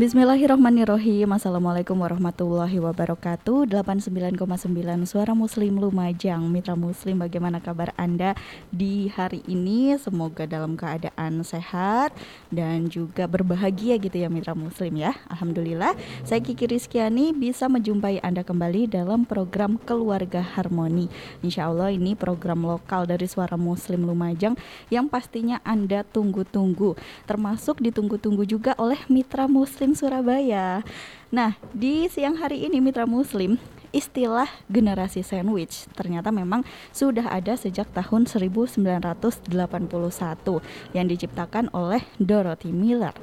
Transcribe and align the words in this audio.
Harmoni. 0.00 0.08
Bismillahirrahmanirrahim. 0.08 1.28
Assalamualaikum 1.36 1.92
warahmatullahi 2.00 2.80
wabarakatuh. 2.80 3.68
89,9 3.68 5.04
Suara 5.04 5.36
Muslim 5.36 5.76
Lumajang 5.76 6.40
Mitra 6.48 6.72
Muslim 6.72 7.20
bagaimana 7.20 7.60
kabar 7.60 7.92
Anda 8.00 8.32
di 8.72 9.12
hari 9.12 9.44
ini? 9.44 9.92
Semoga 10.00 10.48
dalam 10.48 10.72
keadaan 10.80 11.44
sehat 11.44 12.16
Dan 12.48 12.88
juga 12.88 13.28
berbahagia 13.28 14.00
gitu 14.00 14.16
ya 14.16 14.32
Mitra 14.32 14.56
Muslim 14.56 14.96
ya. 14.96 15.12
Alhamdulillah 15.28 15.92
Saya 16.24 16.40
Kiki 16.40 16.64
Rizkyani 16.64 17.36
bisa 17.36 17.68
menjumpai 17.68 18.24
Anda 18.24 18.40
kembali 18.40 18.88
dalam 18.88 19.28
program 19.28 19.76
Keluarga 19.84 20.40
Harmoni. 20.40 21.12
Insya 21.44 21.68
Allah 21.68 21.92
ini 21.92 22.16
program 22.16 22.64
lokal 22.64 23.04
dari 23.04 23.28
Suara 23.28 23.60
Muslim 23.60 24.08
Lumajang 24.08 24.56
Yang 24.88 25.06
pastinya 25.12 25.60
Anda 25.60 26.08
tunggu-tunggu 26.08 26.96
Termasuk 27.28 27.84
ditunggu-tunggu 27.84 28.48
juga 28.48 28.72
oleh 28.80 28.96
Mitra 29.12 29.44
Muslim 29.44 29.89
Surabaya. 29.94 30.82
Nah, 31.30 31.54
di 31.70 32.10
siang 32.10 32.38
hari 32.38 32.66
ini 32.66 32.82
Mitra 32.82 33.06
Muslim 33.06 33.58
istilah 33.90 34.46
generasi 34.70 35.26
sandwich 35.26 35.90
ternyata 35.98 36.30
memang 36.30 36.62
sudah 36.94 37.26
ada 37.26 37.58
sejak 37.58 37.90
tahun 37.90 38.26
1981 38.30 39.50
yang 40.94 41.06
diciptakan 41.10 41.70
oleh 41.74 42.02
Dorothy 42.22 42.70
Miller. 42.70 43.14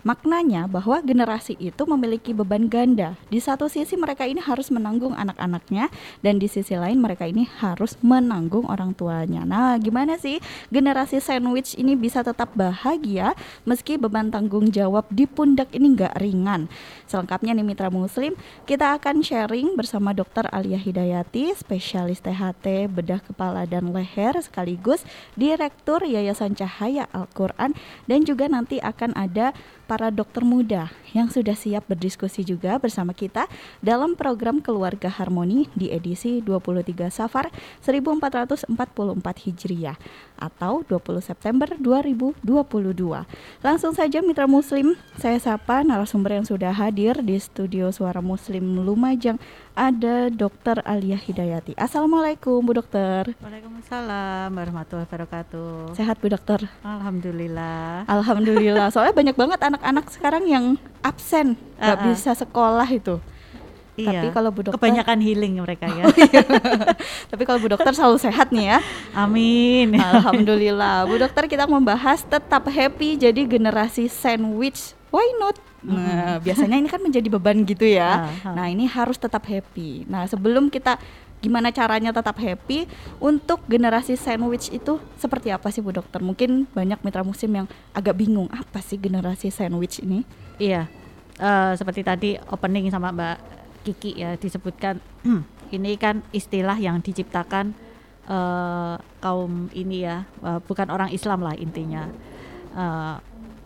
Maknanya 0.00 0.64
bahwa 0.64 1.04
generasi 1.04 1.56
itu 1.60 1.82
memiliki 1.84 2.32
beban 2.32 2.72
ganda. 2.72 3.20
Di 3.28 3.36
satu 3.42 3.68
sisi 3.68 3.96
mereka 4.00 4.24
ini 4.24 4.40
harus 4.40 4.72
menanggung 4.72 5.12
anak-anaknya 5.12 5.92
dan 6.24 6.40
di 6.40 6.48
sisi 6.48 6.76
lain 6.76 7.00
mereka 7.00 7.28
ini 7.28 7.44
harus 7.60 8.00
menanggung 8.00 8.64
orang 8.68 8.96
tuanya. 8.96 9.44
Nah, 9.44 9.76
gimana 9.76 10.16
sih 10.16 10.40
generasi 10.72 11.20
sandwich 11.20 11.76
ini 11.76 11.96
bisa 11.96 12.24
tetap 12.24 12.52
bahagia 12.56 13.36
meski 13.68 14.00
beban 14.00 14.32
tanggung 14.32 14.72
jawab 14.72 15.04
di 15.12 15.28
pundak 15.28 15.68
ini 15.76 15.92
nggak 15.92 16.16
ringan? 16.16 16.72
Selengkapnya 17.04 17.52
nih 17.58 17.66
Mitra 17.66 17.90
Muslim, 17.92 18.38
kita 18.64 18.96
akan 18.96 19.20
sharing 19.20 19.76
bersama 19.76 20.16
Dr. 20.16 20.48
Alia 20.48 20.78
Hidayati, 20.78 21.52
spesialis 21.58 22.22
THT 22.24 22.88
bedah 22.88 23.20
kepala 23.20 23.66
dan 23.68 23.90
leher 23.92 24.38
sekaligus 24.40 25.02
Direktur 25.34 26.06
Yayasan 26.06 26.56
Cahaya 26.56 27.10
Al-Qur'an 27.10 27.74
dan 28.06 28.22
juga 28.24 28.46
nanti 28.46 28.78
akan 28.78 29.12
ada 29.18 29.52
para 29.90 30.06
dokter 30.14 30.46
muda 30.46 30.86
yang 31.16 31.30
sudah 31.30 31.54
siap 31.54 31.86
berdiskusi 31.86 32.46
juga 32.46 32.78
bersama 32.78 33.14
kita 33.14 33.46
dalam 33.80 34.14
program 34.14 34.62
Keluarga 34.62 35.10
Harmoni 35.10 35.66
di 35.74 35.90
edisi 35.90 36.42
23 36.42 37.10
Safar 37.10 37.50
1444 37.82 38.70
Hijriah 39.46 39.96
atau 40.40 40.82
20 40.88 41.20
September 41.20 41.68
2022. 41.76 42.42
Langsung 43.60 43.92
saja 43.92 44.24
mitra 44.24 44.48
muslim, 44.48 44.96
saya 45.20 45.36
sapa 45.36 45.84
narasumber 45.84 46.40
yang 46.40 46.46
sudah 46.48 46.72
hadir 46.72 47.20
di 47.20 47.36
studio 47.36 47.92
Suara 47.92 48.24
Muslim 48.24 48.80
Lumajang 48.80 49.36
ada 49.76 50.28
Dr. 50.28 50.82
Alia 50.84 51.16
Hidayati. 51.16 51.72
Assalamualaikum 51.76 52.60
Bu 52.60 52.76
Dokter. 52.76 53.32
Waalaikumsalam 53.40 54.52
warahmatullahi 54.52 55.08
wabarakatuh. 55.08 55.96
Sehat 55.96 56.20
Bu 56.20 56.28
Dokter? 56.28 56.68
Alhamdulillah. 56.84 58.04
Alhamdulillah. 58.04 58.92
Soalnya 58.92 59.14
banyak 59.16 59.36
banget 59.36 59.60
anak-anak 59.60 60.06
sekarang 60.12 60.44
yang 60.48 60.64
absen, 61.00 61.56
nggak 61.80 61.96
uh 61.96 62.02
-uh. 62.04 62.08
bisa 62.12 62.30
sekolah 62.36 62.88
itu. 62.88 63.18
Iya. 64.00 64.24
Tapi 64.24 64.26
kalau 64.32 64.50
Bu 64.54 64.60
Dokter 64.64 64.80
kebanyakan 64.80 65.18
healing 65.20 65.54
mereka 65.60 65.86
ya. 65.90 66.04
Oh, 66.08 66.14
iya. 66.16 66.42
Tapi 67.30 67.42
kalau 67.44 67.58
Bu 67.60 67.68
Dokter 67.68 67.92
selalu 67.92 68.16
sehat 68.16 68.48
nih 68.48 68.76
ya. 68.76 68.78
Amin. 69.12 69.92
Alhamdulillah. 69.98 71.04
Bu 71.04 71.20
Dokter 71.20 71.44
kita 71.50 71.68
membahas 71.68 72.24
tetap 72.24 72.64
happy 72.70 73.20
jadi 73.20 73.44
generasi 73.44 74.08
sandwich. 74.08 74.96
Why 75.10 75.26
not? 75.42 75.58
Nah, 75.80 76.38
biasanya 76.38 76.76
ini 76.76 76.88
kan 76.92 77.00
menjadi 77.00 77.28
beban 77.32 77.64
gitu 77.64 77.88
ya. 77.88 78.30
Uh, 78.44 78.52
uh. 78.52 78.54
Nah, 78.54 78.66
ini 78.68 78.84
harus 78.86 79.16
tetap 79.16 79.42
happy. 79.48 80.06
Nah, 80.06 80.28
sebelum 80.28 80.68
kita 80.68 81.00
gimana 81.40 81.72
caranya 81.72 82.12
tetap 82.12 82.36
happy 82.36 82.84
untuk 83.16 83.64
generasi 83.64 84.14
sandwich 84.14 84.68
itu 84.70 85.00
seperti 85.16 85.48
apa 85.48 85.72
sih 85.72 85.80
Bu 85.80 85.90
Dokter? 85.90 86.20
Mungkin 86.20 86.68
banyak 86.70 87.00
mitra 87.00 87.24
musim 87.24 87.50
yang 87.56 87.66
agak 87.96 88.16
bingung 88.16 88.46
apa 88.52 88.84
sih 88.84 89.00
generasi 89.00 89.48
sandwich 89.48 90.04
ini? 90.04 90.22
Iya. 90.60 90.86
Uh, 91.40 91.72
seperti 91.72 92.04
tadi 92.04 92.30
opening 92.52 92.92
sama 92.92 93.08
Mbak 93.16 93.36
Kiki 93.88 94.20
ya 94.20 94.36
disebutkan 94.36 95.00
ini 95.76 95.96
kan 95.96 96.20
istilah 96.36 96.76
yang 96.76 97.00
diciptakan 97.00 97.72
uh, 98.28 99.00
kaum 99.24 99.72
ini 99.72 100.04
ya 100.04 100.28
uh, 100.44 100.60
bukan 100.60 100.92
orang 100.92 101.08
Islam 101.10 101.40
lah 101.40 101.56
intinya. 101.56 102.04
Uh, 102.76 103.16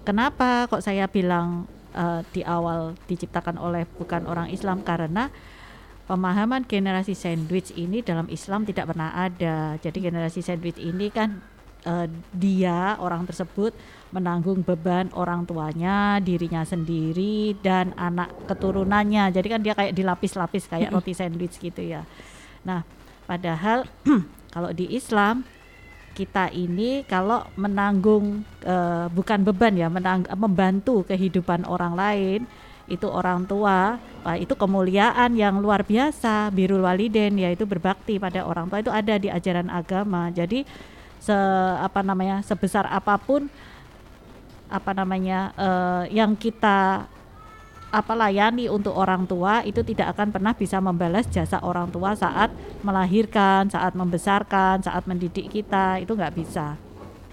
kenapa 0.06 0.71
kok 0.71 0.87
saya 0.87 1.11
bilang 1.11 1.67
uh, 1.97 2.21
di 2.31 2.47
awal 2.47 2.95
diciptakan 3.11 3.59
oleh 3.59 3.85
bukan 3.99 4.31
orang 4.31 4.49
Islam 4.55 4.87
karena 4.87 5.35
pemahaman 6.04 6.69
generasi 6.69 7.16
sandwich 7.16 7.72
ini 7.75 8.04
dalam 8.04 8.28
Islam 8.28 8.69
tidak 8.69 8.92
pernah 8.92 9.12
ada. 9.16 9.81
Jadi 9.81 9.98
generasi 10.04 10.44
sandwich 10.44 10.76
ini 10.76 11.09
kan 11.09 11.41
uh, 11.88 12.06
dia 12.32 12.97
orang 13.00 13.25
tersebut 13.25 13.72
menanggung 14.12 14.62
beban 14.62 15.09
orang 15.16 15.48
tuanya, 15.48 16.20
dirinya 16.20 16.62
sendiri 16.62 17.56
dan 17.64 17.97
anak 17.97 18.31
keturunannya. 18.47 19.32
Jadi 19.32 19.47
kan 19.48 19.60
dia 19.64 19.75
kayak 19.75 19.97
dilapis-lapis 19.97 20.69
kayak 20.69 20.93
roti 20.93 21.16
sandwich 21.16 21.56
gitu 21.59 21.81
ya. 21.81 22.04
Nah, 22.62 22.84
padahal 23.25 23.88
kalau 24.54 24.70
di 24.76 24.93
Islam 24.93 25.43
kita 26.14 26.47
ini 26.54 27.03
kalau 27.10 27.43
menanggung 27.59 28.47
uh, 28.62 29.10
bukan 29.10 29.43
beban 29.43 29.75
ya, 29.75 29.91
menang, 29.91 30.22
membantu 30.38 31.03
kehidupan 31.10 31.66
orang 31.66 31.98
lain 31.98 32.41
itu 32.84 33.09
orang 33.09 33.49
tua, 33.49 33.97
wah, 33.97 34.37
itu 34.37 34.53
kemuliaan 34.53 35.33
yang 35.33 35.56
luar 35.61 35.84
biasa, 35.89 36.53
birul 36.53 36.84
waliden 36.84 37.41
yaitu 37.41 37.65
berbakti 37.65 38.21
pada 38.21 38.45
orang 38.45 38.69
tua 38.69 38.84
itu 38.84 38.93
ada 38.93 39.17
di 39.17 39.33
ajaran 39.33 39.72
agama. 39.72 40.28
Jadi 40.28 40.69
se 41.17 41.37
apa 41.81 42.05
namanya 42.05 42.44
sebesar 42.44 42.84
apa 42.84 43.17
pun 43.17 43.49
apa 44.69 44.93
namanya 44.93 45.56
uh, 45.56 46.05
yang 46.12 46.37
kita 46.37 47.09
apa 47.94 48.12
layani 48.19 48.67
untuk 48.67 48.91
orang 48.93 49.23
tua 49.25 49.62
itu 49.62 49.87
tidak 49.87 50.19
akan 50.19 50.34
pernah 50.34 50.53
bisa 50.53 50.83
membalas 50.83 51.31
jasa 51.31 51.62
orang 51.62 51.89
tua 51.94 52.19
saat 52.19 52.50
melahirkan, 52.83 53.71
saat 53.71 53.94
membesarkan, 53.94 54.83
saat 54.83 55.06
mendidik 55.06 55.47
kita 55.47 56.03
itu 56.03 56.11
nggak 56.12 56.34
bisa. 56.34 56.75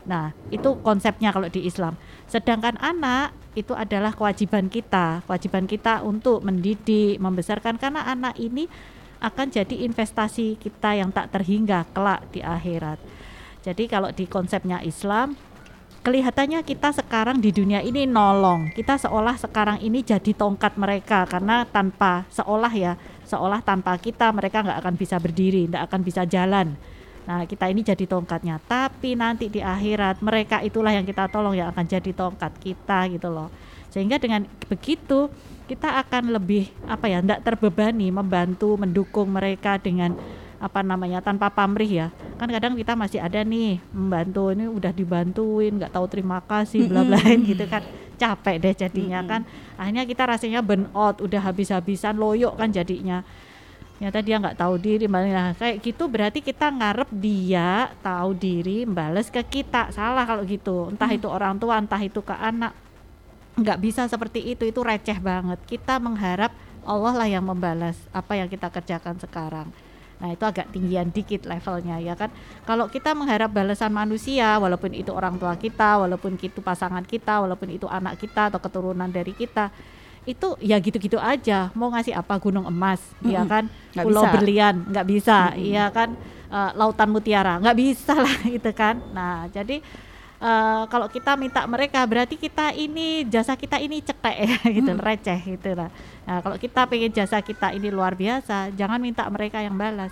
Nah 0.05 0.31
itu 0.53 0.77
konsepnya 0.85 1.33
kalau 1.33 1.49
di 1.49 1.65
Islam. 1.65 1.97
Sedangkan 2.29 2.77
anak 2.77 3.40
itu 3.51 3.75
adalah 3.75 4.15
kewajiban 4.15 4.71
kita, 4.71 5.23
kewajiban 5.27 5.67
kita 5.67 5.99
untuk 6.03 6.39
mendidik, 6.43 7.19
membesarkan 7.19 7.75
karena 7.75 8.07
anak 8.07 8.39
ini 8.39 8.71
akan 9.21 9.53
jadi 9.53 9.85
investasi 9.85 10.57
kita 10.57 10.97
yang 10.97 11.13
tak 11.13 11.29
terhingga 11.35 11.85
kelak 11.91 12.25
di 12.33 12.41
akhirat. 12.41 12.97
Jadi 13.61 13.85
kalau 13.85 14.09
di 14.09 14.25
konsepnya 14.25 14.81
Islam 14.81 15.37
kelihatannya 16.01 16.65
kita 16.65 16.97
sekarang 16.97 17.37
di 17.37 17.53
dunia 17.53 17.85
ini 17.85 18.09
nolong. 18.09 18.73
Kita 18.73 18.97
seolah 18.97 19.37
sekarang 19.37 19.77
ini 19.85 20.01
jadi 20.01 20.33
tongkat 20.33 20.73
mereka 20.81 21.29
karena 21.29 21.61
tanpa 21.69 22.25
seolah 22.33 22.73
ya, 22.73 22.97
seolah 23.29 23.61
tanpa 23.61 23.93
kita 24.01 24.33
mereka 24.33 24.65
nggak 24.65 24.79
akan 24.81 24.95
bisa 24.97 25.21
berdiri, 25.21 25.69
nggak 25.69 25.85
akan 25.85 26.01
bisa 26.01 26.25
jalan. 26.25 26.73
Nah, 27.29 27.45
kita 27.45 27.69
ini 27.69 27.85
jadi 27.85 28.05
tongkatnya. 28.09 28.57
Tapi 28.65 29.13
nanti 29.13 29.47
di 29.47 29.61
akhirat 29.61 30.25
mereka 30.25 30.59
itulah 30.65 30.89
yang 30.89 31.05
kita 31.05 31.29
tolong 31.29 31.53
yang 31.53 31.69
akan 31.69 31.85
jadi 31.85 32.11
tongkat 32.13 32.57
kita 32.57 33.09
gitu 33.13 33.29
loh. 33.29 33.53
Sehingga 33.91 34.17
dengan 34.17 34.47
begitu 34.71 35.29
kita 35.69 36.01
akan 36.01 36.33
lebih 36.33 36.71
apa 36.89 37.11
ya, 37.11 37.19
tidak 37.21 37.45
terbebani 37.45 38.09
membantu, 38.09 38.79
mendukung 38.79 39.29
mereka 39.29 39.77
dengan 39.77 40.17
apa 40.61 40.85
namanya 40.85 41.25
tanpa 41.25 41.49
pamrih 41.49 42.05
ya. 42.05 42.07
Kan 42.37 42.49
kadang 42.53 42.77
kita 42.77 42.93
masih 42.93 43.17
ada 43.17 43.41
nih 43.41 43.81
membantu 43.89 44.53
ini 44.53 44.69
udah 44.69 44.93
dibantuin 44.93 45.73
nggak 45.73 45.89
tahu 45.89 46.05
terima 46.05 46.37
kasih 46.45 46.85
bla 46.85 47.01
bla 47.01 47.17
gitu 47.21 47.65
kan. 47.65 47.81
Capek 48.21 48.61
deh 48.61 48.73
jadinya 48.77 49.25
kan. 49.25 49.41
Akhirnya 49.77 50.05
kita 50.05 50.29
rasanya 50.29 50.61
burn 50.61 50.85
out 50.93 51.17
udah 51.21 51.41
habis-habisan 51.41 52.17
loyo 52.21 52.53
kan 52.53 52.69
jadinya 52.69 53.25
ternyata 54.01 54.25
dia 54.25 54.41
nggak 54.41 54.57
tahu 54.57 54.81
diri 54.81 55.05
nah, 55.05 55.53
kayak 55.53 55.77
gitu 55.85 56.09
berarti 56.09 56.41
kita 56.41 56.73
ngarep 56.73 57.05
dia 57.13 57.93
tahu 58.01 58.33
diri 58.33 58.81
bales 58.81 59.29
ke 59.29 59.45
kita. 59.45 59.93
Salah 59.93 60.25
kalau 60.25 60.41
gitu. 60.41 60.89
Entah 60.89 61.05
itu 61.13 61.29
orang 61.29 61.61
tua 61.61 61.77
entah 61.77 62.01
itu 62.01 62.17
ke 62.25 62.33
anak. 62.33 62.73
Nggak 63.61 63.77
bisa 63.77 64.09
seperti 64.09 64.57
itu. 64.57 64.65
Itu 64.65 64.81
receh 64.81 65.21
banget. 65.21 65.61
Kita 65.69 66.01
mengharap 66.01 66.49
Allah 66.81 67.13
lah 67.13 67.29
yang 67.29 67.45
membalas 67.45 67.93
apa 68.09 68.41
yang 68.41 68.49
kita 68.49 68.73
kerjakan 68.73 69.21
sekarang. 69.21 69.69
Nah, 70.17 70.33
itu 70.33 70.49
agak 70.49 70.73
tinggian 70.73 71.13
dikit 71.13 71.45
levelnya 71.45 72.01
ya 72.01 72.17
kan. 72.17 72.33
Kalau 72.65 72.89
kita 72.89 73.13
mengharap 73.13 73.53
balasan 73.53 73.93
manusia 73.93 74.57
walaupun 74.57 74.97
itu 74.97 75.13
orang 75.13 75.37
tua 75.37 75.53
kita, 75.53 76.01
walaupun 76.01 76.41
itu 76.41 76.57
pasangan 76.57 77.05
kita, 77.05 77.45
walaupun 77.45 77.69
itu 77.69 77.85
anak 77.85 78.17
kita 78.17 78.49
atau 78.49 78.57
keturunan 78.57 79.13
dari 79.13 79.37
kita, 79.37 79.69
itu 80.25 80.53
ya 80.61 80.77
gitu-gitu 80.77 81.17
aja 81.17 81.73
mau 81.73 81.89
ngasih 81.89 82.13
apa 82.13 82.37
gunung 82.37 82.69
emas 82.69 83.01
mm 83.01 83.15
-hmm. 83.21 83.31
ya 83.33 83.41
kan 83.49 83.63
Nggak 83.97 84.05
pulau 84.05 84.23
bisa. 84.23 84.33
berlian 84.37 84.75
nggak 84.85 85.07
bisa 85.09 85.39
Mm 85.51 85.57
-mm. 85.57 85.73
ya 85.73 85.85
kan 85.89 86.09
Eh, 86.51 86.71
lautan 86.75 87.07
mutiara 87.07 87.63
nggak 87.63 87.77
bisa 87.79 88.11
lah 88.11 88.35
gitu 88.59 88.75
kan 88.75 88.99
nah 89.15 89.47
jadi 89.47 89.79
eh, 90.43 90.83
kalau 90.91 91.07
kita 91.07 91.39
minta 91.39 91.63
mereka 91.63 92.03
berarti 92.03 92.35
kita 92.35 92.75
ini 92.75 93.23
jasa 93.23 93.55
kita 93.55 93.79
ini 93.79 94.03
cetek 94.03 94.35
ya 94.35 94.59
gitu 94.83 94.91
Mm. 94.91 94.99
receh 94.99 95.39
gitu 95.47 95.79
lah 95.79 95.87
nah 96.27 96.43
kalau 96.43 96.59
kita 96.59 96.83
pengen 96.91 97.07
jasa 97.15 97.39
kita 97.39 97.71
ini 97.71 97.87
luar 97.87 98.19
biasa 98.19 98.67
jangan 98.75 98.99
minta 98.99 99.23
mereka 99.31 99.63
yang 99.63 99.79
balas 99.79 100.11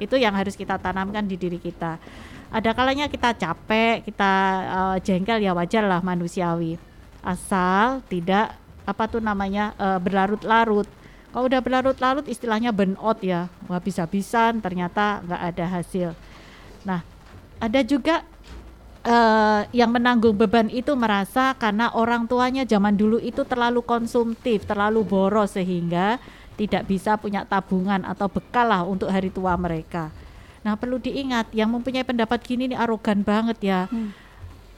itu 0.00 0.16
yang 0.16 0.32
harus 0.32 0.56
kita 0.56 0.80
tanamkan 0.80 1.28
di 1.28 1.36
diri 1.36 1.60
kita 1.60 2.00
ada 2.48 2.70
kalanya 2.72 3.12
kita 3.12 3.36
capek 3.36 4.00
kita 4.00 4.32
eh, 4.64 4.96
jengkel 5.04 5.44
ya 5.44 5.52
wajar 5.52 5.84
lah 5.84 6.00
manusiawi 6.00 6.80
asal 7.20 8.00
tidak 8.08 8.56
apa 8.86 9.04
tuh 9.10 9.20
namanya 9.20 9.74
eh, 9.76 9.98
berlarut-larut. 9.98 10.86
Kalau 11.34 11.44
udah 11.52 11.60
berlarut-larut 11.60 12.24
istilahnya 12.30 12.72
burnout 12.72 13.20
ya. 13.20 13.50
Habis-habisan 13.68 14.64
ternyata 14.64 15.20
nggak 15.26 15.42
ada 15.52 15.66
hasil. 15.68 16.08
Nah 16.86 17.02
ada 17.60 17.80
juga 17.82 18.22
eh, 19.04 19.62
yang 19.74 19.90
menanggung 19.90 20.38
beban 20.38 20.70
itu 20.70 20.94
merasa 20.94 21.52
karena 21.58 21.92
orang 21.92 22.24
tuanya 22.30 22.62
zaman 22.64 22.94
dulu 22.94 23.18
itu 23.20 23.42
terlalu 23.44 23.82
konsumtif 23.84 24.64
terlalu 24.64 25.02
boros 25.04 25.58
sehingga 25.58 26.16
tidak 26.56 26.88
bisa 26.88 27.20
punya 27.20 27.44
tabungan 27.44 28.00
atau 28.08 28.32
bekal 28.32 28.64
lah 28.64 28.82
untuk 28.86 29.12
hari 29.12 29.28
tua 29.28 29.52
mereka. 29.60 30.08
Nah 30.64 30.74
perlu 30.74 30.98
diingat 30.98 31.52
yang 31.52 31.70
mempunyai 31.70 32.02
pendapat 32.02 32.42
gini 32.42 32.72
ini 32.72 32.76
arogan 32.76 33.22
banget 33.22 33.58
ya. 33.62 33.80
Hmm. 33.92 34.10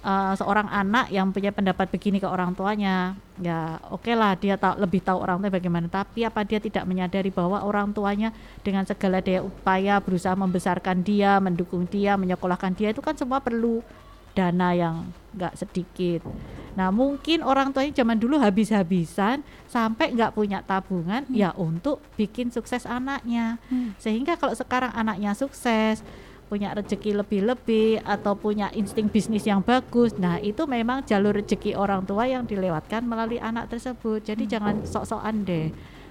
Eh, 0.08 0.34
seorang 0.40 0.64
anak 0.72 1.12
yang 1.12 1.28
punya 1.36 1.52
pendapat 1.52 1.92
begini 1.92 2.16
ke 2.16 2.24
orang 2.24 2.56
tuanya, 2.56 3.12
ya 3.44 3.76
oke 3.92 4.08
lah 4.16 4.40
dia 4.40 4.56
tahu 4.56 4.80
lebih 4.80 5.04
tahu 5.04 5.20
orang 5.20 5.36
tua 5.36 5.52
bagaimana. 5.52 5.84
Tapi 5.84 6.24
apa 6.24 6.48
dia 6.48 6.56
tidak 6.56 6.88
menyadari 6.88 7.28
bahwa 7.28 7.60
orang 7.60 7.92
tuanya 7.92 8.32
dengan 8.64 8.88
segala 8.88 9.20
daya 9.20 9.44
upaya 9.44 10.00
berusaha 10.00 10.32
membesarkan 10.32 11.04
dia, 11.04 11.36
mendukung 11.44 11.84
dia, 11.84 12.16
menyekolahkan 12.16 12.72
dia 12.72 12.96
itu 12.96 13.04
kan 13.04 13.20
semua 13.20 13.36
perlu 13.44 13.84
dana 14.32 14.72
yang 14.72 15.12
nggak 15.36 15.60
sedikit. 15.60 16.24
Nah 16.72 16.88
mungkin 16.88 17.44
orang 17.44 17.76
tuanya 17.76 17.92
zaman 18.00 18.16
dulu 18.16 18.40
habis-habisan 18.40 19.44
sampai 19.68 20.16
nggak 20.16 20.32
punya 20.32 20.64
tabungan 20.64 21.28
ya 21.28 21.52
untuk 21.52 22.00
bikin 22.16 22.48
sukses 22.48 22.88
anaknya. 22.88 23.60
Hmm. 23.68 23.92
Sehingga 24.00 24.40
kalau 24.40 24.56
sekarang 24.56 24.88
anaknya 24.96 25.36
sukses, 25.36 26.00
punya 26.48 26.72
rezeki 26.72 27.20
lebih-lebih 27.20 28.02
atau 28.02 28.32
punya 28.34 28.72
insting 28.72 29.12
bisnis 29.12 29.44
yang 29.44 29.60
bagus. 29.60 30.16
Nah, 30.16 30.40
itu 30.40 30.64
memang 30.64 31.04
jalur 31.04 31.36
rezeki 31.36 31.76
orang 31.76 32.08
tua 32.08 32.24
yang 32.24 32.48
dilewatkan 32.48 33.04
melalui 33.04 33.36
anak 33.36 33.68
tersebut. 33.68 34.24
Jadi 34.24 34.48
jangan 34.48 34.82
sok-sokan 34.88 35.44
deh. 35.44 35.68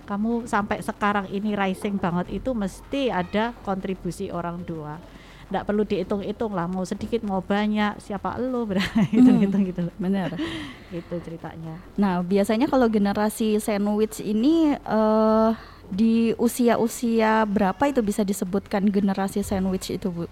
Kamu 0.08 0.48
sampai 0.48 0.80
sekarang 0.80 1.28
ini 1.34 1.58
rising 1.58 2.00
banget 2.00 2.32
itu 2.32 2.56
mesti 2.56 3.12
ada 3.12 3.52
kontribusi 3.66 4.32
orang 4.32 4.64
tua. 4.64 4.96
Nggak 5.52 5.64
perlu 5.68 5.84
dihitung-hitung 5.84 6.56
lah, 6.56 6.68
mau 6.68 6.84
sedikit 6.84 7.24
mau 7.24 7.40
banyak, 7.44 8.00
siapa 8.00 8.40
elu 8.40 8.68
hitung-hitung 9.16 9.64
gitu. 9.68 9.84
Benar. 10.00 10.38
Itu 10.94 11.16
ceritanya. 11.20 11.82
Nah, 12.00 12.24
biasanya 12.24 12.72
kalau 12.72 12.88
generasi 12.88 13.60
sandwich 13.60 14.24
ini 14.24 14.76
eh 14.76 15.52
di 15.88 16.36
usia-usia 16.36 17.48
berapa 17.48 17.80
itu 17.88 18.04
bisa 18.04 18.22
disebutkan 18.28 18.84
generasi 18.92 19.40
sandwich 19.42 19.92
itu, 19.92 20.12
Bu? 20.12 20.26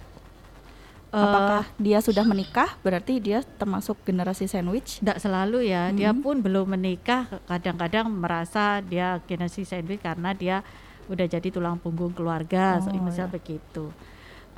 Apakah 1.15 1.63
dia 1.79 2.03
sudah 2.03 2.27
menikah 2.27 2.75
berarti 2.83 3.23
dia 3.23 3.39
termasuk 3.55 3.95
generasi 4.03 4.51
sandwich? 4.51 4.99
Tidak 4.99 5.15
selalu 5.15 5.63
ya, 5.71 5.87
dia 5.95 6.11
Mhm. 6.11 6.19
pun 6.19 6.35
belum 6.43 6.75
menikah, 6.75 7.31
kadang-kadang 7.47 8.11
merasa 8.11 8.83
dia 8.83 9.23
generasi 9.23 9.63
sandwich 9.63 10.03
karena 10.03 10.35
dia 10.35 10.59
udah 11.07 11.23
jadi 11.23 11.47
tulang 11.47 11.79
punggung 11.79 12.11
keluarga, 12.11 12.83
so, 12.83 12.91
Oh, 12.91 12.99
misal 12.99 13.31
ya. 13.31 13.31
begitu. 13.31 13.95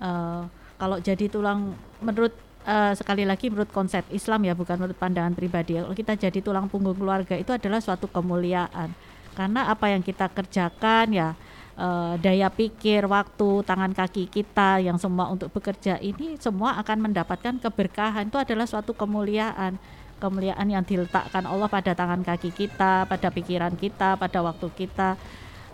Eh, 0.01 0.43
kalau 0.81 0.97
jadi 0.97 1.29
tulang, 1.29 1.77
menurut 2.01 2.33
eh, 2.67 2.91
sekali 2.99 3.23
lagi 3.23 3.47
menurut 3.47 3.71
konsep 3.71 4.03
Islam 4.11 4.43
ya, 4.43 4.51
bukan 4.51 4.75
menurut 4.75 4.99
pandangan 4.99 5.31
pribadi. 5.31 5.79
Kalau 5.79 5.95
kita 5.95 6.19
jadi 6.19 6.43
tulang 6.43 6.67
punggung 6.67 6.99
keluarga 6.99 7.39
itu 7.39 7.55
adalah 7.55 7.79
suatu 7.79 8.11
kemuliaan, 8.11 8.91
karena 9.37 9.69
apa 9.69 9.93
yang 9.93 10.01
kita 10.01 10.25
kerjakan 10.33 11.13
ya. 11.13 11.29
eh, 11.77 12.13
daya 12.17 12.49
pikir, 12.49 13.05
waktu, 13.05 13.61
tangan 13.61 13.93
kaki 13.93 14.25
kita 14.33 14.81
yang 14.81 14.97
semua 14.97 15.29
untuk 15.29 15.53
bekerja 15.53 16.01
ini 16.01 16.33
semua 16.41 16.73
akan 16.81 17.05
mendapatkan 17.05 17.61
keberkahan. 17.61 18.33
Itu 18.33 18.41
adalah 18.41 18.65
suatu 18.65 18.97
kemuliaan 18.97 19.77
kemuliaan 20.17 20.65
yang 20.65 20.81
diletakkan 20.81 21.45
Allah 21.45 21.69
pada 21.69 21.93
tangan 21.93 22.25
kaki 22.25 22.49
kita, 22.49 23.05
pada 23.05 23.27
pikiran 23.29 23.73
kita, 23.77 24.17
pada 24.17 24.41
waktu 24.41 24.67
kita. 24.73 25.13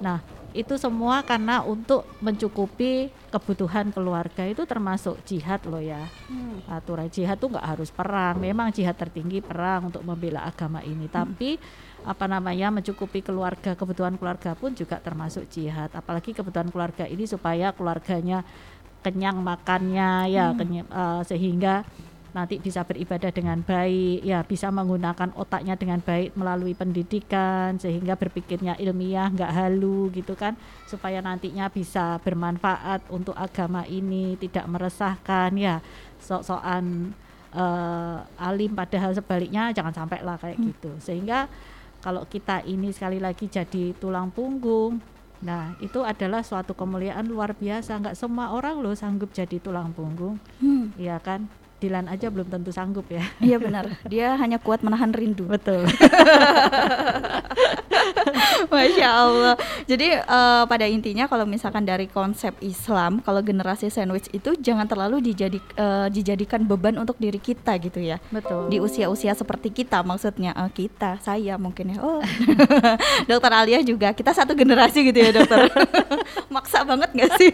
Nah, 0.03 0.19
itu 0.53 0.77
semua 0.77 1.25
karena 1.25 1.65
untuk 1.65 2.05
mencukupi 2.21 3.09
kebutuhan 3.33 3.89
keluarga 3.89 4.45
itu 4.45 4.63
termasuk 4.69 5.17
jihad 5.25 5.65
loh 5.65 5.81
ya. 5.81 6.05
Aturan 6.69 7.09
jihad 7.09 7.41
tuh 7.41 7.57
nggak 7.57 7.67
harus 7.73 7.89
perang. 7.89 8.37
Memang 8.37 8.69
jihad 8.69 8.93
tertinggi 8.93 9.41
perang 9.41 9.89
untuk 9.89 10.05
membela 10.05 10.45
agama 10.45 10.85
ini, 10.85 11.09
tapi 11.09 11.57
apa 12.05 12.25
namanya 12.29 12.69
mencukupi 12.69 13.25
keluarga 13.25 13.73
kebutuhan 13.73 14.13
keluarga 14.21 14.53
pun 14.53 14.77
juga 14.77 15.01
termasuk 15.01 15.49
jihad. 15.49 15.89
Apalagi 15.97 16.37
kebutuhan 16.37 16.69
keluarga 16.69 17.09
ini 17.09 17.25
supaya 17.25 17.73
keluarganya 17.73 18.45
kenyang 19.03 19.43
makannya 19.43 20.31
ya 20.31 20.55
kenya- 20.55 20.87
eh, 20.87 21.21
sehingga 21.27 21.83
nanti 22.33 22.57
bisa 22.57 22.81
beribadah 22.81 23.29
dengan 23.29 23.61
baik 23.61 24.25
ya 24.25 24.41
bisa 24.41 24.73
menggunakan 24.73 25.37
otaknya 25.37 25.77
dengan 25.77 26.01
baik 26.01 26.33
melalui 26.33 26.73
pendidikan 26.73 27.77
sehingga 27.77 28.17
berpikirnya 28.17 28.73
ilmiah 28.81 29.29
nggak 29.29 29.53
halu 29.53 30.09
gitu 30.09 30.33
kan. 30.33 30.57
Supaya 30.89 31.21
nantinya 31.21 31.69
bisa 31.69 32.17
bermanfaat 32.25 33.05
untuk 33.13 33.37
agama 33.37 33.85
ini 33.85 34.33
tidak 34.41 34.65
meresahkan 34.65 35.53
ya. 35.53 35.77
Sok-sokan 36.17 37.13
eh, 37.53 38.17
alim 38.41 38.73
padahal 38.73 39.13
sebaliknya 39.13 39.69
jangan 39.69 39.93
sampai 39.93 40.25
lah 40.25 40.41
kayak 40.41 40.57
gitu. 40.57 40.89
Sehingga 40.97 41.45
kalau 42.01 42.25
kita 42.25 42.65
ini 42.65 42.89
sekali 42.91 43.21
lagi 43.21 43.47
jadi 43.47 43.95
tulang 43.95 44.27
punggung 44.33 44.99
nah 45.43 45.75
itu 45.83 45.99
adalah 45.99 46.39
suatu 46.39 46.73
kemuliaan 46.73 47.27
luar 47.29 47.53
biasa. 47.53 47.99
Nggak 47.99 48.15
semua 48.17 48.55
orang 48.55 48.79
loh 48.79 48.95
sanggup 48.95 49.29
jadi 49.35 49.59
tulang 49.61 49.91
punggung. 49.93 50.39
Hmm, 50.63 50.95
Iya 50.95 51.19
kan? 51.19 51.45
Dilan 51.83 52.07
aja 52.07 52.31
belum 52.31 52.47
tentu 52.47 52.71
sanggup 52.71 53.11
ya. 53.11 53.27
iya 53.43 53.59
benar. 53.59 53.91
Dia 54.07 54.39
hanya 54.39 54.55
kuat 54.55 54.79
menahan 54.87 55.11
rindu. 55.11 55.51
Betul. 55.51 55.83
Masya 58.71 59.09
Allah. 59.09 59.55
Jadi 59.83 60.07
eh, 60.15 60.63
pada 60.65 60.85
intinya 60.87 61.27
kalau 61.27 61.43
misalkan 61.43 61.83
dari 61.83 62.07
konsep 62.07 62.55
Islam, 62.63 63.19
kalau 63.19 63.43
generasi 63.43 63.91
sandwich 63.91 64.31
itu 64.31 64.55
jangan 64.57 64.87
terlalu 64.87 65.19
dijadi, 65.19 65.59
eh, 65.75 66.07
dijadikan 66.07 66.63
beban 66.63 66.95
untuk 66.95 67.19
diri 67.19 67.37
kita 67.37 67.75
gitu 67.83 67.99
ya. 67.99 68.17
Betul. 68.31 68.71
Di 68.71 68.79
usia-usia 68.79 69.35
seperti 69.35 69.75
kita, 69.75 70.01
maksudnya 70.07 70.55
eh, 70.55 70.71
kita, 70.71 71.19
saya 71.19 71.59
mungkin 71.59 71.93
ya. 71.93 71.97
Oh, 71.99 72.23
dokter 73.29 73.51
Alia 73.51 73.83
juga. 73.83 74.15
Kita 74.15 74.31
satu 74.31 74.55
generasi 74.55 75.03
gitu 75.11 75.19
ya 75.19 75.35
dokter. 75.35 75.67
Maksa 76.53 76.87
banget 76.87 77.11
nggak 77.11 77.31
sih? 77.37 77.51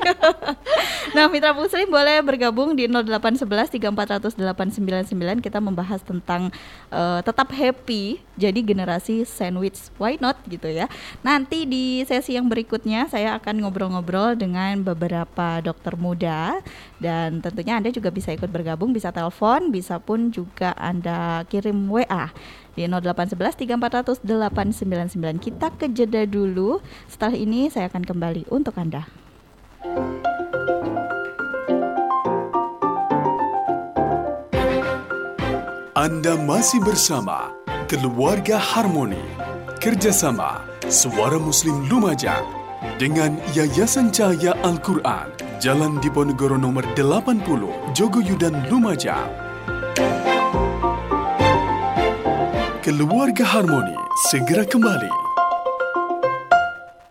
nah, 1.18 1.26
Mitra 1.28 1.52
Muslim 1.58 1.90
boleh 1.90 2.22
bergabung 2.22 2.78
di 2.78 2.86
0811 2.86 3.74
3400899 4.20 5.40
kita 5.40 5.64
membahas 5.64 6.04
tentang 6.04 6.52
eh, 6.92 7.20
tetap 7.24 7.50
happy 7.50 8.20
jadi 8.36 8.60
generasi 8.60 9.24
sandwich. 9.24 9.92
Why 10.00 10.20
not? 10.20 10.40
Gitu 10.48 10.68
ya. 10.68 10.92
Nanti 11.24 11.64
di 11.64 12.04
sesi 12.04 12.36
yang 12.36 12.48
berikutnya 12.48 13.08
saya 13.08 13.36
akan 13.40 13.64
ngobrol-ngobrol 13.64 14.36
dengan 14.36 14.80
beberapa 14.84 15.64
dokter 15.64 15.96
muda 15.96 16.60
dan 17.00 17.40
tentunya 17.40 17.80
anda 17.80 17.92
juga 17.92 18.12
bisa 18.12 18.32
ikut 18.36 18.48
bergabung 18.52 18.92
bisa 18.92 19.12
telepon 19.12 19.72
bisa 19.72 20.00
pun 20.00 20.32
juga 20.32 20.76
anda 20.76 21.44
kirim 21.48 21.88
WA 21.88 22.32
di 22.76 22.88
0811 22.88 23.68
3400 23.68 24.24
899 24.24 25.40
kita 25.44 25.68
ke 25.76 25.88
jeda 25.92 26.24
dulu. 26.24 26.80
Setelah 27.12 27.36
ini 27.36 27.68
saya 27.68 27.92
akan 27.92 28.04
kembali 28.08 28.48
untuk 28.52 28.76
anda 28.80 29.08
Anda 36.00 36.40
masih 36.40 36.80
bersama 36.80 37.52
Keluarga 37.92 38.56
Harmoni. 38.56 39.20
Kerjasama 39.84 40.64
Suara 40.88 41.36
Muslim 41.36 41.92
Lumajang 41.92 42.48
Dengan 42.96 43.36
Yayasan 43.52 44.08
Cahaya 44.08 44.56
Al-Quran 44.64 45.28
Jalan 45.60 46.00
Diponegoro 46.00 46.56
nomor 46.56 46.88
80 46.96 47.44
Jogoyudan 47.92 48.56
Lumajang. 48.72 49.28
Keluarga 52.80 53.44
Harmoni 53.44 54.00
segera 54.32 54.64
kembali 54.64 55.29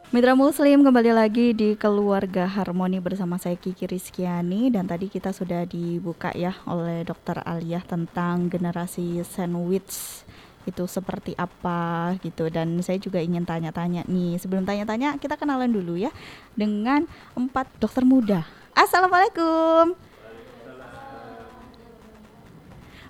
Mitra 0.08 0.32
Muslim 0.32 0.88
kembali 0.88 1.12
lagi 1.12 1.52
di 1.52 1.76
Keluarga 1.76 2.48
Harmoni 2.48 2.96
bersama 2.96 3.36
saya 3.36 3.60
Kiki 3.60 3.84
Rizkiani 3.84 4.72
dan 4.72 4.88
tadi 4.88 5.04
kita 5.12 5.36
sudah 5.36 5.68
dibuka 5.68 6.32
ya 6.32 6.56
oleh 6.64 7.04
Dokter 7.04 7.44
Aliyah 7.44 7.84
tentang 7.84 8.48
generasi 8.48 9.20
sandwich 9.20 10.24
itu 10.64 10.84
seperti 10.88 11.36
apa 11.36 12.16
gitu 12.24 12.48
dan 12.48 12.80
saya 12.80 12.96
juga 12.96 13.20
ingin 13.20 13.44
tanya-tanya 13.44 14.08
nih 14.08 14.40
sebelum 14.40 14.64
tanya-tanya 14.64 15.20
kita 15.20 15.36
kenalan 15.36 15.68
dulu 15.68 16.00
ya 16.00 16.08
dengan 16.56 17.04
empat 17.36 17.68
dokter 17.76 18.00
muda. 18.00 18.48
Assalamualaikum. 18.72 19.92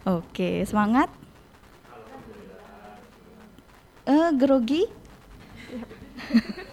Oke 0.03 0.67
semangat. 0.67 1.07
Eh 4.03 4.35
grogi? 4.35 4.83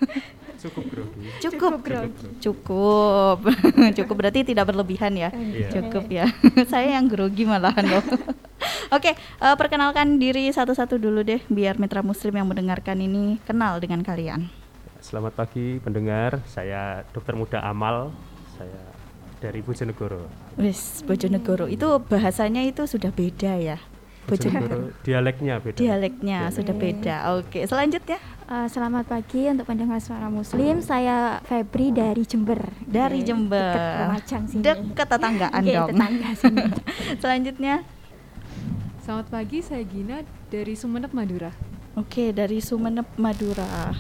cukup 1.42 1.84
grogi 1.84 2.26
Cukup, 2.40 3.40
cukup, 3.42 3.92
cukup 3.98 4.16
berarti 4.16 4.46
tidak 4.46 4.70
berlebihan 4.70 5.14
ya. 5.18 5.30
Iya. 5.34 5.70
Cukup 5.74 6.06
ya. 6.08 6.26
Saya 6.72 7.00
yang 7.00 7.10
grogi 7.10 7.44
malahan 7.44 7.86
loh. 7.86 8.04
Oke, 8.96 9.18
eh, 9.18 9.56
perkenalkan 9.58 10.22
diri 10.22 10.48
satu-satu 10.54 11.02
dulu 11.02 11.26
deh, 11.26 11.42
biar 11.50 11.82
mitra 11.82 12.06
Muslim 12.06 12.38
yang 12.38 12.48
mendengarkan 12.48 13.02
ini 13.02 13.42
kenal 13.44 13.82
dengan 13.82 14.06
kalian. 14.06 14.48
selamat 15.06 15.38
pagi 15.38 15.78
pendengar 15.86 16.42
saya 16.50 17.06
dokter 17.14 17.38
muda 17.38 17.62
Amal 17.62 18.10
saya 18.58 18.82
dari 19.38 19.62
Bojonegoro 19.62 20.26
Wis, 20.58 21.06
Bojonegoro 21.06 21.70
itu 21.70 21.86
bahasanya 22.10 22.66
itu 22.66 22.90
sudah 22.90 23.14
beda 23.14 23.54
ya. 23.62 23.78
Bojonegoro. 24.26 24.92
dialeknya 25.08 25.54
beda 25.62 25.78
Dialeknya 25.78 26.40
sudah 26.50 26.76
beda. 26.76 27.16
Oke, 27.38 27.64
selanjutnya 27.70 28.18
Eh, 28.46 28.70
selamat 28.70 29.10
pagi 29.10 29.50
untuk 29.50 29.66
pendengar 29.66 29.98
suara 29.98 30.30
muslim. 30.30 30.78
Saya 30.78 31.42
Febri 31.50 31.90
dari 31.90 32.22
Jember. 32.30 32.62
dari 32.86 33.26
Oke, 33.26 33.34
Jember. 33.34 33.74
Dekat 33.74 33.98
Lumajang 34.06 34.44
sini. 34.46 34.62
Dekat 34.62 35.08
tetanggaan 35.10 35.62
Oke, 35.66 35.74
dong. 35.74 35.90
tetangga 35.90 36.30
sini. 36.38 36.66
Selanjutnya, 37.26 37.76
Selamat 39.02 39.30
pagi, 39.34 39.62
saya 39.66 39.82
Gina 39.86 40.22
dari 40.50 40.74
Sumeneb, 40.74 41.14
Madura. 41.14 41.54
oke 41.94 42.34
dari 42.34 42.58
Sumeneb, 42.62 43.06
Madura. 43.18 43.94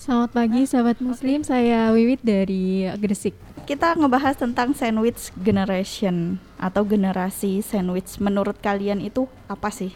Selamat 0.00 0.32
pagi 0.32 0.64
sahabat 0.64 1.00
muslim, 1.04 1.44
saya 1.44 1.92
Wiwit 1.92 2.24
dari 2.24 2.88
Gresik. 2.96 3.47
Kita 3.68 3.92
ngebahas 3.92 4.32
tentang 4.32 4.72
sandwich 4.72 5.28
generation 5.36 6.40
atau 6.56 6.88
generasi 6.88 7.60
sandwich. 7.60 8.16
Menurut 8.16 8.56
kalian 8.58 8.96
itu 8.98 9.28
apa 9.44 9.68
sih? 9.68 9.92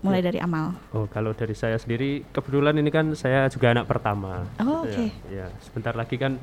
Mulai 0.00 0.18
Ya. 0.18 0.32
dari 0.32 0.38
Amal. 0.40 0.74
oh 0.90 1.06
kalau 1.06 1.30
dari 1.30 1.54
saya 1.54 1.78
sendiri 1.78 2.26
kebetulan 2.32 2.74
ini 2.74 2.90
kan 2.90 3.12
saya 3.14 3.46
juga 3.46 3.70
anak 3.70 3.86
pertama 3.86 4.48
Oh, 4.58 4.82
Ya, 4.82 4.98
oke. 4.98 5.04
ya, 5.30 5.46
sebentar 5.62 5.94
lagi 5.94 6.18
kan 6.18 6.42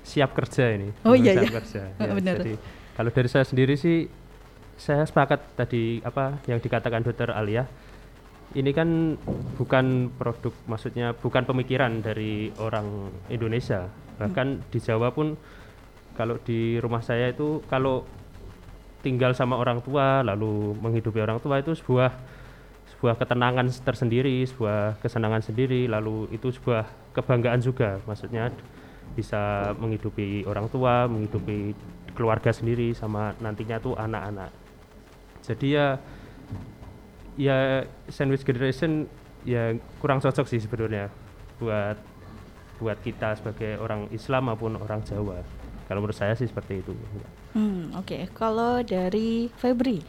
siap 0.00 0.32
kerja 0.32 0.72
ini 0.72 0.88
Oh, 1.04 1.12
iya, 1.12 1.36
siap 1.36 1.44
iya. 1.44 1.52
kerja 1.52 1.82
Oh, 2.00 2.14
benar. 2.16 2.40
jadi 2.40 2.56
kalau 2.96 3.10
dari 3.12 3.28
saya 3.28 3.44
sendiri 3.44 3.76
sih 3.76 4.08
saya 4.80 5.04
sepakat 5.04 5.36
tadi 5.52 6.00
apa 6.00 6.40
yang 6.48 6.56
dikatakan 6.56 7.04
dokter 7.04 7.28
Alia 7.28 7.68
ini 8.54 8.70
kan 8.70 9.18
bukan 9.58 10.14
produk 10.14 10.54
maksudnya 10.70 11.10
bukan 11.18 11.42
pemikiran 11.42 11.98
dari 12.00 12.54
orang 12.62 13.10
Indonesia. 13.26 13.90
Bahkan 14.18 14.70
di 14.70 14.78
Jawa 14.78 15.10
pun 15.10 15.34
kalau 16.14 16.38
di 16.38 16.78
rumah 16.78 17.02
saya 17.02 17.34
itu 17.34 17.58
kalau 17.66 18.06
tinggal 19.02 19.34
sama 19.34 19.58
orang 19.58 19.82
tua 19.82 20.22
lalu 20.22 20.72
menghidupi 20.78 21.18
orang 21.18 21.42
tua 21.42 21.58
itu 21.60 21.74
sebuah 21.74 22.14
sebuah 22.94 23.20
ketenangan 23.20 23.68
tersendiri 23.84 24.46
sebuah 24.46 25.02
kesenangan 25.02 25.42
sendiri 25.44 25.90
lalu 25.90 26.30
itu 26.30 26.54
sebuah 26.54 26.86
kebanggaan 27.10 27.58
juga. 27.58 27.98
Maksudnya 28.06 28.54
bisa 29.18 29.74
menghidupi 29.82 30.46
orang 30.46 30.70
tua 30.70 31.10
menghidupi 31.10 31.74
keluarga 32.14 32.54
sendiri 32.54 32.94
sama 32.94 33.34
nantinya 33.42 33.82
tuh 33.82 33.98
anak-anak. 33.98 34.54
Jadi 35.42 35.74
ya 35.74 35.98
ya 37.34 37.82
sandwich 38.08 38.46
generation 38.46 39.10
ya 39.44 39.76
kurang 40.00 40.22
cocok 40.22 40.46
sih 40.48 40.62
sebenarnya 40.62 41.10
buat 41.60 41.98
buat 42.80 42.98
kita 43.04 43.38
sebagai 43.38 43.78
orang 43.78 44.10
Islam 44.10 44.50
maupun 44.50 44.76
orang 44.78 45.00
Jawa. 45.06 45.40
Kalau 45.84 46.00
menurut 46.00 46.16
saya 46.16 46.32
sih 46.32 46.48
seperti 46.48 46.80
itu. 46.80 46.96
Hmm, 47.52 47.92
oke. 47.92 48.32
Kalau 48.32 48.80
dari 48.80 49.52
Febri, 49.52 50.00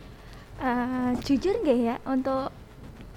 Eh, 0.56 1.12
jujur 1.28 1.60
nggak 1.60 1.80
ya 1.84 1.96
untuk 2.08 2.48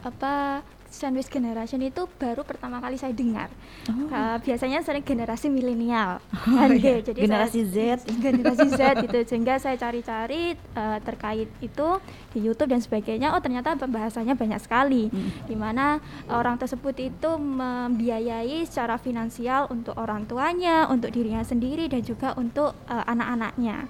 apa 0.03 0.63
sandwich 0.89 1.29
generation 1.29 1.79
itu 1.79 2.09
baru 2.15 2.43
pertama 2.43 2.79
kali 2.79 2.97
saya 2.97 3.13
dengar. 3.13 3.53
Eh, 3.87 4.37
biasanya 4.41 4.81
sering 4.81 5.01
generasi 5.01 5.47
milenial, 5.47 6.19
kan, 6.33 6.69
iya. 6.71 6.99
Jadi 6.99 7.23
Generasi 7.23 7.61
saya- 7.67 7.97
Z. 7.97 8.09
generasi 8.25 8.67
Z 8.71 8.81
gitu. 9.03 9.19
Sehingga 9.27 9.57
saya 9.57 9.77
cari-cari 9.77 10.53
eh, 10.55 10.99
terkait 11.01 11.49
itu 11.61 11.89
di 12.31 12.41
YouTube 12.41 12.69
dan 12.69 12.81
sebagainya. 12.81 13.33
Oh 13.33 13.41
ternyata 13.41 13.73
pembahasannya 13.75 14.33
banyak 14.33 14.59
sekali, 14.59 15.13
di 15.45 15.55
mana 15.55 16.01
orang 16.27 16.57
tersebut 16.57 16.97
itu 16.99 17.31
membiayai 17.37 18.65
secara 18.65 18.97
finansial 18.97 19.69
untuk 19.69 19.93
orang 19.95 20.25
tuanya, 20.25 20.85
untuk 20.87 21.11
dirinya 21.11 21.41
sendiri 21.41 21.87
dan 21.87 22.01
juga 22.01 22.33
untuk 22.35 22.73
eh, 22.87 23.05
anak-anaknya. 23.05 23.89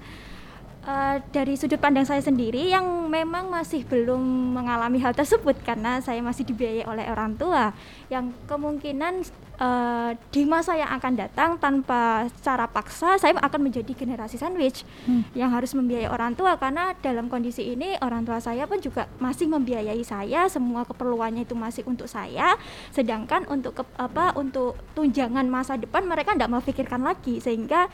Eh, 0.88 1.20
dari 1.36 1.52
sudut 1.52 1.76
pandang 1.76 2.08
saya 2.08 2.24
sendiri 2.24 2.72
yang 2.72 3.12
memang 3.12 3.52
masih 3.52 3.84
belum 3.84 4.56
mengalami 4.56 4.96
hal 5.04 5.12
tersebut 5.12 5.60
karena 5.60 6.00
saya 6.00 6.24
masih 6.24 6.48
dibiayai 6.48 6.88
oleh 6.88 7.04
orang 7.12 7.36
tua 7.36 7.76
yang 8.08 8.32
kemungkinan 8.48 9.20
eh, 9.60 10.10
di 10.32 10.48
masa 10.48 10.80
yang 10.80 10.88
akan 10.96 11.12
datang 11.12 11.60
tanpa 11.60 12.24
secara 12.40 12.64
paksa 12.72 13.20
saya 13.20 13.36
akan 13.36 13.68
menjadi 13.68 13.92
generasi 13.92 14.40
sandwich 14.40 14.88
yang 15.36 15.52
harus 15.52 15.76
membiayai 15.76 16.08
orang 16.08 16.32
tua 16.32 16.56
karena 16.56 16.96
dalam 17.04 17.28
kondisi 17.28 17.68
ini 17.68 17.92
orang 18.00 18.24
tua 18.24 18.40
saya 18.40 18.64
pun 18.64 18.80
juga 18.80 19.12
masih 19.20 19.44
membiayai 19.44 20.00
saya 20.08 20.48
semua 20.48 20.88
keperluannya 20.88 21.44
itu 21.44 21.52
masih 21.52 21.84
untuk 21.84 22.08
saya. 22.08 22.56
Sedangkan 22.96 23.44
untuk 23.52 23.76
ke- 23.76 23.96
apa 24.00 24.32
untuk 24.40 24.72
tunjangan 24.96 25.44
masa 25.52 25.76
depan 25.76 26.08
mereka 26.08 26.32
tidak 26.32 26.48
memikirkan 26.48 27.04
lagi 27.04 27.44
sehingga 27.44 27.92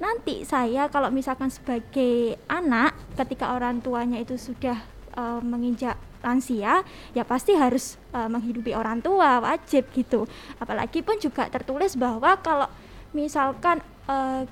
nanti 0.00 0.48
saya 0.48 0.88
kalau 0.88 1.12
misalkan 1.12 1.52
sebagai 1.52 2.40
anak 2.48 2.96
ketika 3.20 3.52
orang 3.52 3.84
tuanya 3.84 4.16
itu 4.18 4.34
sudah 4.40 4.80
eh, 5.14 5.40
menginjak 5.44 5.94
lansia 6.20 6.84
ya 7.12 7.22
pasti 7.24 7.52
harus 7.56 8.00
eh, 8.16 8.28
menghidupi 8.28 8.72
orang 8.72 9.04
tua 9.04 9.44
wajib 9.44 9.86
gitu. 9.92 10.24
Apalagi 10.56 11.04
pun 11.04 11.20
juga 11.20 11.46
tertulis 11.52 11.94
bahwa 12.00 12.34
kalau 12.40 12.66
misalkan 13.12 13.84
eh, 14.08 14.48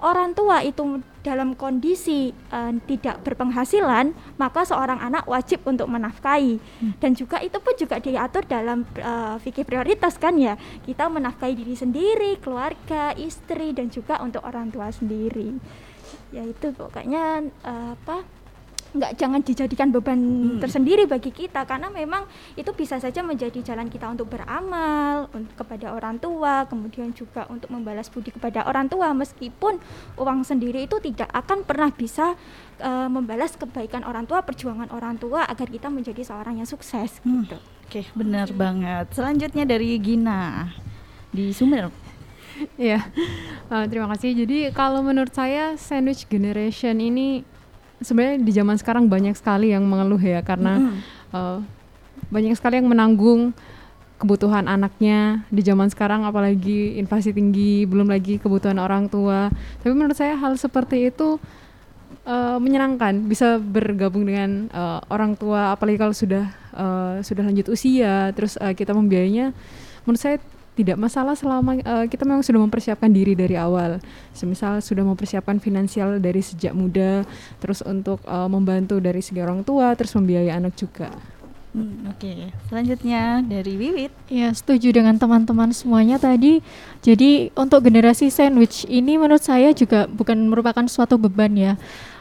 orang 0.00 0.36
tua 0.36 0.60
itu 0.60 1.00
dalam 1.24 1.58
kondisi 1.58 2.30
eh, 2.30 2.72
tidak 2.86 3.26
berpenghasilan 3.26 4.14
maka 4.38 4.62
seorang 4.62 5.02
anak 5.02 5.26
wajib 5.26 5.64
untuk 5.66 5.90
menafkahi. 5.90 6.62
Dan 7.02 7.18
juga 7.18 7.42
itu 7.42 7.58
pun 7.58 7.74
juga 7.74 7.98
diatur 7.98 8.46
dalam 8.46 8.86
eh, 8.94 9.36
fikih 9.42 9.66
prioritas 9.66 10.20
kan 10.20 10.36
ya. 10.38 10.54
Kita 10.84 11.10
menafkahi 11.10 11.54
diri 11.56 11.74
sendiri 11.74 12.38
keluarga 12.38 13.16
istri 13.18 13.74
dan 13.74 13.90
juga 13.90 14.22
untuk 14.22 14.44
orang 14.46 14.70
tua 14.70 14.92
sendiri. 14.92 15.58
Ya 16.30 16.46
itu 16.46 16.70
pokoknya 16.74 17.42
eh, 17.48 17.90
apa 17.96 18.35
nggak 18.92 19.12
jangan 19.14 19.40
dijadikan 19.40 19.88
beban 19.88 20.18
tersendiri 20.56 21.04
bagi 21.04 21.28
kita 21.28 21.64
karena 21.64 21.88
memang 21.88 22.22
itu 22.52 22.70
bisa 22.70 22.96
saja 22.96 23.20
menjadi 23.20 23.58
jalan 23.62 23.86
kita 23.86 24.06
untuk 24.06 24.28
beramal 24.28 25.26
un- 25.30 25.50
kepada 25.50 25.90
orang 25.90 26.16
tua 26.16 26.64
kemudian 26.64 27.10
juga 27.10 27.44
untuk 27.46 27.68
membalas 27.68 28.06
budi 28.06 28.30
kepada 28.30 28.62
orang 28.62 28.86
tua 28.86 29.10
meskipun 29.10 29.82
uang 30.14 30.42
sendiri 30.42 30.84
itu 30.84 30.96
tidak 31.00 31.26
akan 31.30 31.62
pernah 31.62 31.88
bisa 31.88 32.38
eh, 32.76 33.08
membalas 33.08 33.54
kebaikan 33.54 34.02
orang 34.02 34.24
tua 34.24 34.40
perjuangan 34.40 34.88
orang 34.90 35.16
tua 35.16 35.42
agar 35.44 35.66
kita 35.66 35.88
menjadi 35.88 36.22
seorang 36.22 36.58
yang 36.58 36.68
sukses 36.68 37.18
Hmm. 37.20 37.42
gitu. 37.42 37.58
oke 37.86 38.00
benar 38.14 38.50
banget. 38.50 39.06
Selanjutnya 39.10 39.62
dari 39.62 39.96
Gina 39.96 40.68
di 41.28 41.50
Sumeneb. 41.50 41.90
Iya, 42.76 43.04
Eh, 43.66 43.84
terima 43.86 44.08
kasih. 44.08 44.32
Jadi 44.32 44.70
kalau 44.70 45.02
menurut 45.02 45.28
saya 45.30 45.74
sandwich 45.76 46.24
generation 46.26 46.96
ini 46.96 47.42
sebenarnya 48.00 48.36
di 48.42 48.52
zaman 48.52 48.76
sekarang 48.76 49.08
banyak 49.08 49.36
sekali 49.36 49.72
yang 49.72 49.84
mengeluh 49.86 50.20
ya 50.20 50.44
karena 50.44 50.80
Mm-mm. 50.80 51.00
eh, 51.32 51.58
banyak 52.28 52.54
sekali 52.56 52.80
yang 52.80 52.88
menanggung 52.90 53.56
kebutuhan 54.16 54.64
anaknya 54.64 55.44
di 55.52 55.60
zaman 55.60 55.92
sekarang 55.92 56.24
apalagi 56.24 56.96
inflasi 56.96 57.36
tinggi 57.36 57.84
belum 57.84 58.08
lagi 58.08 58.40
kebutuhan 58.40 58.80
orang 58.80 59.12
tua 59.12 59.52
tapi 59.84 59.92
menurut 59.92 60.16
saya 60.16 60.40
hal 60.40 60.56
seperti 60.56 61.12
itu 61.12 61.36
eh, 62.24 62.56
menyenangkan 62.56 63.28
bisa 63.28 63.60
bergabung 63.60 64.24
dengan 64.24 64.72
eh, 64.72 65.00
orang 65.12 65.36
tua 65.36 65.76
apalagi 65.76 66.00
kalau 66.00 66.16
sudah 66.16 66.48
eh, 66.72 67.14
sudah 67.20 67.44
lanjut 67.44 67.68
usia 67.68 68.32
terus 68.32 68.56
eh, 68.56 68.72
kita 68.72 68.96
membiayainya 68.96 69.52
menurut 70.08 70.20
saya 70.20 70.40
tidak 70.76 71.00
masalah 71.00 71.32
selama 71.32 71.80
eh, 71.80 72.06
kita 72.12 72.28
memang 72.28 72.44
sudah 72.44 72.60
mempersiapkan 72.60 73.08
diri 73.08 73.32
dari 73.32 73.56
awal 73.56 73.98
semisal 74.36 74.84
sudah 74.84 75.02
mempersiapkan 75.02 75.56
finansial 75.56 76.20
dari 76.20 76.44
sejak 76.44 76.76
muda 76.76 77.24
terus 77.58 77.80
untuk 77.80 78.20
eh, 78.28 78.48
membantu 78.52 79.00
dari 79.00 79.24
segi 79.24 79.40
orang 79.40 79.64
tua 79.64 79.96
terus 79.96 80.12
membiayai 80.12 80.52
anak 80.52 80.76
juga 80.76 81.08
Hmm, 81.76 82.08
Oke, 82.08 82.48
selanjutnya 82.72 83.44
dari 83.44 83.76
Wiwit. 83.76 84.08
Ya, 84.32 84.48
setuju 84.48 84.96
dengan 84.96 85.20
teman-teman 85.20 85.76
semuanya 85.76 86.16
tadi. 86.16 86.64
Jadi 87.04 87.52
untuk 87.52 87.84
generasi 87.84 88.32
sandwich 88.32 88.88
ini 88.88 89.20
menurut 89.20 89.44
saya 89.44 89.76
juga 89.76 90.08
bukan 90.08 90.40
merupakan 90.48 90.88
suatu 90.88 91.20
beban 91.20 91.52
ya. 91.52 91.76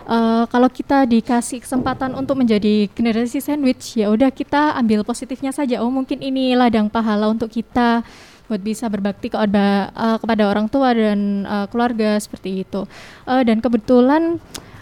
Eh, 0.06 0.44
kalau 0.52 0.68
kita 0.68 1.08
dikasih 1.08 1.64
kesempatan 1.64 2.20
untuk 2.20 2.36
menjadi 2.36 2.92
generasi 2.92 3.40
sandwich, 3.40 3.96
ya 3.96 4.12
udah 4.12 4.28
kita 4.28 4.76
ambil 4.76 5.08
positifnya 5.08 5.56
saja. 5.56 5.80
Oh, 5.80 5.90
mungkin 5.90 6.20
ini 6.20 6.52
ladang 6.52 6.92
pahala 6.92 7.32
untuk 7.32 7.48
kita 7.48 8.04
buat 8.46 8.62
bisa 8.62 8.86
berbakti 8.88 9.34
kepada 9.34 9.90
eh, 9.94 10.18
kepada 10.22 10.44
orang 10.50 10.68
tua 10.70 10.94
dan 10.94 11.46
eh, 11.46 11.66
keluarga 11.70 12.18
seperti 12.18 12.66
itu. 12.66 12.86
Eh, 13.26 13.44
dan 13.46 13.60
kebetulan 13.62 14.38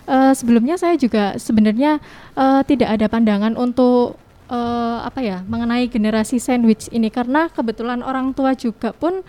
eh, 0.07 0.33
sebelumnya 0.35 0.75
saya 0.75 0.99
juga 0.99 1.35
sebenarnya 1.39 1.99
eh, 2.35 2.61
tidak 2.67 2.89
ada 2.99 3.05
pandangan 3.07 3.55
untuk 3.55 4.19
eh, 4.51 4.97
apa 5.03 5.19
ya 5.23 5.41
mengenai 5.47 5.87
generasi 5.87 6.37
sandwich 6.37 6.91
ini 6.91 7.07
karena 7.07 7.47
kebetulan 7.51 8.03
orang 8.03 8.35
tua 8.35 8.53
juga 8.55 8.91
pun 8.91 9.23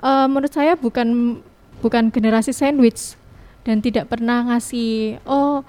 eh, 0.00 0.26
menurut 0.28 0.52
saya 0.52 0.74
bukan 0.74 1.40
bukan 1.84 2.08
generasi 2.08 2.56
sandwich 2.56 3.20
dan 3.64 3.80
tidak 3.80 4.08
pernah 4.08 4.44
ngasih 4.52 5.20
oh 5.28 5.64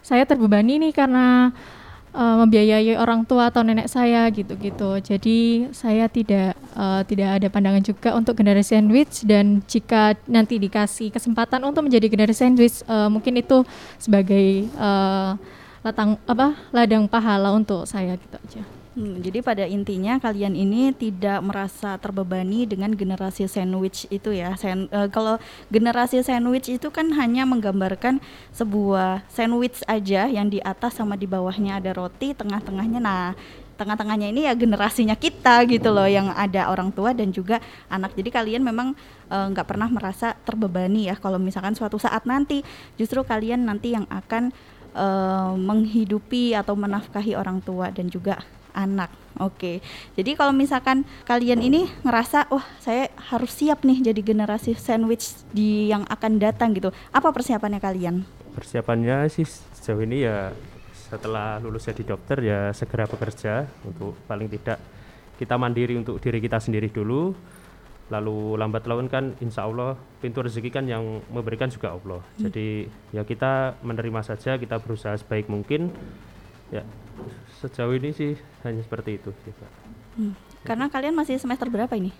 saya 0.00 0.26
terbebani 0.26 0.80
nih 0.80 0.92
karena 0.96 1.54
eh, 2.14 2.36
membiayai 2.42 2.94
orang 2.98 3.26
tua 3.26 3.50
atau 3.50 3.62
nenek 3.62 3.90
saya 3.90 4.26
gitu-gitu 4.30 4.98
jadi 5.02 5.38
saya 5.74 6.06
tidak 6.10 6.56
eh, 6.56 7.02
tidak 7.06 7.28
ada 7.40 7.46
pandangan 7.50 7.82
juga 7.82 8.14
untuk 8.16 8.38
generasi 8.38 8.78
sandwich 8.78 9.26
dan 9.26 9.60
jika 9.66 10.14
nanti 10.30 10.58
dikasih 10.58 11.10
kesempatan 11.10 11.62
untuk 11.66 11.86
menjadi 11.86 12.06
generasi 12.06 12.40
sandwich 12.46 12.82
eh, 12.86 13.08
mungkin 13.10 13.38
itu 13.38 13.62
sebagai 13.98 14.66
eh, 14.66 15.30
latang 15.80 16.20
apa 16.28 16.56
ladang 16.76 17.08
pahala 17.08 17.56
untuk 17.56 17.88
saya 17.88 18.16
gitu 18.16 18.36
aja. 18.36 18.79
Hmm, 19.00 19.16
jadi 19.24 19.40
pada 19.40 19.64
intinya 19.64 20.20
kalian 20.20 20.52
ini 20.52 20.92
tidak 20.92 21.40
merasa 21.40 21.96
terbebani 21.96 22.68
dengan 22.68 22.92
generasi 22.92 23.48
sandwich 23.48 24.04
itu 24.12 24.28
ya. 24.36 24.52
Sen- 24.60 24.92
eh, 24.92 25.08
kalau 25.08 25.40
generasi 25.72 26.20
sandwich 26.20 26.68
itu 26.68 26.92
kan 26.92 27.08
hanya 27.16 27.48
menggambarkan 27.48 28.20
sebuah 28.52 29.24
sandwich 29.32 29.80
aja 29.88 30.28
yang 30.28 30.52
di 30.52 30.60
atas 30.60 31.00
sama 31.00 31.16
di 31.16 31.24
bawahnya 31.24 31.80
ada 31.80 31.96
roti, 31.96 32.36
tengah-tengahnya 32.36 33.00
nah 33.00 33.32
tengah-tengahnya 33.80 34.28
ini 34.36 34.44
ya 34.44 34.52
generasinya 34.52 35.16
kita 35.16 35.64
gitu 35.64 35.88
loh 35.88 36.04
yang 36.04 36.28
ada 36.36 36.68
orang 36.68 36.92
tua 36.92 37.16
dan 37.16 37.32
juga 37.32 37.56
anak. 37.88 38.12
Jadi 38.12 38.28
kalian 38.28 38.60
memang 38.60 38.92
eh, 39.32 39.46
nggak 39.48 39.64
pernah 39.64 39.88
merasa 39.88 40.36
terbebani 40.44 41.08
ya 41.08 41.16
kalau 41.16 41.40
misalkan 41.40 41.72
suatu 41.72 41.96
saat 41.96 42.28
nanti 42.28 42.60
justru 43.00 43.24
kalian 43.24 43.64
nanti 43.64 43.96
yang 43.96 44.04
akan 44.12 44.52
eh, 44.92 45.52
menghidupi 45.56 46.52
atau 46.52 46.76
menafkahi 46.76 47.32
orang 47.32 47.64
tua 47.64 47.88
dan 47.88 48.12
juga 48.12 48.44
anak. 48.72 49.10
Oke. 49.38 49.80
Jadi 50.18 50.36
kalau 50.36 50.52
misalkan 50.52 51.06
kalian 51.24 51.62
ini 51.62 51.86
ngerasa 52.02 52.50
wah 52.50 52.66
saya 52.82 53.08
harus 53.30 53.54
siap 53.54 53.86
nih 53.86 54.12
jadi 54.12 54.20
generasi 54.20 54.74
sandwich 54.76 55.46
di 55.54 55.88
yang 55.88 56.04
akan 56.10 56.42
datang 56.42 56.74
gitu. 56.76 56.90
Apa 57.14 57.30
persiapannya 57.30 57.78
kalian? 57.78 58.26
Persiapannya 58.52 59.30
sih 59.30 59.46
sejauh 59.46 60.02
ini 60.02 60.26
ya 60.26 60.52
setelah 61.10 61.58
lulus 61.58 61.90
jadi 61.90 62.14
dokter 62.14 62.38
ya 62.42 62.70
segera 62.70 63.06
bekerja 63.08 63.66
untuk 63.82 64.14
paling 64.30 64.46
tidak 64.46 64.78
kita 65.40 65.56
mandiri 65.56 65.96
untuk 65.96 66.20
diri 66.20 66.38
kita 66.38 66.60
sendiri 66.60 66.92
dulu. 66.92 67.32
Lalu 68.10 68.58
lambat 68.58 68.90
laun 68.90 69.06
kan 69.06 69.38
insya 69.38 69.70
Allah 69.70 69.94
pintu 70.18 70.42
rezeki 70.42 70.70
kan 70.74 70.84
yang 70.84 71.22
memberikan 71.30 71.70
juga 71.70 71.94
Allah. 71.94 72.20
Jadi 72.36 72.90
ya 73.14 73.22
kita 73.22 73.78
menerima 73.86 74.20
saja, 74.26 74.58
kita 74.58 74.82
berusaha 74.82 75.14
sebaik 75.14 75.46
mungkin. 75.46 75.94
Ya 76.74 76.82
sejauh 77.60 77.92
ini 77.92 78.10
sih 78.16 78.32
hanya 78.64 78.80
seperti 78.80 79.20
itu 79.20 79.30
sih 79.44 79.52
Pak. 79.52 79.70
Hmm. 80.16 80.34
Karena 80.64 80.88
kalian 80.88 81.14
masih 81.16 81.36
semester 81.36 81.68
berapa 81.68 81.92
ini? 81.96 82.12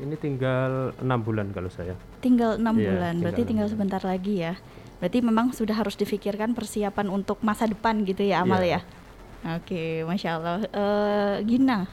Ini 0.00 0.14
tinggal 0.16 0.94
enam 1.02 1.20
bulan 1.20 1.50
kalau 1.50 1.68
saya. 1.72 1.98
Tinggal 2.22 2.60
enam 2.62 2.78
Iya, 2.78 2.94
bulan, 2.94 3.14
berarti 3.20 3.42
tinggal 3.42 3.48
tinggal 3.48 3.66
enam 3.66 3.74
sebentar 3.74 4.02
lagi 4.04 4.34
ya. 4.44 4.54
Berarti 5.02 5.18
memang 5.20 5.46
sudah 5.52 5.76
harus 5.76 5.98
difikirkan 5.98 6.54
persiapan 6.54 7.10
untuk 7.10 7.42
masa 7.42 7.66
depan 7.66 8.06
gitu 8.06 8.22
ya 8.22 8.46
Amal 8.46 8.62
Iya. 8.62 8.80
ya. 8.80 9.60
Oke, 9.60 10.06
masya 10.08 10.40
Allah. 10.40 10.64
Eh, 10.64 11.36
Gina, 11.44 11.84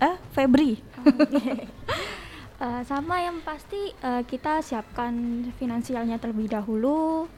eh 0.00 0.16
Febri. 0.32 0.78
Eh, 2.58 2.82
sama 2.90 3.22
yang 3.22 3.38
pasti 3.46 3.94
eh, 3.94 4.22
kita 4.26 4.58
siapkan 4.66 5.14
finansialnya 5.62 6.18
terlebih 6.18 6.50
dahulu 6.50 7.30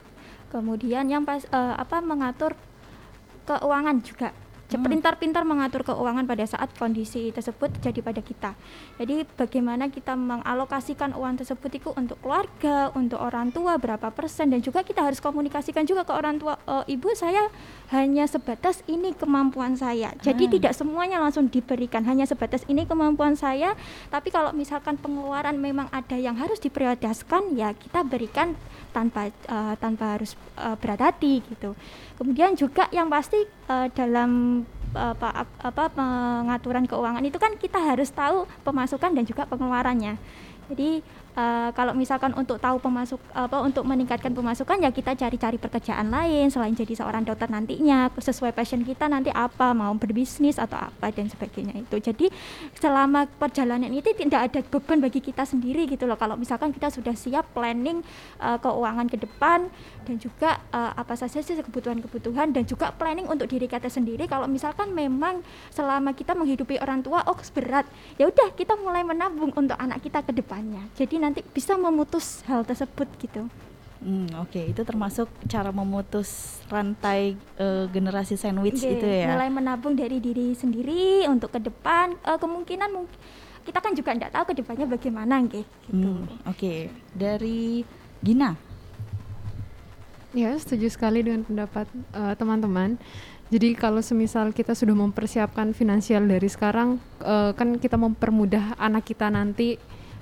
kemudian 0.49 1.13
yang 1.13 1.29
pas 1.29 1.45
eh, 1.45 1.75
apa 1.77 2.01
mengatur 2.01 2.57
keuangan 3.45 4.01
juga. 4.01 4.33
Pintar-pintar 4.79 5.43
mengatur 5.43 5.83
keuangan 5.83 6.23
pada 6.23 6.47
saat 6.47 6.71
kondisi 6.79 7.35
tersebut 7.35 7.75
terjadi 7.81 8.01
pada 8.07 8.21
kita. 8.23 8.51
Jadi 9.03 9.27
bagaimana 9.35 9.91
kita 9.91 10.15
mengalokasikan 10.15 11.17
uang 11.19 11.43
tersebut 11.43 11.71
itu 11.75 11.91
untuk 11.99 12.21
keluarga 12.23 12.95
untuk 12.95 13.19
orang 13.19 13.51
tua 13.51 13.75
berapa 13.81 14.13
persen 14.15 14.55
dan 14.55 14.63
juga 14.63 14.87
kita 14.87 15.03
harus 15.03 15.19
komunikasikan 15.19 15.83
juga 15.89 16.07
ke 16.07 16.13
orang 16.15 16.39
tua 16.39 16.55
"Eh, 16.69 16.95
ibu 16.95 17.11
saya 17.17 17.51
hanya 17.91 18.29
sebatas 18.31 18.87
ini 18.87 19.11
kemampuan 19.17 19.75
saya. 19.75 20.15
Jadi 20.23 20.47
Ah. 20.47 20.51
tidak 20.55 20.73
semuanya 20.79 21.19
langsung 21.19 21.51
diberikan 21.51 22.07
hanya 22.07 22.23
sebatas 22.29 22.63
ini 22.71 22.87
kemampuan 22.87 23.35
saya. 23.35 23.75
Tapi 24.15 24.31
kalau 24.31 24.55
misalkan 24.55 24.95
pengeluaran 25.01 25.59
memang 25.59 25.91
ada 25.91 26.15
yang 26.15 26.39
harus 26.39 26.63
diprioritaskan 26.63 27.59
ya 27.59 27.75
kita 27.75 28.07
berikan 28.07 28.55
tanpa 28.91 29.31
eh, 29.31 29.75
tanpa 29.79 30.19
harus 30.19 30.35
eh, 30.59 30.77
berat 30.79 31.01
hati 31.01 31.41
gitu. 31.47 31.73
Kemudian 32.19 32.55
juga 32.59 32.87
yang 32.93 33.09
pasti 33.09 33.41
eh, 33.47 33.89
dalam 33.95 34.63
apa, 34.91 35.47
apa 35.63 35.87
pengaturan 35.95 36.83
keuangan 36.83 37.23
itu 37.23 37.39
kan 37.39 37.55
kita 37.55 37.79
harus 37.79 38.11
tahu 38.11 38.43
pemasukan 38.67 39.15
dan 39.15 39.23
juga 39.23 39.47
pengeluarannya. 39.47 40.19
Jadi 40.67 41.03
eh, 41.37 41.71
kalau 41.77 41.95
misalkan 41.95 42.35
untuk 42.35 42.59
tahu 42.59 42.83
pemasuk 42.83 43.21
apa 43.31 43.63
untuk 43.63 43.87
meningkatkan 43.87 44.35
pemasukan 44.35 44.83
ya 44.83 44.91
kita 44.91 45.15
cari-cari 45.15 45.61
pekerjaan 45.61 46.11
lain 46.11 46.51
selain 46.51 46.75
jadi 46.75 46.99
seorang 46.99 47.23
dokter 47.23 47.47
nantinya 47.47 48.11
sesuai 48.19 48.51
passion 48.57 48.83
kita 48.83 49.07
nanti 49.07 49.31
apa 49.31 49.71
mau 49.71 49.95
berbisnis 49.95 50.59
atau 50.59 50.81
apa 50.81 51.13
dan 51.15 51.31
sebagainya 51.31 51.87
itu. 51.87 51.97
Jadi 52.01 52.27
selama 52.81 53.29
perjalanan 53.29 53.93
itu 53.93 54.11
tidak 54.17 54.51
ada 54.51 54.61
beban 54.65 54.99
bagi 54.99 55.21
kita 55.23 55.45
sendiri 55.47 55.87
gitu 55.87 56.09
loh. 56.09 56.17
Kalau 56.17 56.35
misalkan 56.35 56.75
kita 56.75 56.91
sudah 56.91 57.15
siap 57.15 57.53
planning 57.55 58.03
eh, 58.41 58.59
keuangan 58.59 59.07
ke 59.07 59.21
depan 59.21 59.69
dan 60.09 60.17
juga 60.17 60.59
eh, 60.73 60.93
apa 60.97 61.15
saja 61.15 61.39
sih 61.45 61.55
kebutuhan-kebutuhan 61.61 62.57
dan 62.57 62.65
juga 62.65 62.91
planning 62.97 63.29
untuk 63.29 63.47
diri 63.47 63.71
kita 63.71 63.93
sendiri. 63.93 64.25
Kalau 64.27 64.49
misalkan 64.49 64.91
memang 64.97 65.45
selama 65.71 66.17
kita 66.17 66.33
menghidupi 66.35 66.81
orang 66.81 67.05
tua 67.05 67.23
oh 67.29 67.37
berat. 67.53 67.85
Ya 68.17 68.27
udah 68.27 68.57
kita 68.57 68.75
mulai 68.81 69.05
menabung 69.05 69.53
untuk 69.53 69.77
anak 69.77 70.01
kita 70.01 70.25
ke 70.25 70.33
depannya. 70.33 70.81
Jadi 70.97 71.20
nanti 71.21 71.45
bisa 71.47 71.77
memutus 71.77 72.41
hal 72.49 72.65
tersebut 72.65 73.07
gitu 73.21 73.45
Hmm, 74.01 74.33
Oke, 74.41 74.65
itu 74.65 74.81
termasuk 74.81 75.29
cara 75.45 75.69
memutus 75.69 76.57
rantai 76.73 77.37
eh, 77.61 77.85
generasi 77.93 78.33
sandwich 78.33 78.81
Oke, 78.81 78.97
itu 78.97 79.05
ya. 79.05 79.29
mulai 79.29 79.53
menabung 79.53 79.93
dari 79.93 80.17
diri 80.17 80.57
sendiri 80.57 81.29
untuk 81.29 81.53
ke 81.53 81.61
depan 81.61 82.17
Eh, 82.25 82.39
kemungkinan 82.41 82.89
mungkin 82.89 83.13
kita 83.61 83.77
kan 83.77 83.93
juga 83.93 84.17
tidak 84.17 84.33
tahu 84.33 84.45
ke 84.49 84.55
depannya 84.57 84.89
bagaimana 84.89 85.45
nggih 85.45 85.69
gitu 85.85 86.11
Hmm, 86.17 86.25
Oke, 86.49 86.89
dari 87.13 87.85
Gina. 88.25 88.57
Ya, 90.33 90.55
setuju 90.57 90.89
sekali 90.89 91.21
dengan 91.21 91.45
pendapat 91.45 91.85
eh, 91.93 92.35
teman-teman. 92.41 92.97
Jadi 93.51 93.75
kalau 93.75 93.99
semisal 94.01 94.55
kita 94.55 94.73
sudah 94.73 94.95
mempersiapkan 94.95 95.75
finansial 95.75 96.25
dari 96.25 96.47
sekarang, 96.47 96.97
eh, 97.21 97.53
kan 97.53 97.77
kita 97.77 97.99
mempermudah 97.99 98.81
anak 98.81 99.05
kita 99.05 99.29
nanti 99.29 99.77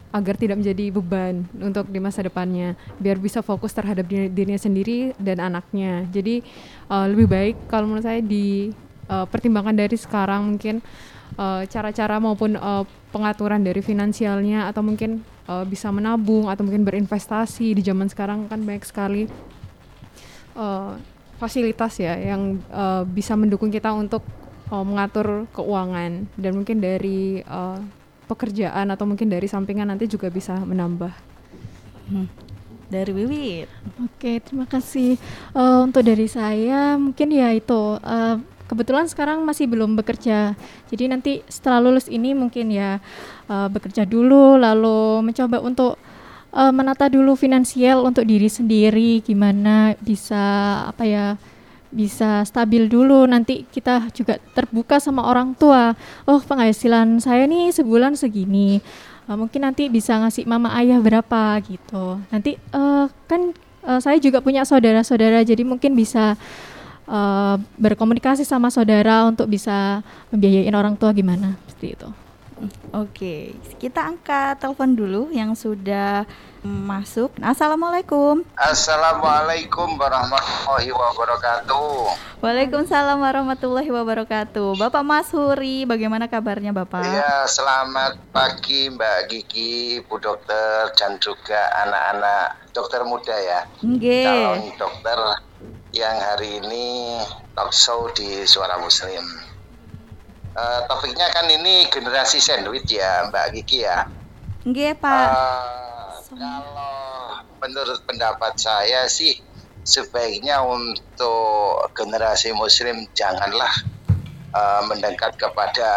agar 0.08 0.40
tidak 0.40 0.56
menjadi 0.56 0.88
beban 0.88 1.44
untuk 1.60 1.84
di 1.92 2.00
masa 2.00 2.24
depannya, 2.24 2.72
biar 2.96 3.20
bisa 3.20 3.44
fokus 3.44 3.76
terhadap 3.76 4.08
diri- 4.08 4.32
dirinya 4.32 4.56
sendiri 4.56 5.12
dan 5.20 5.36
anaknya. 5.40 6.08
Jadi 6.08 6.40
eh, 6.88 7.06
lebih 7.12 7.28
baik 7.28 7.56
kalau 7.68 7.92
menurut 7.92 8.08
saya 8.08 8.24
dipertimbangkan 8.24 9.76
dari 9.76 9.96
sekarang 10.00 10.56
mungkin 10.56 10.80
eh, 11.36 11.62
cara-cara 11.68 12.16
maupun 12.16 12.56
eh, 12.56 12.84
pengaturan 13.12 13.60
dari 13.60 13.84
finansialnya 13.84 14.72
atau 14.72 14.80
mungkin 14.80 15.20
eh, 15.44 15.64
bisa 15.68 15.92
menabung 15.92 16.48
atau 16.48 16.64
mungkin 16.64 16.88
berinvestasi 16.88 17.76
di 17.76 17.82
zaman 17.84 18.08
sekarang 18.08 18.48
kan 18.48 18.64
banyak 18.64 18.84
sekali 18.88 19.28
eh, 20.56 20.92
fasilitas 21.36 22.00
ya 22.00 22.16
yang 22.16 22.56
eh, 22.72 23.02
bisa 23.04 23.36
mendukung 23.36 23.68
kita 23.68 23.92
untuk 23.92 24.24
eh, 24.72 24.84
mengatur 24.88 25.44
keuangan 25.52 26.24
dan 26.40 26.52
mungkin 26.56 26.80
dari 26.80 27.44
eh, 27.44 27.78
pekerjaan 28.28 28.92
atau 28.92 29.08
mungkin 29.08 29.32
dari 29.32 29.48
sampingan 29.48 29.88
nanti 29.88 30.04
juga 30.04 30.28
bisa 30.28 30.52
menambah. 30.60 31.12
Hmm, 32.08 32.28
Dari 32.88 33.12
Wiwit. 33.12 33.68
Oke, 34.00 34.40
terima 34.40 34.64
kasih. 34.64 35.16
Eh, 35.52 35.78
untuk 35.84 36.04
dari 36.04 36.24
saya 36.28 36.96
mungkin 36.96 37.28
ya 37.32 37.52
itu 37.52 37.96
eh, 38.00 38.36
kebetulan 38.68 39.08
sekarang 39.08 39.44
masih 39.44 39.68
belum 39.68 39.96
bekerja. 39.96 40.56
Jadi 40.92 41.04
nanti 41.08 41.32
setelah 41.48 41.80
lulus 41.84 42.08
ini 42.08 42.32
mungkin 42.36 42.68
ya 42.72 43.00
eh, 43.48 43.68
bekerja 43.68 44.04
dulu 44.04 44.56
lalu 44.60 45.24
mencoba 45.24 45.60
untuk 45.60 45.96
eh, 46.52 46.72
menata 46.72 47.08
dulu 47.12 47.36
finansial 47.36 48.04
untuk 48.04 48.24
diri 48.24 48.48
sendiri 48.48 49.20
gimana 49.24 49.96
bisa 50.00 50.40
apa 50.88 51.04
ya 51.04 51.26
bisa 51.88 52.44
stabil 52.44 52.87
dulu. 52.87 53.24
Nanti 53.24 53.64
kita 53.68 54.09
juga 54.12 54.37
terbuka 54.53 55.01
sama 55.01 55.24
orang 55.24 55.57
tua. 55.57 55.96
Oh 56.29 56.40
penghasilan 56.40 57.20
saya 57.20 57.48
nih 57.48 57.72
sebulan 57.72 58.14
segini. 58.14 58.81
Uh, 59.29 59.37
mungkin 59.37 59.64
nanti 59.64 59.92
bisa 59.92 60.16
ngasih 60.16 60.48
mama 60.48 60.72
ayah 60.81 61.01
berapa 61.01 61.61
gitu. 61.64 62.20
Nanti 62.33 62.57
uh, 62.72 63.09
kan 63.29 63.53
uh, 63.85 64.01
saya 64.01 64.16
juga 64.20 64.40
punya 64.44 64.64
saudara-saudara. 64.64 65.44
Jadi 65.44 65.64
mungkin 65.64 65.92
bisa 65.96 66.37
uh, 67.09 67.57
berkomunikasi 67.77 68.44
sama 68.44 68.68
saudara 68.72 69.29
untuk 69.29 69.48
bisa 69.48 70.01
membiayain 70.33 70.77
orang 70.77 70.96
tua 70.96 71.12
gimana. 71.12 71.57
Seperti 71.68 71.96
itu 71.96 72.27
Oke, 72.90 73.54
kita 73.78 74.02
angkat 74.02 74.58
telepon 74.58 74.98
dulu 74.98 75.30
yang 75.30 75.54
sudah 75.54 76.26
masuk. 76.66 77.30
Assalamualaikum. 77.38 78.42
Assalamualaikum 78.58 79.94
warahmatullahi 79.94 80.90
wabarakatuh. 80.90 81.94
Waalaikumsalam 82.42 83.18
warahmatullahi 83.22 83.90
wabarakatuh. 83.90 84.74
Bapak 84.74 85.02
Mas 85.06 85.30
Huri, 85.30 85.86
bagaimana 85.86 86.26
kabarnya 86.26 86.74
Bapak? 86.74 87.06
Ya, 87.06 87.46
selamat 87.46 88.18
pagi 88.34 88.90
Mbak 88.90 89.18
Gigi, 89.30 90.02
Bu 90.06 90.18
Dokter, 90.18 90.90
dan 90.98 91.18
juga 91.22 91.58
anak-anak 91.86 92.74
dokter 92.74 93.02
muda 93.06 93.36
ya. 93.38 93.60
Nggih. 93.82 94.26
Calon 94.26 94.62
dokter 94.78 95.18
yang 95.94 96.16
hari 96.18 96.58
ini 96.62 97.18
talk 97.54 97.70
show 97.70 98.10
di 98.14 98.46
Suara 98.46 98.78
Muslim. 98.82 99.22
Uh, 100.58 100.82
topiknya 100.90 101.30
kan 101.30 101.46
ini 101.46 101.86
generasi 101.86 102.42
sandwich 102.42 102.90
ya 102.90 103.30
Mbak 103.30 103.46
Gigi 103.54 103.86
ya. 103.86 104.10
Nggih 104.66 104.98
Pak. 104.98 105.26
Uh, 105.30 106.10
kalau 106.34 106.98
menurut 107.62 108.02
pendapat 108.02 108.58
saya 108.58 109.06
sih 109.06 109.38
sebaiknya 109.86 110.58
untuk 110.66 111.86
generasi 111.94 112.50
Muslim 112.58 113.06
janganlah 113.14 113.70
uh, 114.50 114.82
mendekat 114.90 115.38
kepada 115.38 115.90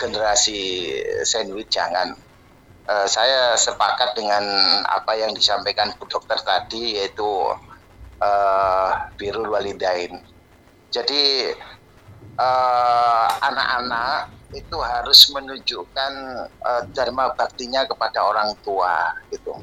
generasi 0.00 0.96
sandwich 1.28 1.68
jangan. 1.68 2.16
Uh, 2.88 3.04
saya 3.04 3.52
sepakat 3.60 4.16
dengan 4.16 4.48
apa 4.88 5.12
yang 5.12 5.36
disampaikan 5.36 5.92
Bu 6.00 6.08
Dokter 6.08 6.40
tadi 6.40 6.96
yaitu 6.96 7.28
uh, 8.16 8.88
birul 9.20 9.52
walidain. 9.52 10.24
Jadi 10.88 11.52
anak-anak 13.40 14.32
uh, 14.32 14.56
itu 14.56 14.76
harus 14.80 15.20
menunjukkan 15.30 16.12
uh, 16.62 16.82
dharma 16.90 17.30
baktinya 17.38 17.86
kepada 17.86 18.24
orang 18.24 18.50
tua 18.64 19.14
gitu. 19.30 19.54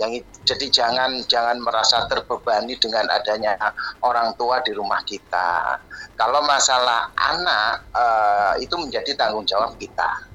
Yang 0.00 0.24
jadi 0.48 0.66
jangan 0.72 1.10
jangan 1.28 1.60
merasa 1.60 2.08
terbebani 2.08 2.72
dengan 2.80 3.04
adanya 3.12 3.56
orang 4.00 4.32
tua 4.40 4.64
di 4.64 4.72
rumah 4.72 5.04
kita. 5.04 5.76
Kalau 6.16 6.40
masalah 6.44 7.12
anak 7.16 7.84
uh, 7.92 8.54
itu 8.56 8.72
menjadi 8.80 9.12
tanggung 9.16 9.44
jawab 9.44 9.76
kita. 9.76 10.29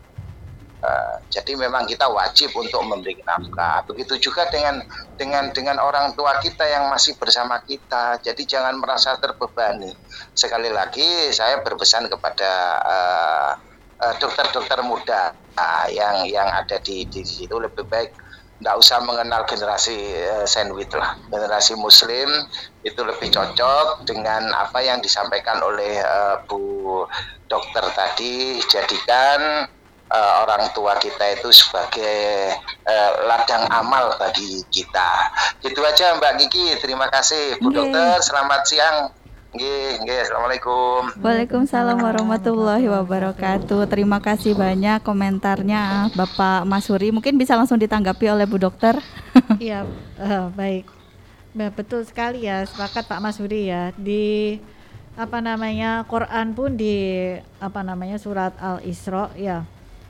Uh, 0.86 1.18
jadi 1.34 1.58
memang 1.58 1.90
kita 1.90 2.06
wajib 2.06 2.54
untuk 2.54 2.86
memberi 2.86 3.18
nafkah. 3.26 3.82
Begitu 3.90 4.30
juga 4.30 4.46
dengan 4.54 4.86
dengan 5.18 5.50
dengan 5.50 5.82
orang 5.82 6.14
tua 6.14 6.38
kita 6.38 6.62
yang 6.62 6.94
masih 6.94 7.18
bersama 7.18 7.58
kita. 7.66 8.22
Jadi 8.22 8.46
jangan 8.46 8.78
merasa 8.78 9.18
terbebani. 9.18 9.90
Sekali 10.38 10.70
lagi 10.70 11.34
saya 11.34 11.66
berpesan 11.66 12.06
kepada 12.06 12.52
dokter-dokter 14.22 14.80
uh, 14.80 14.86
uh, 14.86 14.88
muda 14.88 15.34
uh, 15.58 15.88
yang 15.90 16.30
yang 16.30 16.46
ada 16.46 16.78
di 16.78 17.10
di 17.10 17.26
situ 17.26 17.58
lebih 17.58 17.90
baik 17.90 18.14
tidak 18.56 18.76
usah 18.80 19.04
mengenal 19.04 19.44
generasi 19.44 19.98
uh, 20.32 20.48
sandwich 20.48 20.92
lah. 20.96 21.20
Generasi 21.28 21.76
Muslim 21.76 22.30
itu 22.88 23.02
lebih 23.04 23.28
cocok 23.28 24.08
dengan 24.08 24.48
apa 24.56 24.80
yang 24.80 25.04
disampaikan 25.04 25.60
oleh 25.60 26.00
uh, 26.00 26.40
Bu 26.48 27.04
Dokter 27.52 27.84
tadi. 27.92 28.64
Jadikan 28.64 29.68
uh, 30.12 30.34
orang 30.46 30.70
tua 30.74 30.98
kita 31.02 31.38
itu 31.38 31.50
sebagai 31.50 32.54
uh, 32.86 33.12
ladang 33.26 33.66
amal 33.72 34.14
bagi 34.22 34.62
kita. 34.70 35.32
Gitu 35.62 35.80
aja 35.82 36.18
Mbak 36.18 36.34
Kiki. 36.46 36.78
Terima 36.82 37.10
kasih 37.10 37.58
Bu 37.62 37.72
Nggih. 37.72 37.78
Dokter. 37.90 38.16
Selamat 38.22 38.62
siang. 38.68 38.98
Nggih, 39.56 40.04
nggih. 40.04 40.20
Assalamualaikum. 40.28 41.00
Waalaikumsalam 41.24 41.98
warahmatullahi 42.04 42.92
wabarakatuh. 42.92 43.88
Terima 43.88 44.20
kasih 44.20 44.52
banyak 44.52 45.00
komentarnya 45.00 46.12
Bapak 46.12 46.68
Mas 46.68 46.92
Huri. 46.92 47.16
Mungkin 47.16 47.40
bisa 47.40 47.56
langsung 47.56 47.80
ditanggapi 47.80 48.28
oleh 48.28 48.46
Bu 48.46 48.60
Dokter. 48.60 49.00
Iya, 49.60 49.84
eh, 50.20 50.48
baik. 50.56 50.88
Bah, 51.56 51.72
betul 51.72 52.04
sekali 52.08 52.48
ya, 52.48 52.64
sepakat 52.68 53.08
Pak 53.08 53.20
Mas 53.20 53.40
Huri 53.40 53.68
ya. 53.72 53.92
Di 53.96 54.60
apa 55.16 55.40
namanya 55.40 56.04
Quran 56.08 56.52
pun 56.52 56.76
di 56.76 57.32
apa 57.64 57.80
namanya 57.84 58.20
surat 58.20 58.52
Al 58.60 58.84
Isra 58.84 59.32
ya 59.40 59.64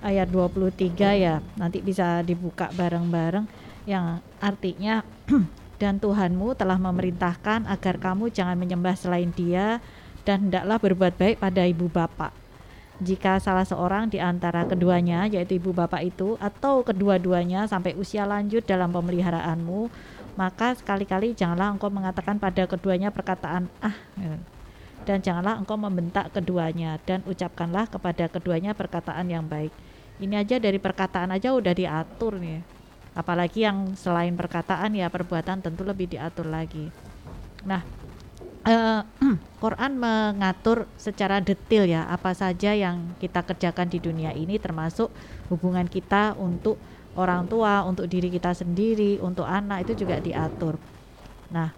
ayat 0.06 0.30
23 0.30 0.94
ya. 1.18 1.42
Nanti 1.58 1.82
bisa 1.82 2.22
dibuka 2.22 2.70
bareng-bareng 2.78 3.50
yang 3.90 4.22
artinya 4.38 5.02
dan 5.82 5.98
Tuhanmu 5.98 6.54
telah 6.54 6.78
memerintahkan 6.78 7.66
agar 7.66 7.96
kamu 7.98 8.30
jangan 8.30 8.56
menyembah 8.56 8.94
selain 8.94 9.34
Dia 9.34 9.82
dan 10.22 10.50
hendaklah 10.50 10.78
berbuat 10.78 11.14
baik 11.18 11.38
pada 11.42 11.66
ibu 11.66 11.90
bapak. 11.90 12.34
Jika 13.04 13.44
salah 13.44 13.68
seorang 13.68 14.08
di 14.08 14.24
antara 14.24 14.64
keduanya, 14.64 15.28
yaitu 15.28 15.60
ibu 15.60 15.76
bapak 15.76 16.16
itu, 16.16 16.40
atau 16.40 16.80
kedua-duanya 16.80 17.68
sampai 17.68 17.92
usia 18.00 18.24
lanjut 18.24 18.64
dalam 18.64 18.88
pemeliharaanmu, 18.96 19.92
maka 20.40 20.80
sekali-kali 20.80 21.36
janganlah 21.36 21.76
engkau 21.76 21.92
mengatakan 21.92 22.40
pada 22.40 22.64
keduanya 22.64 23.12
perkataan 23.12 23.68
ah, 23.84 23.96
dan 25.04 25.20
janganlah 25.20 25.60
engkau 25.60 25.76
membentak 25.76 26.32
keduanya, 26.32 26.96
dan 27.04 27.20
ucapkanlah 27.28 27.92
kepada 27.92 28.32
keduanya 28.32 28.72
perkataan 28.72 29.28
yang 29.28 29.44
baik. 29.44 29.76
Ini 30.16 30.48
aja 30.48 30.56
dari 30.64 30.80
perkataan 30.80 31.36
aja 31.36 31.52
udah 31.52 31.76
diatur 31.76 32.40
nih. 32.40 32.64
Apalagi 33.16 33.68
yang 33.68 33.96
selain 34.00 34.36
perkataan 34.36 34.96
ya 34.96 35.12
perbuatan 35.12 35.60
tentu 35.60 35.84
lebih 35.84 36.12
diatur 36.12 36.48
lagi. 36.48 36.88
Nah, 37.68 37.84
eh, 38.68 39.02
Quran 39.64 40.00
mengatur 40.00 40.88
secara 40.96 41.40
detail 41.44 41.88
ya 41.88 42.08
apa 42.08 42.32
saja 42.32 42.72
yang 42.72 43.16
kita 43.20 43.44
kerjakan 43.44 43.88
di 43.92 44.00
dunia 44.00 44.32
ini 44.32 44.56
termasuk 44.60 45.12
hubungan 45.52 45.88
kita 45.88 46.36
untuk 46.40 46.80
orang 47.16 47.48
tua, 47.48 47.84
untuk 47.88 48.08
diri 48.12 48.28
kita 48.28 48.52
sendiri, 48.52 49.20
untuk 49.24 49.48
anak 49.48 49.88
itu 49.88 50.04
juga 50.04 50.20
diatur. 50.20 50.76
Nah, 51.52 51.72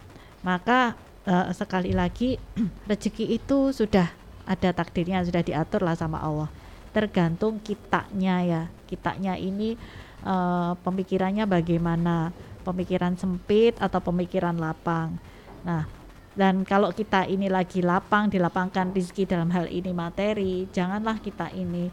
maka 0.45 0.93
eh, 1.25 1.53
sekali 1.57 1.93
lagi 1.93 2.37
rezeki 2.89 3.33
itu 3.33 3.73
sudah 3.73 4.09
ada 4.47 4.69
takdirnya 4.71 5.25
sudah 5.25 5.41
diatur 5.41 5.81
lah 5.83 5.93
sama 5.97 6.21
Allah. 6.21 6.49
Tergantung 6.97 7.61
kitanya 7.61 8.41
ya. 8.41 8.63
Kitanya 8.89 9.37
ini 9.37 9.77
eh, 10.25 10.71
pemikirannya 10.81 11.45
bagaimana? 11.45 12.33
Pemikiran 12.65 13.13
sempit 13.13 13.77
atau 13.77 14.01
pemikiran 14.01 14.57
lapang. 14.57 15.21
Nah, 15.61 15.85
dan 16.33 16.65
kalau 16.65 16.89
kita 16.89 17.29
ini 17.29 17.47
lagi 17.53 17.85
lapang, 17.85 18.33
dilapangkan 18.33 18.91
rezeki 18.91 19.29
dalam 19.29 19.53
hal 19.53 19.69
ini 19.69 19.93
materi, 19.93 20.65
janganlah 20.73 21.21
kita 21.21 21.53
ini 21.53 21.87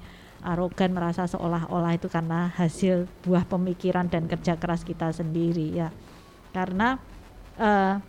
arogan 0.44 0.92
merasa 0.92 1.24
seolah-olah 1.24 1.96
itu 1.96 2.12
karena 2.12 2.52
hasil 2.52 3.08
buah 3.24 3.48
pemikiran 3.48 4.08
dan 4.08 4.28
kerja 4.28 4.58
keras 4.60 4.84
kita 4.84 5.12
sendiri 5.12 5.84
ya. 5.84 5.88
Karena 6.52 7.00
eh, 7.60 8.00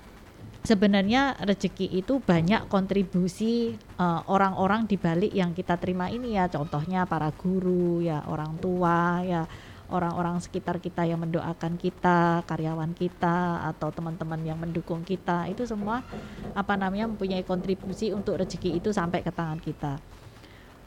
sebenarnya 0.65 1.37
rezeki 1.39 2.01
itu 2.01 2.19
banyak 2.19 2.67
kontribusi 2.67 3.77
eh, 3.77 4.21
orang-orang 4.27 4.89
di 4.89 4.97
balik 4.97 5.31
yang 5.31 5.53
kita 5.53 5.77
terima 5.77 6.09
ini 6.09 6.35
ya. 6.35 6.49
Contohnya 6.49 7.05
para 7.05 7.31
guru 7.31 8.01
ya, 8.01 8.25
orang 8.27 8.57
tua 8.59 9.21
ya, 9.23 9.45
orang-orang 9.93 10.41
sekitar 10.41 10.81
kita 10.81 11.05
yang 11.05 11.21
mendoakan 11.21 11.77
kita, 11.77 12.41
karyawan 12.49 12.97
kita 12.97 13.69
atau 13.69 13.93
teman-teman 13.93 14.41
yang 14.41 14.57
mendukung 14.57 15.05
kita 15.05 15.45
itu 15.45 15.61
semua 15.69 16.01
apa 16.57 16.73
namanya 16.73 17.05
mempunyai 17.05 17.45
kontribusi 17.45 18.09
untuk 18.09 18.41
rezeki 18.41 18.81
itu 18.81 18.89
sampai 18.89 19.21
ke 19.21 19.29
tangan 19.29 19.61
kita. 19.61 20.01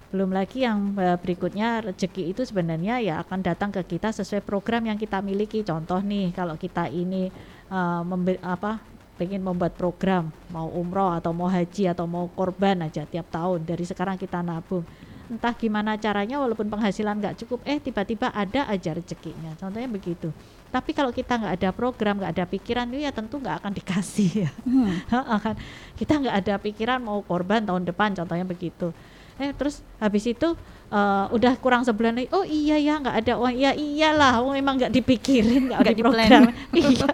Belum 0.08 0.32
lagi 0.32 0.64
yang 0.66 0.96
eh, 0.98 1.14
berikutnya 1.20 1.84
rezeki 1.86 2.32
itu 2.34 2.42
sebenarnya 2.42 2.98
ya 2.98 3.14
akan 3.22 3.46
datang 3.46 3.70
ke 3.70 3.84
kita 3.86 4.10
sesuai 4.10 4.42
program 4.42 4.88
yang 4.88 4.98
kita 4.98 5.22
miliki. 5.22 5.62
Contoh 5.62 6.02
nih 6.02 6.34
kalau 6.34 6.58
kita 6.58 6.90
ini 6.90 7.30
eh, 7.70 8.02
membe- 8.02 8.42
apa 8.42 8.97
pengen 9.18 9.42
membuat 9.42 9.74
program 9.74 10.30
mau 10.54 10.70
umroh 10.70 11.10
atau 11.10 11.34
mau 11.34 11.50
haji 11.50 11.90
atau 11.90 12.06
mau 12.06 12.30
korban 12.30 12.86
aja 12.86 13.02
tiap 13.02 13.26
tahun. 13.34 13.66
Dari 13.66 13.82
sekarang 13.82 14.14
kita 14.14 14.38
nabung. 14.40 14.86
Entah 15.28 15.52
gimana 15.52 15.98
caranya 16.00 16.40
walaupun 16.40 16.72
penghasilan 16.72 17.20
nggak 17.20 17.44
cukup 17.44 17.60
eh 17.68 17.76
tiba-tiba 17.76 18.32
ada 18.32 18.64
aja 18.70 18.96
rezekinya. 18.96 19.52
Contohnya 19.60 19.90
begitu. 19.90 20.32
Tapi 20.70 20.96
kalau 20.96 21.12
kita 21.12 21.36
nggak 21.36 21.54
ada 21.60 21.70
program 21.74 22.16
nggak 22.22 22.32
ada 22.32 22.44
pikiran 22.48 22.88
itu 22.94 23.04
ya 23.04 23.12
tentu 23.12 23.36
nggak 23.36 23.60
akan 23.60 23.72
dikasih 23.76 24.48
ya. 24.48 24.50
Hmm. 24.64 24.94
akan 25.36 25.54
kita 25.98 26.14
nggak 26.16 26.36
ada 26.46 26.54
pikiran 26.56 27.02
mau 27.02 27.20
korban 27.20 27.60
tahun 27.66 27.84
depan 27.84 28.16
contohnya 28.16 28.46
begitu. 28.48 28.94
Eh 29.36 29.52
terus 29.52 29.84
habis 30.00 30.24
itu 30.24 30.56
eh, 30.88 31.26
udah 31.32 31.52
kurang 31.60 31.84
sebulan 31.84 32.16
lagi 32.16 32.28
oh 32.32 32.44
iya 32.44 32.76
ya 32.80 32.96
nggak 33.00 33.16
ada 33.24 33.32
uang. 33.36 33.54
Iya 33.54 33.72
iyalah 33.76 34.40
oh, 34.40 34.52
memang 34.52 34.80
nggak 34.80 34.92
dipikirin 34.92 35.72
nggak 35.72 35.80
Nggak 35.84 35.96
diprogram. 35.96 36.42
iya. 36.80 37.08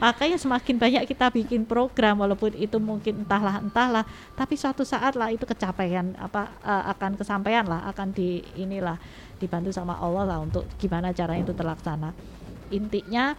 Makanya 0.00 0.36
semakin 0.40 0.76
banyak 0.80 1.02
kita 1.04 1.26
bikin 1.32 1.68
program 1.68 2.20
walaupun 2.24 2.56
itu 2.56 2.76
mungkin 2.80 3.24
entahlah 3.24 3.60
entahlah 3.60 4.04
tapi 4.36 4.56
suatu 4.56 4.82
saat 4.82 5.16
lah 5.16 5.28
itu 5.28 5.44
kecapaian 5.44 6.16
apa 6.16 6.48
eh, 6.64 6.84
akan 6.96 7.20
kesampaian 7.20 7.64
lah 7.68 7.84
akan 7.92 8.12
di 8.12 8.40
inilah 8.56 8.96
dibantu 9.40 9.72
sama 9.72 9.96
Allah 9.96 10.36
lah 10.36 10.38
untuk 10.40 10.64
gimana 10.80 11.12
caranya 11.12 11.44
itu 11.44 11.54
terlaksana. 11.56 12.12
Intinya 12.72 13.36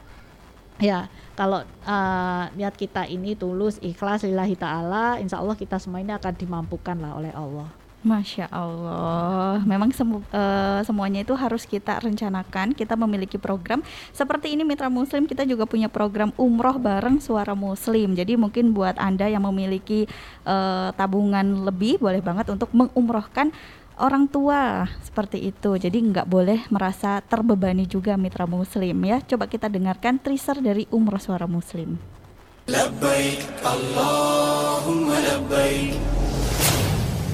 ya 0.81 1.05
kalau 1.37 1.61
eh, 1.65 2.43
niat 2.57 2.73
kita 2.73 3.05
ini 3.05 3.37
tulus 3.37 3.77
ikhlas 3.81 4.25
lillahi 4.25 4.57
taala 4.57 5.21
insya 5.21 5.37
Allah 5.37 5.53
kita 5.53 5.77
semua 5.77 6.01
ini 6.01 6.13
akan 6.13 6.33
dimampukan 6.33 6.97
lah 6.97 7.17
oleh 7.17 7.33
Allah 7.33 7.69
Masya 8.01 8.49
Allah, 8.49 9.61
memang 9.61 9.93
semu- 9.93 10.25
eh, 10.33 10.81
semuanya 10.81 11.21
itu 11.21 11.37
harus 11.37 11.69
kita 11.69 12.01
rencanakan. 12.01 12.73
Kita 12.73 12.97
memiliki 12.97 13.37
program 13.37 13.85
seperti 14.09 14.57
ini, 14.57 14.65
Mitra 14.65 14.89
Muslim. 14.89 15.29
Kita 15.29 15.45
juga 15.45 15.69
punya 15.69 15.85
program 15.85 16.33
umroh 16.33 16.81
bareng 16.81 17.21
Suara 17.21 17.53
Muslim. 17.53 18.17
Jadi 18.17 18.33
mungkin 18.41 18.73
buat 18.73 18.97
anda 18.97 19.29
yang 19.29 19.45
memiliki 19.45 20.09
eh, 20.49 20.89
tabungan 20.97 21.69
lebih, 21.69 22.01
boleh 22.01 22.25
banget 22.25 22.49
untuk 22.49 22.73
mengumrohkan 22.73 23.53
orang 24.01 24.25
tua 24.25 24.89
seperti 25.05 25.53
itu. 25.53 25.77
Jadi 25.77 26.01
nggak 26.01 26.25
boleh 26.25 26.65
merasa 26.73 27.21
terbebani 27.21 27.85
juga, 27.85 28.17
Mitra 28.17 28.49
Muslim 28.49 28.97
ya. 29.05 29.21
Coba 29.21 29.45
kita 29.45 29.69
dengarkan 29.69 30.17
teaser 30.17 30.57
dari 30.57 30.89
umroh 30.89 31.21
Suara 31.21 31.45
Muslim. 31.45 32.01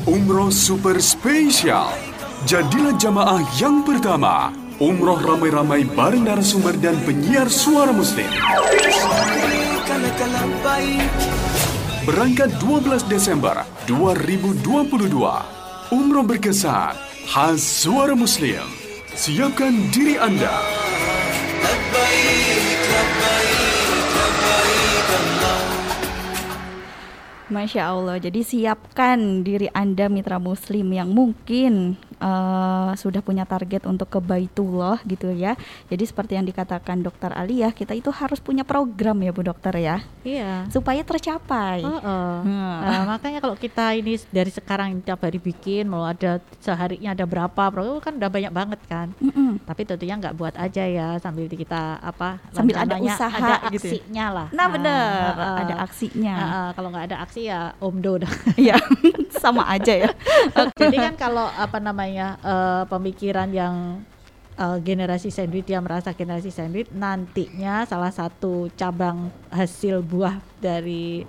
Umroh 0.08 0.48
Super 0.48 1.04
Spesial. 1.04 1.92
Jadilah 2.48 2.96
jamaah 2.96 3.44
yang 3.60 3.84
pertama. 3.84 4.56
Umroh 4.80 5.20
ramai-ramai 5.20 5.84
bareng 5.84 6.24
narasumber 6.24 6.80
dan 6.80 6.96
penyiar 7.04 7.52
suara 7.52 7.92
muslim. 7.92 8.32
Berangkat 12.08 12.56
12 12.56 13.04
Desember 13.12 13.68
2022. 13.84 15.12
Umroh 15.92 16.24
berkesan 16.24 16.96
khas 17.28 17.60
suara 17.60 18.16
muslim. 18.16 18.64
Siapkan 19.12 19.92
diri 19.92 20.16
Anda. 20.16 20.56
Masya 27.48 27.96
Allah, 27.96 28.20
jadi 28.20 28.44
siapkan 28.44 29.40
diri 29.40 29.72
Anda 29.72 30.12
mitra 30.12 30.36
muslim 30.36 30.92
yang 30.92 31.16
mungkin 31.16 31.96
eh, 32.18 32.90
sudah 32.94 33.22
punya 33.22 33.44
target 33.44 33.86
untuk 33.86 34.08
ke 34.08 34.20
Baitullah 34.20 35.00
gitu 35.04 35.30
ya. 35.30 35.54
Jadi 35.88 36.04
seperti 36.04 36.34
yang 36.34 36.44
dikatakan 36.44 37.00
dokter 37.00 37.30
Aliyah, 37.30 37.72
kita 37.72 37.94
itu 37.94 38.10
harus 38.10 38.38
punya 38.38 38.62
program 38.62 39.18
ya 39.20 39.30
Bu 39.30 39.42
Dokter 39.42 39.74
ya, 39.76 40.02
iya 40.22 40.66
supaya 40.68 41.02
tercapai. 41.02 41.82
Heeh. 41.82 42.34
Hmm. 42.42 42.78
Nah, 42.80 43.04
makanya 43.08 43.40
kalau 43.40 43.54
kita 43.54 43.94
ini 43.94 44.18
dari 44.28 44.50
sekarang 44.50 45.00
tiap 45.02 45.22
hari 45.22 45.38
bikin 45.38 45.86
mau 45.86 46.04
ada 46.04 46.38
seharinya 46.60 47.14
ada 47.14 47.24
berapa 47.24 47.64
program 47.68 48.00
kan 48.00 48.16
udah 48.16 48.28
banyak 48.28 48.52
banget 48.52 48.80
kan 48.86 49.08
Mm-mm. 49.18 49.60
tapi 49.64 49.84
tentunya 49.84 50.16
nggak 50.16 50.34
buat 50.34 50.56
aja 50.56 50.84
ya 50.84 51.16
sambil 51.18 51.48
kita 51.48 52.00
apa 52.00 52.40
Sambil 52.52 52.76
ada 52.76 52.98
usaha 52.98 53.30
ada 53.32 53.70
gitu 53.70 53.88
ya. 53.88 53.94
aksinya 53.94 54.26
lah 54.30 54.48
Nah 54.50 54.68
benar, 54.68 55.32
heeh. 55.34 55.58
ada 55.64 55.76
aksinya. 55.82 56.36
Heeh, 56.36 56.68
kalau 56.74 56.88
nggak 56.90 57.06
ada 57.12 57.18
aksi 57.22 57.42
ya 57.46 57.60
omdo 57.78 58.18
dah 58.18 58.34
Iya, 58.56 58.76
sama 59.44 59.68
aja 59.68 59.94
ya. 59.94 60.10
jadi 60.82 60.98
kan 60.98 61.14
kalau 61.16 61.48
apa 61.50 61.78
namanya 61.78 62.07
eh, 62.10 62.84
pemikiran 62.86 63.50
yang 63.50 63.76
eh, 64.56 64.78
generasi 64.80 65.28
sandwich 65.28 65.66
dia 65.66 65.78
merasa 65.78 66.12
generasi 66.12 66.50
sandwich 66.50 66.88
nantinya 66.90 67.84
salah 67.84 68.10
satu 68.10 68.72
cabang 68.74 69.28
hasil 69.50 70.00
buah 70.00 70.38
dari 70.58 71.28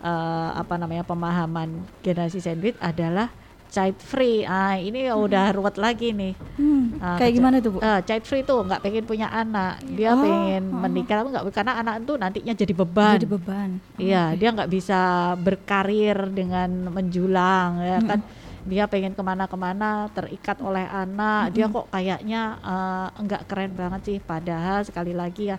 eh, 0.00 0.50
apa 0.52 0.74
namanya 0.76 1.02
pemahaman 1.02 1.68
generasi 2.00 2.38
sandwich 2.38 2.78
adalah 2.78 3.28
child 3.70 4.02
free. 4.02 4.42
Ah 4.42 4.74
ini 4.74 5.06
udah 5.06 5.54
ruwet 5.54 5.78
lagi 5.78 6.10
nih. 6.10 6.34
Hmm, 6.58 6.98
Ah, 6.98 7.16
kayak 7.16 7.32
gimana 7.32 7.62
tuh 7.62 7.70
Bu? 7.70 7.78
Eh, 7.78 8.00
child 8.02 8.24
free 8.26 8.42
tuh 8.42 8.66
nggak 8.66 8.82
pengen 8.82 9.06
punya 9.06 9.30
anak, 9.30 9.78
dia 9.86 10.12
Oh, 10.12 10.20
pengen 10.20 10.74
oh. 10.74 10.82
menikah 10.82 11.22
tapi 11.22 11.28
nggak 11.30 11.44
karena 11.54 11.72
anak 11.78 11.94
itu 12.02 12.12
nantinya 12.18 12.52
jadi 12.52 12.74
beban. 12.74 13.14
Jadi 13.16 13.28
beban. 13.30 13.68
Iya, 13.96 14.34
dia 14.34 14.48
nggak 14.50 14.68
bisa 14.68 15.00
berkarir 15.38 16.18
dengan 16.34 16.90
menjulang 16.90 17.78
ya 17.78 17.98
kan. 18.02 18.20
Dia 18.68 18.84
pengen 18.88 19.16
ke 19.16 19.22
mana-kemana 19.24 20.12
terikat 20.12 20.60
oleh 20.60 20.84
anak. 20.84 21.54
Dia 21.56 21.66
kok 21.68 21.88
kayaknya 21.88 22.42
eh, 22.60 23.06
nggak 23.24 23.42
keren 23.48 23.72
banget 23.72 24.00
sih. 24.04 24.18
Padahal 24.20 24.84
sekali 24.84 25.16
lagi 25.16 25.52
ya 25.52 25.56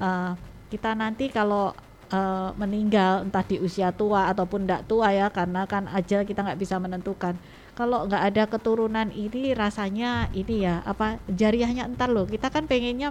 eh, 0.00 0.32
kita 0.68 0.92
nanti 0.92 1.32
kalau 1.32 1.72
eh, 2.12 2.50
meninggal 2.60 3.28
entah 3.28 3.44
di 3.44 3.56
usia 3.60 3.94
tua 3.94 4.28
ataupun 4.28 4.68
tidak 4.68 4.84
tua 4.84 5.12
ya 5.14 5.32
karena 5.32 5.64
kan 5.64 5.88
ajal 5.88 6.24
kita 6.28 6.44
nggak 6.44 6.60
bisa 6.60 6.76
menentukan. 6.76 7.36
Kalau 7.74 8.06
nggak 8.06 8.22
ada 8.30 8.42
keturunan 8.46 9.10
ini 9.10 9.50
rasanya 9.50 10.30
ini 10.30 10.62
ya 10.62 10.84
apa 10.86 11.18
jariahnya 11.26 11.90
entar 11.90 12.06
loh. 12.06 12.22
Kita 12.22 12.52
kan 12.52 12.70
pengennya 12.70 13.10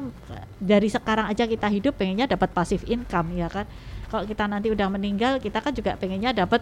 dari 0.62 0.88
sekarang 0.88 1.28
aja 1.28 1.44
kita 1.44 1.68
hidup 1.68 2.00
pengennya 2.00 2.32
dapat 2.32 2.56
pasif 2.56 2.88
income 2.88 3.36
ya 3.36 3.52
kan 3.52 3.68
kalau 4.14 4.30
kita 4.30 4.46
nanti 4.46 4.70
udah 4.70 4.94
meninggal 4.94 5.42
kita 5.42 5.58
kan 5.58 5.74
juga 5.74 5.98
pengennya 5.98 6.38
dapat 6.38 6.62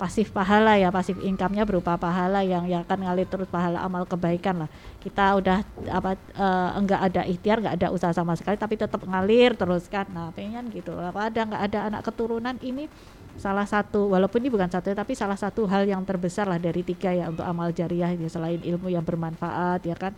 pasif 0.00 0.32
pahala 0.32 0.80
ya 0.80 0.88
pasif 0.88 1.20
income-nya 1.20 1.68
berupa 1.68 1.92
pahala 2.00 2.40
yang 2.40 2.64
yang 2.64 2.80
akan 2.88 3.04
ngalir 3.04 3.28
terus 3.28 3.44
pahala 3.52 3.84
amal 3.84 4.08
kebaikan 4.08 4.64
lah. 4.64 4.70
Kita 4.96 5.36
udah 5.36 5.60
apa 5.92 6.16
eh, 6.16 6.70
enggak 6.80 7.00
ada 7.12 7.22
ikhtiar 7.28 7.60
enggak 7.60 7.76
ada 7.76 7.88
usaha 7.92 8.08
sama 8.16 8.32
sekali 8.32 8.56
tapi 8.56 8.80
tetap 8.80 9.04
ngalir 9.04 9.52
terus 9.60 9.84
kan. 9.92 10.08
Nah 10.08 10.32
pengen 10.32 10.72
gitu 10.72 10.96
apa 10.96 11.28
ada 11.28 11.44
enggak 11.44 11.62
ada 11.68 11.78
anak 11.92 12.00
keturunan 12.08 12.56
ini 12.64 12.88
salah 13.36 13.68
satu 13.68 14.08
walaupun 14.08 14.40
ini 14.40 14.48
bukan 14.48 14.72
satu 14.72 14.88
tapi 14.96 15.12
salah 15.12 15.36
satu 15.36 15.68
hal 15.68 15.84
yang 15.84 16.00
terbesar 16.08 16.48
lah 16.48 16.56
dari 16.56 16.80
tiga 16.80 17.12
ya 17.12 17.28
untuk 17.28 17.44
amal 17.44 17.68
jariah 17.68 18.16
ya 18.16 18.28
selain 18.32 18.64
ilmu 18.64 18.88
yang 18.88 19.04
bermanfaat 19.04 19.84
ya 19.84 20.00
kan. 20.00 20.16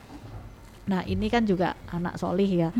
Nah 0.86 1.02
ini 1.10 1.26
kan 1.26 1.42
juga 1.42 1.74
anak 1.90 2.22
solih 2.22 2.46
ya. 2.46 2.70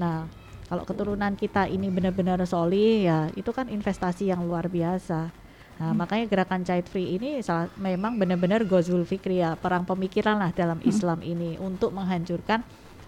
Nah 0.00 0.24
kalau 0.72 0.88
keturunan 0.88 1.36
kita 1.36 1.68
ini 1.68 1.92
benar-benar 1.92 2.40
solih 2.48 3.04
ya 3.04 3.18
itu 3.36 3.52
kan 3.52 3.68
investasi 3.68 4.32
yang 4.32 4.40
luar 4.40 4.72
biasa 4.72 5.45
nah 5.76 5.92
makanya 5.92 6.24
gerakan 6.24 6.64
child 6.64 6.88
free 6.88 7.20
ini 7.20 7.44
salah, 7.44 7.68
memang 7.76 8.16
benar-benar 8.16 8.64
gozul 8.64 9.04
fikri 9.04 9.44
ya 9.44 9.60
perang 9.60 9.84
pemikiran 9.84 10.40
lah 10.40 10.48
dalam 10.56 10.80
Islam 10.80 11.20
ini 11.20 11.60
untuk 11.60 11.92
menghancurkan 11.92 12.64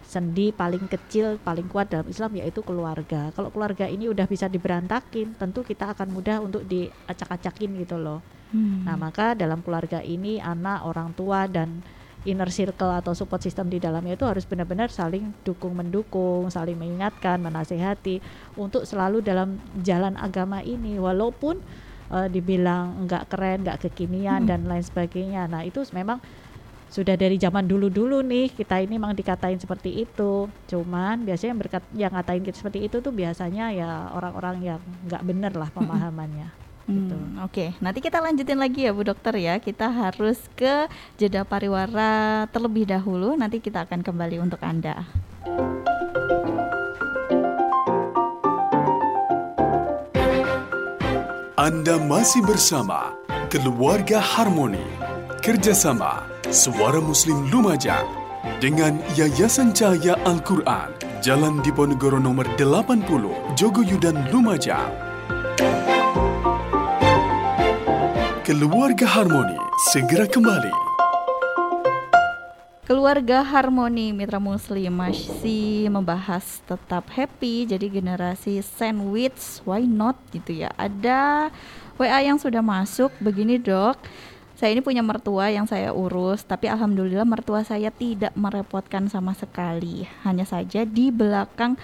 sendi 0.08 0.56
paling 0.56 0.88
kecil 0.88 1.36
paling 1.44 1.68
kuat 1.68 1.92
dalam 1.92 2.08
Islam 2.08 2.32
yaitu 2.40 2.64
keluarga. 2.64 3.28
Kalau 3.36 3.52
keluarga 3.52 3.84
ini 3.84 4.08
udah 4.08 4.24
bisa 4.24 4.48
diberantakin 4.48 5.36
tentu 5.36 5.60
kita 5.60 5.92
akan 5.92 6.08
mudah 6.08 6.40
untuk 6.40 6.64
diacak-acakin 6.64 7.76
gitu 7.84 8.00
loh. 8.00 8.24
Hmm. 8.48 8.88
Nah, 8.88 8.96
maka 8.96 9.36
dalam 9.36 9.60
keluarga 9.60 10.00
ini 10.00 10.40
anak, 10.40 10.88
orang 10.88 11.12
tua 11.12 11.44
dan 11.44 11.84
inner 12.24 12.48
circle 12.48 12.88
atau 12.88 13.12
support 13.12 13.44
system 13.44 13.68
di 13.68 13.76
dalamnya 13.76 14.16
itu 14.16 14.24
harus 14.24 14.48
benar-benar 14.48 14.88
saling 14.88 15.36
dukung 15.44 15.76
mendukung, 15.76 16.48
saling 16.48 16.74
mengingatkan, 16.74 17.36
menasehati 17.44 18.24
untuk 18.56 18.88
selalu 18.88 19.20
dalam 19.20 19.60
jalan 19.84 20.16
agama 20.16 20.64
ini. 20.64 20.96
Walaupun 20.96 21.60
eh, 22.12 22.28
dibilang 22.28 23.04
enggak 23.06 23.28
keren, 23.30 23.64
enggak 23.64 23.88
kekinian 23.88 24.44
dan 24.48 24.64
lain 24.64 24.84
sebagainya. 24.84 25.48
Nah, 25.48 25.62
itu 25.64 25.84
memang 25.92 26.20
sudah 26.88 27.20
dari 27.20 27.36
zaman 27.36 27.68
dulu-dulu 27.68 28.24
nih 28.24 28.48
kita 28.48 28.80
ini 28.80 28.96
memang 28.96 29.12
dikatain 29.12 29.60
seperti 29.60 30.08
itu. 30.08 30.48
Cuman 30.72 31.20
biasanya 31.20 31.50
yang 31.52 31.60
berkat 31.60 31.84
yang 31.92 32.12
ngatain 32.16 32.42
kita 32.44 32.56
seperti 32.56 32.88
itu 32.88 32.96
tuh 33.04 33.12
biasanya 33.12 33.70
ya 33.76 34.08
orang-orang 34.16 34.56
yang 34.64 34.80
nggak 35.04 35.22
bener 35.24 35.52
lah 35.52 35.68
pemahamannya. 35.72 36.48
gitu. 36.88 37.16
Hmm, 37.20 37.44
Oke, 37.44 37.76
nanti 37.84 38.00
kita 38.00 38.16
lanjutin 38.16 38.56
lagi 38.56 38.88
ya 38.88 38.96
Bu 38.96 39.04
Dokter 39.04 39.36
ya. 39.36 39.60
Kita 39.60 39.92
harus 39.92 40.40
ke 40.56 40.88
jeda 41.20 41.44
pariwara 41.44 42.48
terlebih 42.48 42.88
dahulu. 42.88 43.36
Nanti 43.36 43.60
kita 43.60 43.84
akan 43.84 44.00
kembali 44.00 44.40
untuk 44.40 44.64
Anda. 44.64 45.04
Anda 51.58 51.98
masih 51.98 52.46
bersama 52.46 53.18
Keluarga 53.50 54.22
Harmoni. 54.22 54.86
Kerjasama 55.42 56.22
Suara 56.54 57.02
Muslim 57.02 57.50
Lumajang 57.50 58.06
Dengan 58.62 59.02
Yayasan 59.18 59.74
Cahaya 59.74 60.14
Al-Quran 60.22 60.94
Jalan 61.18 61.58
Diponegoro 61.66 62.22
nomor 62.22 62.46
80 62.54 63.58
Jogoyudan 63.58 64.30
Lumajang. 64.30 64.94
Keluarga 68.46 69.06
Harmoni 69.18 69.58
segera 69.90 70.30
kembali 70.30 70.87
Keluarga 72.88 73.44
Harmoni 73.44 74.16
Mitra 74.16 74.40
Muslim 74.40 74.88
masih 74.96 75.92
membahas 75.92 76.64
tetap 76.64 77.04
happy 77.12 77.68
jadi 77.68 77.84
generasi 77.84 78.64
sandwich 78.64 79.60
why 79.68 79.84
not 79.84 80.16
gitu 80.32 80.64
ya. 80.64 80.72
Ada 80.72 81.52
WA 82.00 82.24
yang 82.24 82.40
sudah 82.40 82.64
masuk 82.64 83.12
begini 83.20 83.60
dok. 83.60 84.00
saya 84.56 84.72
ini 84.72 84.80
punya 84.80 85.04
mertua 85.04 85.52
yang 85.52 85.68
saya 85.68 85.92
urus, 85.92 86.48
tapi 86.48 86.64
alhamdulillah 86.64 87.28
mertua 87.28 87.60
saya 87.60 87.92
tidak 87.92 88.32
merepotkan 88.32 89.04
sama 89.12 89.36
sekali. 89.36 90.08
Hanya 90.24 90.48
saja 90.48 90.88
di 90.88 91.12
belakang 91.12 91.76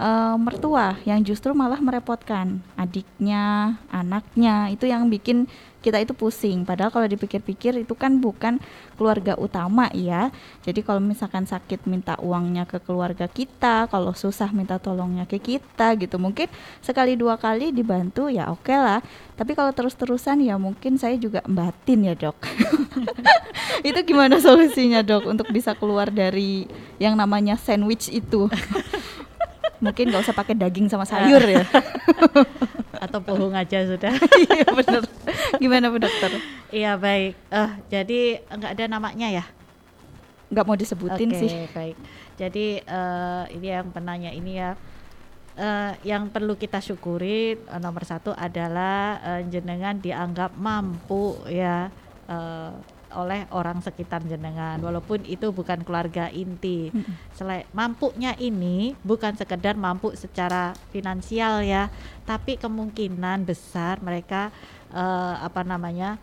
uh, 0.00 0.40
mertua 0.40 0.96
yang 1.04 1.20
justru 1.20 1.52
malah 1.52 1.84
merepotkan 1.84 2.64
adiknya, 2.80 3.76
anaknya. 3.92 4.72
Itu 4.72 4.88
yang 4.88 5.12
bikin 5.12 5.52
kita 5.86 6.02
itu 6.02 6.18
pusing. 6.18 6.66
Padahal 6.66 6.90
kalau 6.90 7.06
dipikir-pikir 7.06 7.78
itu 7.78 7.94
kan 7.94 8.18
bukan 8.18 8.58
keluarga 8.98 9.38
utama 9.38 9.86
ya. 9.94 10.34
Jadi 10.66 10.82
kalau 10.82 10.98
misalkan 10.98 11.46
sakit 11.46 11.86
minta 11.86 12.18
uangnya 12.18 12.66
ke 12.66 12.82
keluarga 12.82 13.30
kita, 13.30 13.86
kalau 13.86 14.10
susah 14.10 14.50
minta 14.50 14.82
tolongnya 14.82 15.30
ke 15.30 15.38
kita 15.38 15.94
gitu. 15.94 16.18
Mungkin 16.18 16.50
sekali 16.82 17.14
dua 17.14 17.38
kali 17.38 17.70
dibantu 17.70 18.26
ya 18.26 18.50
oke 18.50 18.66
okay 18.66 18.78
lah. 18.82 19.00
Tapi 19.38 19.54
kalau 19.54 19.70
terus-terusan 19.70 20.42
ya 20.42 20.58
mungkin 20.58 20.98
saya 20.98 21.14
juga 21.14 21.46
batin 21.46 22.10
ya 22.10 22.18
dok. 22.18 22.34
itu 23.88 24.00
gimana 24.02 24.42
solusinya 24.42 25.06
dok 25.06 25.30
untuk 25.30 25.46
bisa 25.54 25.78
keluar 25.78 26.10
dari 26.10 26.66
yang 26.98 27.14
namanya 27.14 27.54
sandwich 27.54 28.10
itu? 28.10 28.50
Mungkin 29.80 30.08
nggak 30.10 30.22
usah 30.24 30.36
pakai 30.36 30.54
daging 30.56 30.88
sama 30.88 31.04
sayur 31.04 31.42
ya. 31.42 31.64
Atau 33.04 33.20
pohon 33.20 33.52
aja 33.52 33.84
sudah. 33.84 34.12
Iya 34.56 34.68
benar 34.72 35.02
gimana 35.60 35.92
bu 35.92 35.98
dokter? 36.00 36.32
Iya 36.72 36.96
baik. 36.96 37.34
Uh, 37.52 37.70
jadi 37.92 38.40
nggak 38.48 38.72
ada 38.78 38.84
namanya 38.88 39.28
ya? 39.28 39.44
Nggak 40.48 40.64
mau 40.66 40.76
disebutin 40.78 41.30
okay, 41.32 41.40
sih. 41.40 41.50
baik. 41.74 41.96
Jadi 42.36 42.66
uh, 42.86 43.44
ini 43.52 43.68
yang 43.68 43.88
penanya 43.92 44.30
ini 44.32 44.52
ya. 44.60 44.72
Uh, 45.56 45.96
yang 46.04 46.28
perlu 46.28 46.52
kita 46.52 46.84
syukuri 46.84 47.56
uh, 47.72 47.80
nomor 47.80 48.04
satu 48.04 48.36
adalah 48.36 49.16
uh, 49.24 49.40
jenengan 49.48 49.96
dianggap 49.96 50.52
mampu 50.52 51.32
ya 51.48 51.88
uh, 52.28 52.76
oleh 53.16 53.48
orang 53.48 53.80
sekitar 53.80 54.20
jenengan 54.28 54.76
walaupun 54.84 55.24
itu 55.24 55.48
bukan 55.48 55.80
keluarga 55.80 56.28
inti. 56.28 56.92
Selain 57.32 57.64
mampunya 57.72 58.36
ini 58.36 58.92
bukan 59.00 59.32
sekedar 59.32 59.74
mampu 59.80 60.12
secara 60.12 60.76
finansial 60.92 61.64
ya, 61.64 61.88
tapi 62.28 62.60
kemungkinan 62.60 63.48
besar 63.48 63.98
mereka 64.04 64.52
uh, 64.92 65.40
apa 65.40 65.64
namanya 65.64 66.20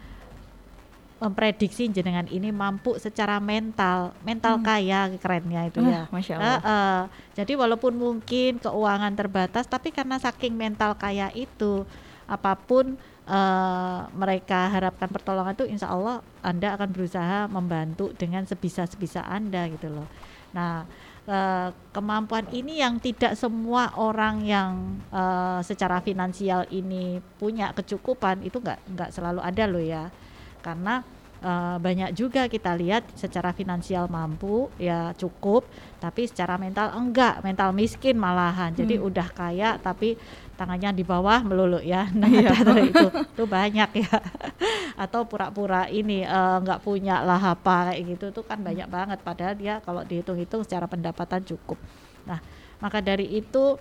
memprediksi 1.24 1.88
jenengan 1.88 2.28
ini 2.28 2.52
mampu 2.52 3.00
secara 3.00 3.40
mental, 3.40 4.12
mental 4.28 4.60
hmm. 4.60 4.66
kaya 4.68 5.08
kerennya 5.24 5.72
itu 5.72 5.80
uh, 5.80 5.88
ya. 5.88 6.04
Masya 6.12 6.34
Allah. 6.36 6.44
Uh, 6.44 6.60
uh, 6.68 7.00
jadi 7.32 7.54
walaupun 7.56 7.96
mungkin 7.96 8.60
keuangan 8.60 9.16
terbatas, 9.16 9.64
tapi 9.64 9.96
karena 9.96 10.20
saking 10.20 10.52
mental 10.52 11.00
kaya 11.00 11.32
itu, 11.32 11.88
apa 12.28 12.60
pun 12.60 13.00
uh, 13.28 14.08
mereka 14.16 14.72
harapkan 14.72 15.10
pertolongan 15.12 15.56
itu 15.56 15.66
insya 15.68 15.92
Allah 15.92 16.24
Anda 16.44 16.76
akan 16.76 16.90
berusaha 16.92 17.40
membantu 17.48 18.12
dengan 18.16 18.44
sebisa-sebisa 18.48 19.24
Anda 19.28 19.68
gitu 19.72 19.92
loh. 19.92 20.08
Nah 20.56 20.88
uh, 21.28 21.70
kemampuan 21.96 22.48
ini 22.52 22.84
yang 22.84 23.00
tidak 23.00 23.36
semua 23.40 23.96
orang 23.96 24.44
yang 24.44 25.00
uh, 25.12 25.60
secara 25.64 26.04
finansial 26.04 26.68
ini 26.72 27.20
punya 27.40 27.72
kecukupan 27.72 28.44
itu 28.44 28.60
nggak 28.60 28.80
nggak 28.96 29.10
selalu 29.12 29.40
ada 29.44 29.64
loh 29.68 29.84
ya 29.84 30.08
karena 30.64 31.04
uh, 31.44 31.78
banyak 31.78 32.16
juga 32.16 32.48
kita 32.48 32.74
lihat 32.76 33.04
secara 33.20 33.52
finansial 33.52 34.08
mampu 34.08 34.72
ya 34.80 35.12
cukup 35.20 35.68
tapi 36.00 36.28
secara 36.28 36.56
mental 36.56 36.96
enggak 36.96 37.44
mental 37.44 37.76
miskin 37.76 38.16
malahan 38.16 38.72
jadi 38.72 39.00
hmm. 39.00 39.08
udah 39.08 39.28
kaya 39.32 39.70
tapi 39.80 40.16
tangannya 40.56 40.94
di 40.94 41.04
bawah 41.04 41.42
melulu 41.44 41.82
ya. 41.82 42.08
Nah 42.20 42.30
iya. 42.30 42.54
itu. 42.84 43.08
Itu 43.10 43.44
banyak 43.50 43.90
ya. 44.00 44.16
Atau 45.04 45.26
pura-pura 45.26 45.90
ini 45.90 46.24
uh, 46.24 46.62
punya 46.80 47.22
lah 47.26 47.42
apa 47.42 47.92
kayak 47.92 48.02
gitu. 48.18 48.26
Tuh 48.32 48.46
kan 48.46 48.62
banyak 48.62 48.88
banget. 48.88 49.20
Padahal 49.22 49.54
dia 49.58 49.82
kalau 49.82 50.06
dihitung-hitung 50.06 50.64
secara 50.64 50.86
pendapatan 50.86 51.42
cukup. 51.44 51.78
Nah 52.30 52.40
maka 52.80 53.00
dari 53.00 53.32
itu 53.32 53.80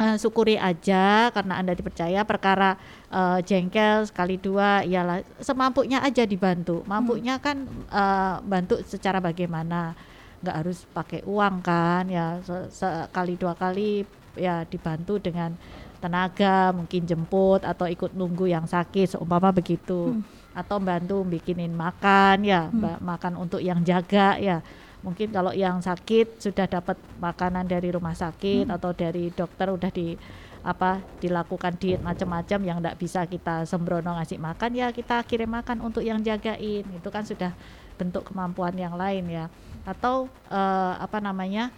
uh, 0.00 0.16
syukuri 0.18 0.58
aja 0.58 1.30
karena 1.30 1.62
anda 1.62 1.72
dipercaya. 1.72 2.26
Perkara 2.26 2.76
uh, 3.12 3.38
jengkel 3.44 4.06
sekali 4.08 4.36
dua 4.36 4.82
ialah 4.82 5.22
semampunya 5.38 6.02
aja 6.02 6.26
dibantu. 6.26 6.82
Mampunya 6.84 7.38
hmm. 7.38 7.42
kan 7.42 7.56
uh, 7.92 8.36
bantu 8.42 8.82
secara 8.82 9.22
bagaimana? 9.22 9.94
Nggak 10.42 10.56
harus 10.58 10.78
pakai 10.90 11.22
uang 11.22 11.62
kan 11.62 12.10
ya. 12.10 12.42
Sekali 12.74 13.38
dua 13.38 13.54
kali 13.54 14.02
ya 14.36 14.64
dibantu 14.64 15.20
dengan 15.20 15.54
tenaga 16.02 16.74
mungkin 16.74 17.06
jemput 17.06 17.62
atau 17.62 17.86
ikut 17.86 18.10
nunggu 18.18 18.50
yang 18.50 18.66
sakit 18.66 19.14
seumpama 19.14 19.54
begitu 19.54 20.18
hmm. 20.18 20.58
atau 20.58 20.82
bantu 20.82 21.22
bikinin 21.22 21.70
makan 21.70 22.42
ya 22.42 22.66
hmm. 22.66 22.98
makan 22.98 23.38
untuk 23.38 23.62
yang 23.62 23.78
jaga 23.86 24.34
ya 24.42 24.58
mungkin 25.06 25.30
kalau 25.30 25.54
yang 25.54 25.78
sakit 25.78 26.42
sudah 26.42 26.66
dapat 26.66 26.98
makanan 27.22 27.70
dari 27.70 27.94
rumah 27.94 28.18
sakit 28.18 28.66
hmm. 28.66 28.74
atau 28.74 28.90
dari 28.90 29.30
dokter 29.30 29.70
udah 29.70 29.90
di 29.94 30.18
apa 30.62 31.02
dilakukan 31.18 31.74
diet 31.74 31.98
macam-macam 31.98 32.60
yang 32.62 32.78
tidak 32.78 32.96
bisa 32.98 33.26
kita 33.26 33.66
sembrono 33.66 34.14
ngasih 34.14 34.38
makan 34.38 34.70
ya 34.78 34.94
kita 34.94 35.18
kirim 35.26 35.50
makan 35.50 35.82
untuk 35.82 36.06
yang 36.06 36.22
jagain 36.22 36.86
itu 36.86 37.08
kan 37.10 37.26
sudah 37.26 37.50
bentuk 37.98 38.30
kemampuan 38.30 38.74
yang 38.78 38.94
lain 38.94 39.26
ya 39.26 39.50
atau 39.82 40.30
uh, 40.50 40.94
apa 41.02 41.18
namanya 41.18 41.74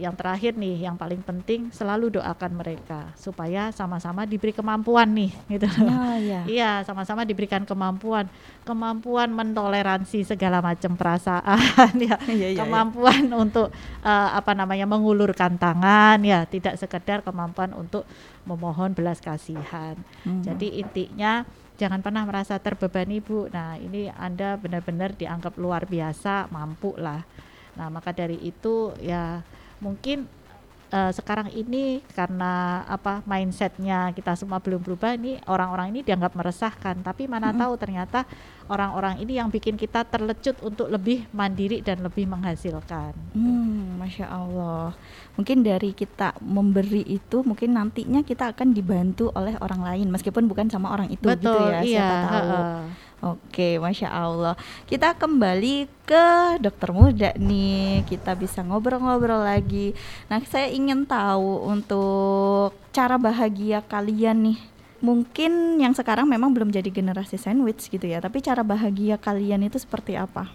yang 0.00 0.16
terakhir 0.16 0.56
nih 0.56 0.88
yang 0.88 0.96
paling 0.96 1.20
penting 1.20 1.68
selalu 1.68 2.16
doakan 2.16 2.64
mereka 2.64 3.12
supaya 3.12 3.68
sama-sama 3.76 4.24
diberi 4.24 4.56
kemampuan 4.56 5.04
nih 5.12 5.28
gitu 5.52 5.68
oh, 5.84 6.16
iya. 6.16 6.40
iya 6.56 6.70
sama-sama 6.80 7.28
diberikan 7.28 7.68
kemampuan. 7.68 8.24
Kemampuan 8.64 9.28
mentoleransi 9.36 10.24
segala 10.24 10.64
macam 10.64 10.96
perasaan 10.96 11.92
ya. 12.08 12.16
Iya, 12.24 12.56
iya, 12.56 12.58
kemampuan 12.64 13.28
iya. 13.28 13.36
untuk 13.36 13.68
uh, 14.00 14.30
apa 14.32 14.56
namanya 14.56 14.88
mengulurkan 14.88 15.60
tangan 15.60 16.24
ya. 16.24 16.48
Tidak 16.48 16.80
sekedar 16.80 17.20
kemampuan 17.20 17.76
untuk 17.76 18.08
memohon 18.48 18.96
belas 18.96 19.20
kasihan. 19.20 20.00
Hmm. 20.24 20.40
jadi 20.40 20.80
intinya 20.80 21.44
jangan 21.76 22.00
pernah 22.00 22.24
merasa 22.24 22.56
terbebani 22.56 23.20
bu. 23.20 23.52
Nah 23.52 23.76
ini 23.76 24.08
anda 24.08 24.56
benar-benar 24.56 25.12
dianggap 25.12 25.60
luar 25.60 25.84
biasa 25.84 26.48
mampu 26.48 26.96
lah 26.96 27.28
Nah, 27.78 27.88
maka 27.88 28.10
dari 28.10 28.36
itu 28.42 28.90
ya 28.98 29.40
mungkin 29.78 30.26
uh, 30.90 31.12
sekarang 31.14 31.52
ini 31.52 32.02
karena 32.12 32.82
apa 32.90 33.22
mindsetnya 33.22 34.10
kita 34.16 34.34
semua 34.34 34.58
belum 34.58 34.82
berubah 34.82 35.14
ini 35.14 35.38
orang-orang 35.46 35.94
ini 35.94 36.00
dianggap 36.02 36.34
meresahkan 36.34 36.98
tapi 37.04 37.30
mana 37.30 37.54
-hmm. 37.54 37.60
tahu 37.60 37.72
ternyata 37.78 38.26
orang-orang 38.68 39.22
ini 39.24 39.40
yang 39.40 39.48
bikin 39.48 39.80
kita 39.80 40.04
terlecut 40.04 40.60
untuk 40.60 40.92
lebih 40.92 41.24
mandiri 41.32 41.80
dan 41.80 42.04
lebih 42.04 42.28
menghasilkan. 42.28 43.16
Hmm, 43.32 43.96
masya 43.96 44.28
Allah. 44.28 44.92
Mungkin 45.40 45.64
dari 45.64 45.96
kita 45.96 46.36
memberi 46.44 47.00
itu 47.08 47.40
mungkin 47.42 47.72
nantinya 47.72 48.20
kita 48.20 48.52
akan 48.52 48.76
dibantu 48.76 49.32
oleh 49.32 49.56
orang 49.64 49.80
lain 49.82 50.06
meskipun 50.12 50.44
bukan 50.44 50.68
sama 50.68 50.92
orang 50.92 51.08
itu 51.08 51.24
gitu 51.24 51.32
Betul, 51.32 51.56
gitu 51.56 51.64
ya. 51.64 51.80
Iya, 51.80 51.96
Siapa 51.96 52.26
tahu. 52.28 52.52
Uh, 52.52 52.82
Oke, 53.18 53.82
masya 53.82 54.14
Allah. 54.14 54.54
Kita 54.86 55.10
kembali 55.18 55.90
ke 56.06 56.26
dokter 56.62 56.94
muda 56.94 57.30
nih. 57.34 58.06
Kita 58.06 58.38
bisa 58.38 58.62
ngobrol-ngobrol 58.62 59.42
lagi. 59.42 59.90
Nah, 60.30 60.38
saya 60.46 60.70
ingin 60.70 61.02
tahu 61.02 61.66
untuk 61.66 62.78
cara 62.94 63.18
bahagia 63.18 63.82
kalian 63.82 64.54
nih. 64.54 64.58
Mungkin 65.02 65.82
yang 65.82 65.94
sekarang 65.94 66.30
memang 66.30 66.54
belum 66.54 66.70
jadi 66.70 66.86
generasi 66.90 67.38
sandwich 67.42 67.90
gitu 67.90 68.06
ya. 68.06 68.22
Tapi 68.22 68.38
cara 68.38 68.62
bahagia 68.62 69.18
kalian 69.18 69.66
itu 69.66 69.82
seperti 69.82 70.14
apa? 70.14 70.46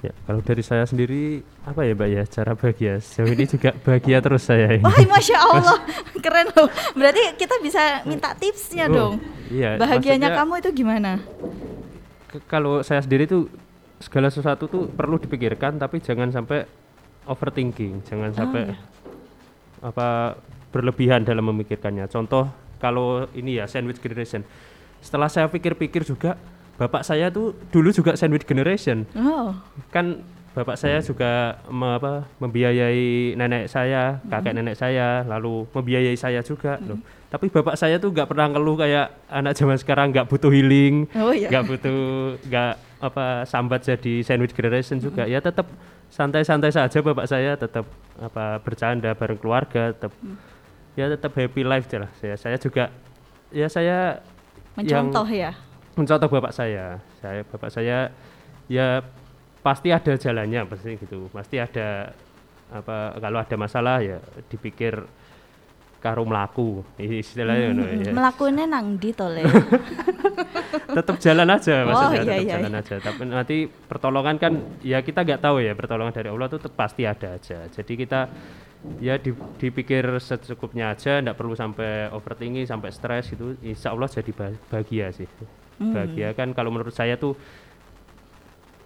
Ya, 0.00 0.16
kalau 0.24 0.40
dari 0.40 0.64
saya 0.64 0.88
sendiri 0.88 1.44
apa 1.68 1.84
ya 1.84 1.92
Mbak 1.92 2.08
ya 2.08 2.22
cara 2.24 2.56
bahagia 2.56 2.96
sejauh 2.96 3.28
ini 3.28 3.44
juga 3.44 3.76
bahagia 3.84 4.24
terus 4.24 4.48
saya 4.48 4.72
ini. 4.72 4.80
Wah, 4.80 5.04
masya 5.04 5.36
Allah, 5.52 5.78
keren 6.16 6.48
loh. 6.56 6.72
Berarti 6.96 7.36
kita 7.36 7.60
bisa 7.60 8.00
minta 8.08 8.32
tipsnya 8.32 8.88
oh, 8.88 8.92
dong. 8.96 9.14
Iya. 9.52 9.76
Bahagianya 9.76 10.32
kamu 10.32 10.64
itu 10.64 10.80
gimana? 10.80 11.20
Kalau 12.44 12.84
saya 12.84 13.00
sendiri 13.00 13.24
tuh 13.24 13.48
segala 13.96 14.28
sesuatu 14.28 14.68
tuh 14.68 14.92
perlu 14.92 15.16
dipikirkan 15.16 15.80
tapi 15.80 16.04
jangan 16.04 16.28
sampai 16.28 16.68
overthinking, 17.26 18.04
jangan 18.06 18.30
oh, 18.30 18.36
sampai 18.36 18.62
iya. 18.70 18.76
apa 19.82 20.38
berlebihan 20.70 21.24
dalam 21.24 21.48
memikirkannya. 21.48 22.06
Contoh 22.12 22.46
kalau 22.76 23.26
ini 23.32 23.56
ya 23.56 23.64
sandwich 23.64 23.98
generation. 23.98 24.44
Setelah 25.00 25.32
saya 25.32 25.48
pikir-pikir 25.48 26.04
juga 26.04 26.36
bapak 26.76 27.02
saya 27.02 27.32
tuh 27.32 27.56
dulu 27.72 27.88
juga 27.90 28.14
sandwich 28.14 28.44
generation. 28.44 29.08
Oh. 29.16 29.56
Kan 29.90 30.22
bapak 30.56 30.80
saya 30.80 31.04
juga 31.04 31.60
me, 31.68 32.00
apa, 32.00 32.24
membiayai 32.40 33.36
nenek 33.36 33.68
saya, 33.68 34.24
kakek 34.24 34.56
mm. 34.56 34.58
nenek 34.64 34.76
saya, 34.80 35.20
lalu 35.28 35.68
membiayai 35.76 36.16
saya 36.16 36.40
juga 36.40 36.80
mm. 36.80 36.86
loh 36.88 37.00
tapi 37.26 37.50
bapak 37.50 37.74
saya 37.74 37.98
tuh 37.98 38.14
nggak 38.14 38.32
pernah 38.32 38.48
ngeluh 38.48 38.78
kayak 38.78 39.12
anak 39.28 39.52
zaman 39.58 39.76
sekarang 39.76 40.14
nggak 40.14 40.30
butuh 40.30 40.48
healing 40.48 41.10
nggak 41.10 41.26
oh, 41.26 41.34
iya. 41.34 41.60
butuh 41.60 42.00
nggak 42.48 42.72
apa 43.02 43.44
sambat 43.44 43.82
jadi 43.82 44.22
sandwich 44.22 44.54
generation 44.54 45.02
juga 45.02 45.26
mm. 45.26 45.34
ya 45.34 45.42
tetap 45.42 45.66
santai-santai 46.08 46.70
saja 46.70 47.02
bapak 47.02 47.26
saya 47.26 47.58
tetap 47.58 47.84
apa 48.22 48.62
bercanda 48.62 49.12
bareng 49.12 49.42
keluarga 49.42 49.90
tetap 49.90 50.14
mm. 50.22 50.38
ya 50.94 51.10
tetap 51.12 51.34
happy 51.34 51.66
life 51.66 51.90
jelas 51.90 52.14
saya 52.22 52.38
saya 52.38 52.56
juga 52.62 52.94
ya 53.50 53.66
saya 53.66 54.22
mencontoh 54.78 55.26
yang, 55.26 55.52
ya 55.52 55.66
mencontoh 55.96 56.28
bapak 56.28 56.52
saya. 56.52 57.00
Saya 57.24 57.40
bapak 57.48 57.72
saya 57.72 58.12
ya 58.68 59.00
pasti 59.66 59.90
ada 59.90 60.14
jalannya 60.14 60.62
pasti 60.64 60.94
gitu. 60.94 61.26
Pasti 61.28 61.58
ada 61.58 62.14
apa 62.70 63.18
kalau 63.18 63.38
ada 63.38 63.56
masalah 63.56 63.98
ya 63.98 64.18
dipikir 64.46 65.02
karo 65.98 66.22
melaku 66.22 66.86
istilahnya 66.98 67.74
ngono 67.74 67.82
ya. 68.00 68.12
Melakukannya 68.14 68.64
nang 68.70 68.94
di 68.94 69.10
to 69.10 69.26
le. 69.26 69.42
tetap 70.96 71.16
jalan 71.18 71.48
aja 71.50 71.82
Oh, 71.82 71.86
maksudnya 71.88 72.14
iya, 72.14 72.22
tetap 72.24 72.40
iya, 72.40 72.54
jalan 72.56 72.74
aja 72.74 72.94
tapi 73.00 73.20
nanti 73.26 73.56
pertolongan 73.66 74.36
kan 74.38 74.52
ya 74.80 74.98
kita 75.00 75.24
nggak 75.24 75.40
tahu 75.42 75.60
ya 75.60 75.72
pertolongan 75.74 76.14
dari 76.14 76.28
Allah 76.30 76.46
itu 76.46 76.58
pasti 76.70 77.02
ada 77.04 77.36
aja 77.36 77.58
jadi 77.68 77.92
kita 77.96 78.20
ya 78.96 79.14
di- 79.18 79.36
dipikir 79.58 80.04
secukupnya 80.16 80.94
aja 80.94 81.20
nggak 81.20 81.36
perlu 81.36 81.52
sampai 81.52 82.08
overthinking 82.12 82.64
sampai 82.64 82.90
stres 82.92 83.28
gitu 83.28 83.56
insya 83.60 83.92
Allah 83.92 84.08
jadi 84.08 84.30
bah- 84.32 84.60
bahagia 84.70 85.10
sih 85.12 85.28
Hmm. 85.76 85.92
bahagia 85.92 86.32
kan 86.32 86.56
kalau 86.56 86.72
menurut 86.72 86.96
saya 86.96 87.20
tuh 87.20 87.36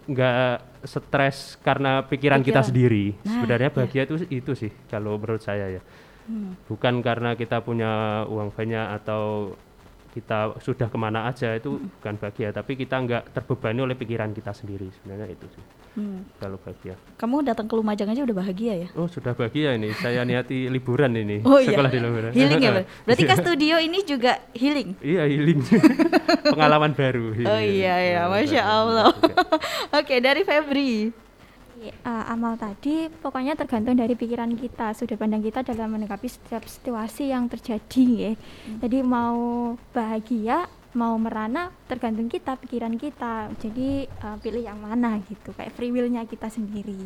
nggak 0.07 0.35
stres 0.81 1.61
karena 1.61 2.01
pikiran, 2.03 2.41
kita 2.41 2.61
Pikiran. 2.61 2.69
sendiri 2.69 3.05
Nah, 3.21 3.33
sebenarnya 3.37 3.69
iya. 3.69 3.77
bahagia 3.77 4.03
itu 4.05 4.15
itu 4.31 4.53
sih 4.55 4.73
kalau 4.87 5.17
menurut 5.17 5.41
saya 5.41 5.69
ya 5.71 5.83
Hmm. 6.21 6.55
bukan 6.65 7.03
karena 7.03 7.35
kita 7.35 7.59
punya 7.59 8.23
uang 8.25 8.55
banyak 8.55 8.87
atau 9.03 9.51
kita 10.11 10.55
sudah 10.59 10.87
ke 10.87 10.95
mana 10.95 11.27
aja 11.27 11.53
itu 11.53 11.75
Hmm. 11.75 11.91
bukan 11.99 12.15
bahagia 12.17 12.49
tapi 12.51 12.75
kita 12.75 12.97
nggak 12.97 13.23
terbebani 13.35 13.81
oleh 13.83 13.97
pikiran 13.99 14.31
kita 14.31 14.55
sendiri 14.55 14.87
sebenarnya 14.93 15.27
itu 15.27 15.47
sih 15.51 15.65
Hmm. 15.91 16.23
kalau 16.39 16.55
bahagia 16.57 16.95
Kamu 17.19 17.43
datang 17.43 17.67
ke 17.67 17.75
Lumajang 17.75 18.07
aja 18.07 18.23
udah 18.23 18.37
bahagia 18.37 18.79
ya? 18.79 18.89
oh 18.95 19.11
sudah 19.11 19.35
bahagia 19.35 19.75
ini 19.75 19.91
saya 19.93 20.23
niati 20.23 20.71
liburan 20.71 21.11
ini 21.13 21.43
Oh 21.43 21.59
iya. 21.59 21.75
sekolah 21.75 21.91
di 21.91 21.99
Lumajang 21.99 22.33
Healing 22.33 22.63
ya, 22.63 22.71
Ber? 22.71 22.85
Berarti 23.05 23.25
ke 23.25 23.35
studio 23.37 23.75
ini 23.77 23.99
juga 24.01 24.39
healing. 24.53 24.95
iya 25.03 25.27
healing 25.27 25.59
pengalaman 26.55 26.95
baru 26.95 27.35
Oh 27.51 27.59
iya 27.59 27.95
ya, 27.99 28.21
Pengalaman 28.23 28.39
masya 28.39 28.63
Allah. 28.63 29.11
Oke, 29.93 30.15
dari 30.19 30.43
Febri. 30.43 31.11
Uh, 31.81 32.25
amal 32.29 32.55
tadi 32.55 33.09
pokoknya 33.09 33.57
tergantung 33.57 33.97
dari 33.97 34.13
pikiran 34.13 34.53
kita, 34.53 34.93
sudut 34.93 35.17
pandang 35.17 35.41
kita 35.41 35.65
dalam 35.65 35.91
menanggapi 35.91 36.29
setiap 36.29 36.61
situasi 36.63 37.33
yang 37.33 37.49
terjadi 37.49 38.05
ya. 38.15 38.33
Jadi 38.79 39.01
mau 39.01 39.73
bahagia, 39.91 40.69
mau 40.91 41.15
merana 41.19 41.71
tergantung 41.87 42.27
kita, 42.27 42.59
pikiran 42.59 42.99
kita. 42.99 43.51
Jadi 43.63 44.11
uh, 44.27 44.37
pilih 44.43 44.67
yang 44.67 44.79
mana 44.83 45.23
gitu, 45.31 45.55
kayak 45.55 45.75
free 45.75 45.95
will-nya 45.95 46.27
kita 46.27 46.51
sendiri. 46.51 46.99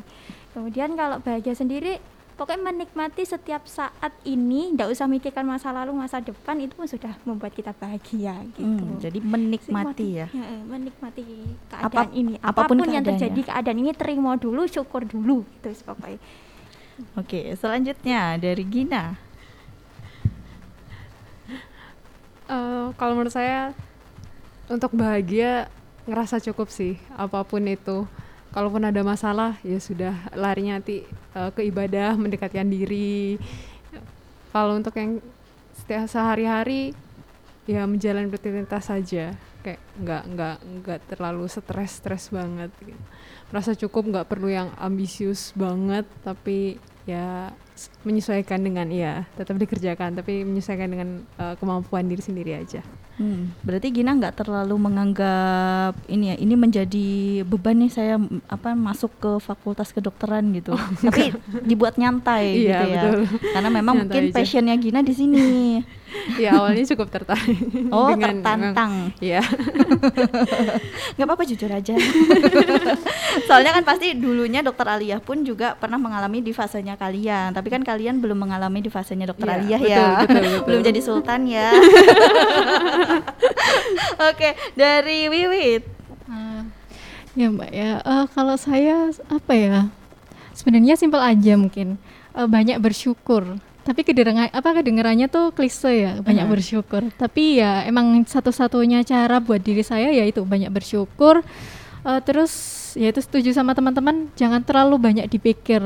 Kemudian 0.56 0.96
kalau 0.96 1.20
bahagia 1.20 1.52
sendiri 1.52 2.00
pokoknya 2.34 2.74
menikmati 2.74 3.22
setiap 3.22 3.62
saat 3.70 4.10
ini, 4.26 4.74
tidak 4.74 4.90
usah 4.90 5.06
mikirkan 5.06 5.46
masa 5.46 5.70
lalu, 5.70 5.94
masa 5.94 6.18
depan 6.18 6.58
itu 6.58 6.74
pun 6.74 6.88
sudah 6.90 7.14
membuat 7.22 7.54
kita 7.54 7.70
bahagia 7.76 8.34
gitu. 8.58 8.84
Hmm, 8.84 8.98
jadi 8.98 9.18
menikmati 9.22 10.08
ya. 10.18 10.26
Menikmati 10.66 11.22
keadaan 11.70 12.10
Apa- 12.10 12.10
ini. 12.10 12.34
apa 12.42 12.66
pun 12.66 12.76
Apa 12.80 12.84
pun, 12.86 12.90
yang 12.90 13.04
terjadi 13.06 13.40
keadaan 13.54 13.78
ini 13.78 13.92
terima 13.94 14.34
dulu, 14.34 14.66
syukur 14.66 15.06
dulu 15.06 15.46
gitu 15.60 15.70
pokoknya. 15.86 16.18
Oke, 17.18 17.58
selanjutnya 17.58 18.38
dari 18.38 18.62
Gina. 18.70 19.18
Eh, 22.44 22.86
kalau 23.00 23.16
menurut 23.16 23.32
saya 23.32 23.72
untuk 24.68 24.92
bahagia 24.92 25.72
ngerasa 26.04 26.40
cukup 26.44 26.68
sih 26.68 27.00
apa 27.16 27.40
pun 27.44 27.64
itu. 27.64 28.04
Kalaupun 28.54 28.86
ada 28.86 29.02
masalah 29.02 29.58
ya 29.66 29.82
sudah 29.82 30.14
larinya 30.36 30.78
nanti 30.78 31.02
eh, 31.08 31.50
ke 31.56 31.64
ibadah 31.64 32.14
mendekatkan 32.20 32.68
diri. 32.68 33.40
Kalau 34.52 34.78
untuk 34.78 34.94
yang 34.94 35.18
setiap 35.74 36.06
sehari-hari 36.06 36.94
ya 37.64 37.88
menjalani 37.88 38.28
rutinitas 38.28 38.92
saja 38.92 39.32
kayak 39.64 39.80
nggak 39.96 40.22
nggak 40.36 40.56
nggak 40.60 41.00
terlalu 41.08 41.48
stres 41.48 41.96
stres 41.96 42.28
banget 42.28 42.68
gitu. 42.84 43.00
merasa 43.48 43.72
cukup 43.72 44.12
nggak 44.12 44.28
perlu 44.28 44.52
yang 44.52 44.68
ambisius 44.76 45.56
banget 45.56 46.04
tapi 46.20 46.76
ya 47.08 47.56
menyesuaikan 48.02 48.60
dengan 48.60 48.88
ya 48.88 49.24
tetap 49.34 49.56
dikerjakan 49.56 50.14
tapi 50.14 50.42
menyesuaikan 50.42 50.88
dengan 50.88 51.08
eh, 51.36 51.54
kemampuan 51.56 52.04
diri 52.04 52.20
sendiri 52.20 52.56
aja 52.56 52.82
Hmm, 53.14 53.54
berarti 53.62 53.94
Gina 53.94 54.10
nggak 54.10 54.42
terlalu 54.42 54.74
menganggap 54.74 55.94
ini 56.10 56.34
ya, 56.34 56.36
ini 56.36 56.58
menjadi 56.58 57.06
beban 57.46 57.78
nih 57.78 57.86
saya 57.86 58.18
apa 58.50 58.74
masuk 58.74 59.14
ke 59.22 59.30
fakultas 59.38 59.94
kedokteran 59.94 60.42
gitu. 60.50 60.74
Tapi 61.06 61.30
dibuat 61.62 61.94
nyantai 61.94 62.66
Iya, 62.66 62.74
gitu 62.74 62.84
ya. 62.90 63.02
betul. 63.06 63.14
Karena 63.54 63.70
memang 63.70 63.94
Nyantai 63.94 64.10
mungkin 64.10 64.22
aja. 64.26 64.34
passionnya 64.34 64.74
Gina 64.82 65.06
di 65.06 65.14
sini. 65.14 65.46
ya 66.42 66.56
awalnya 66.56 66.84
cukup 66.86 67.08
tertarik 67.08 67.58
Oh, 67.90 68.10
dengan 68.10 68.38
tertantang. 68.38 68.92
ya 69.18 69.42
nggak 71.14 71.26
apa-apa 71.26 71.44
jujur 71.44 71.68
aja. 71.68 71.94
Soalnya 73.46 73.70
kan 73.72 73.84
pasti 73.84 74.12
dulunya 74.12 74.60
dokter 74.60 74.84
Aliyah 74.84 75.18
pun 75.18 75.42
juga 75.42 75.74
pernah 75.74 75.96
mengalami 75.96 76.38
di 76.38 76.50
fasenya 76.50 76.94
kalian. 76.94 77.50
Tapi 77.50 77.68
kan 77.68 77.82
kalian 77.82 78.18
belum 78.18 78.38
mengalami 78.38 78.78
di 78.78 78.88
fasenya 78.88 79.26
dokter 79.26 79.46
Iya, 79.46 79.56
Aliyah 79.56 79.80
betul, 79.80 79.90
ya. 79.90 80.06
betul, 80.16 80.34
betul. 80.40 80.62
belum 80.64 80.80
jadi 80.82 81.00
sultan 81.00 81.40
ya. 81.44 81.68
Oke, 84.24 84.48
dari 84.74 85.26
Wiwit. 85.26 85.82
Ah, 86.24 86.64
ya 87.34 87.46
mbak 87.48 87.70
ya 87.70 88.00
Eh, 88.00 88.24
kalau 88.30 88.56
saya 88.56 89.10
apa 89.28 89.52
ya 89.52 89.78
sebenarnya 90.52 90.94
simpel 90.94 91.20
aja 91.20 91.54
mungkin 91.54 91.98
Eh, 92.32 92.48
banyak 92.48 92.78
bersyukur 92.78 93.62
tapi 93.84 94.00
kedengarannya 94.02 94.48
apa 94.50 94.80
kedengarannya 94.80 95.28
tuh 95.28 95.52
klise 95.52 95.92
ya 95.92 96.12
banyak 96.24 96.48
Hmm. 96.48 96.54
bersyukur. 96.56 97.02
Tapi 97.14 97.60
ya 97.60 97.84
emang 97.84 98.24
satu-satunya 98.24 99.04
cara 99.04 99.38
buat 99.38 99.60
diri 99.60 99.84
saya 99.84 100.08
yaitu 100.10 100.42
banyak 100.42 100.72
bersyukur 100.72 101.44
Eh, 102.04 102.20
terus 102.20 102.52
ya 103.00 103.08
itu 103.08 103.16
setuju 103.24 103.56
sama 103.56 103.72
teman-teman 103.72 104.28
jangan 104.36 104.60
terlalu 104.60 105.00
banyak 105.00 105.24
dipikir 105.24 105.80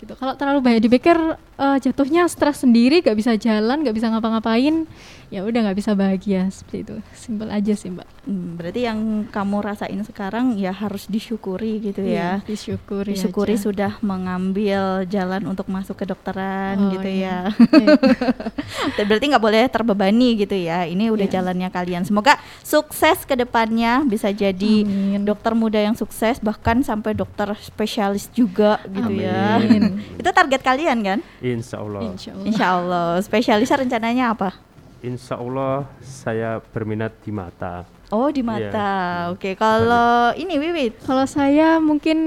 gitu. 0.00 0.12
Kalau 0.16 0.32
terlalu 0.32 0.64
banyak 0.64 0.80
dipikir 0.80 1.12
eh, 1.36 1.76
jatuhnya 1.84 2.24
stres 2.24 2.64
sendiri 2.64 3.04
gak 3.04 3.12
bisa 3.12 3.36
jalan 3.36 3.84
gak 3.84 3.92
bisa 3.92 4.08
ngapa-ngapain 4.08 4.88
ya 5.28 5.44
udah 5.44 5.60
nggak 5.68 5.76
bisa 5.76 5.92
bahagia 5.92 6.48
seperti 6.48 6.88
itu. 6.88 6.94
Simpel 7.12 7.52
aja 7.52 7.76
sih 7.76 7.92
mbak 7.92 8.08
berarti 8.28 8.84
yang 8.84 9.24
kamu 9.26 9.56
rasain 9.64 9.96
sekarang 10.04 10.52
ya 10.54 10.68
harus 10.68 11.08
disyukuri 11.08 11.80
gitu 11.80 12.04
ya. 12.04 12.44
Iya, 12.44 12.44
disyukuri 12.44 13.16
Disyukuri 13.16 13.56
aja. 13.56 13.64
sudah 13.64 13.92
mengambil 13.98 15.08
jalan 15.08 15.48
untuk 15.48 15.64
masuk 15.66 15.96
kedokteran 15.96 16.76
Oh, 16.76 16.92
gitu 16.92 17.08
iya. 17.08 17.48
ya. 17.48 17.96
Dan 19.00 19.04
berarti 19.08 19.32
nggak 19.32 19.40
boleh 19.40 19.64
terbebani 19.66 20.36
gitu 20.36 20.52
ya. 20.52 20.84
Ini 20.84 21.08
udah 21.08 21.24
Iya. 21.24 21.40
jalannya 21.40 21.68
kalian. 21.68 22.04
Semoga 22.04 22.36
sukses 22.60 23.24
ke 23.24 23.32
depannya 23.32 24.04
bisa 24.04 24.28
jadi 24.28 24.84
Amin. 24.84 25.24
dokter 25.24 25.56
muda 25.56 25.80
yang 25.80 25.96
sukses 25.96 26.36
bahkan 26.38 26.84
sampai 26.84 27.12
dokter 27.12 27.48
spesialis 27.58 28.28
juga 28.28 28.76
gitu 28.86 29.08
ya. 29.18 29.56
Amin. 29.56 30.04
Itu 30.20 30.28
target 30.28 30.60
kalian 30.60 31.00
kan? 31.00 31.18
Insya 31.40 31.80
Allah 31.80 32.00
Insya 32.04 32.30
Allah. 32.32 32.44
Insya 32.44 32.66
Allah. 32.70 33.08
Spesialisnya 33.18 33.76
rencananya 33.78 34.36
apa? 34.36 34.52
Insya 34.98 35.34
Allah 35.34 35.88
saya 36.00 36.58
berminat 36.60 37.14
di 37.22 37.30
mata 37.30 37.88
Oh 38.08 38.32
di 38.32 38.40
Iya. 38.40 38.48
mata. 38.48 38.92
Oke. 39.36 39.52
Kalau 39.54 40.32
ini 40.32 40.56
Wiwit. 40.56 41.04
Kalau 41.04 41.28
saya 41.28 41.76
mungkin 41.76 42.18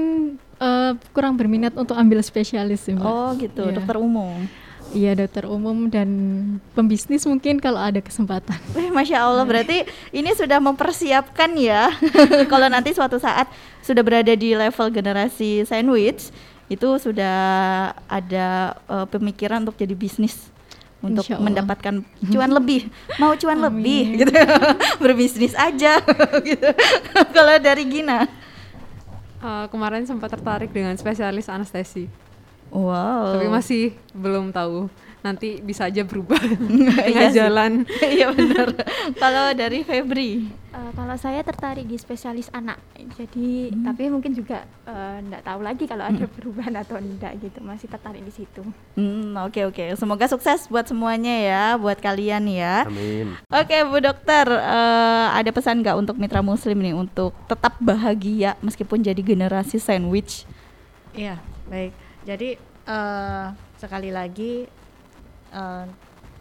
eh, 0.62 0.92
kurang 1.10 1.34
berminat 1.34 1.74
untuk 1.74 1.98
ambil 1.98 2.22
spesialis 2.22 2.86
sih 2.86 2.94
mbak. 2.94 3.02
Oh 3.02 3.34
gitu. 3.34 3.66
Iya. 3.66 3.82
Dokter 3.82 3.98
umum. 3.98 4.46
Iya 4.92 5.16
dokter 5.16 5.48
umum 5.48 5.88
dan 5.88 6.08
pembisnis 6.76 7.24
mungkin 7.24 7.56
kalau 7.56 7.80
ada 7.80 7.98
kesempatan. 7.98 8.60
Wih, 8.76 8.92
Masya 8.96 9.24
Allah, 9.24 9.48
berarti 9.48 9.88
ini 10.12 10.30
sudah 10.36 10.60
mempersiapkan 10.60 11.48
ya. 11.56 11.88
Kalau 12.52 12.68
nanti 12.68 12.92
suatu 12.92 13.16
saat 13.16 13.48
sudah 13.80 14.04
berada 14.04 14.36
di 14.36 14.52
level 14.52 14.92
generasi 14.92 15.64
sandwich, 15.64 16.28
itu 16.68 16.88
sudah 17.00 17.36
ada 18.04 18.76
eh, 18.84 19.06
pemikiran 19.08 19.64
untuk 19.64 19.80
jadi 19.80 19.96
bisnis 19.96 20.51
untuk 21.02 21.26
mendapatkan 21.28 22.00
cuan 22.30 22.50
lebih. 22.50 22.86
Mau 23.18 23.34
cuan 23.34 23.58
Amin. 23.58 23.66
lebih 23.66 24.02
gitu. 24.22 24.32
Berbisnis 25.02 25.52
aja 25.52 25.98
gitu. 26.48 26.68
Kalau 27.34 27.58
dari 27.58 27.84
Gina. 27.84 28.24
Eh, 29.42 29.66
kemarin 29.68 30.06
sempat 30.06 30.30
tertarik 30.30 30.70
dengan 30.70 30.94
spesialis 30.94 31.50
anestesi 31.50 32.06
Wow. 32.72 33.36
tapi 33.36 33.52
masih 33.52 33.82
belum 34.16 34.48
tahu 34.48 34.86
nanti 35.22 35.62
bisa 35.62 35.86
aja 35.86 36.02
berubah 36.02 36.38
Iya 36.42 37.06
tengah 37.06 37.28
sih. 37.30 37.36
jalan 37.38 37.72
Iya 38.18 38.26
benar. 38.30 38.68
Kalau 39.22 39.54
dari 39.54 39.80
Febri. 39.82 40.50
Eh, 40.72 40.90
kalau 40.96 41.12
saya 41.14 41.44
tertarik 41.44 41.84
di 41.84 42.00
spesialis 42.00 42.48
anak, 42.48 42.80
jadi 43.12 43.68
tapi 43.84 44.08
mungkin 44.08 44.32
juga 44.32 44.64
enggak 44.88 45.44
tahu 45.44 45.60
lagi 45.60 45.84
kalau 45.84 46.00
ada 46.00 46.24
perubahan 46.24 46.72
atau 46.80 46.96
enggak 46.96 47.36
gitu, 47.44 47.60
masih 47.60 47.92
tertarik 47.92 48.24
di 48.24 48.32
situ. 48.32 48.64
Hmm, 48.96 49.36
oke 49.36 49.68
oke. 49.68 49.84
Semoga 50.00 50.24
sukses 50.32 50.64
buat 50.72 50.88
semuanya 50.88 51.34
ya, 51.36 51.64
buat 51.76 52.00
kalian 52.00 52.48
ya. 52.48 52.88
Amin 52.88 53.36
Oke 53.52 53.84
Bu 53.84 54.00
Dokter, 54.00 54.48
eh, 54.48 55.26
ada 55.36 55.50
pesan 55.52 55.84
nggak 55.84 55.92
untuk 55.92 56.16
mitra 56.16 56.40
Muslim 56.40 56.80
nih 56.80 56.96
untuk 56.96 57.36
tetap 57.44 57.76
bahagia 57.76 58.56
meskipun 58.64 59.04
jadi 59.04 59.20
generasi 59.20 59.76
sandwich? 59.76 60.48
Iya, 61.12 61.36
baik. 61.68 61.92
Jadi 62.24 62.56
eh, 62.88 63.46
sekali 63.76 64.08
lagi 64.08 64.64
eh, 65.52 65.86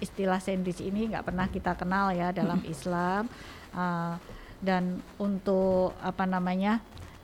istilah 0.01 0.41
sandwich 0.41 0.82
ini 0.82 1.12
nggak 1.14 1.28
pernah 1.28 1.45
kita 1.51 1.78
kenal 1.78 2.16
ya 2.16 2.32
dalam 2.34 2.64
Islam. 2.66 3.28
Eh, 3.76 4.16
dan 4.62 5.01
untuk 5.18 5.97
apa 5.99 6.24
namanya 6.30 6.80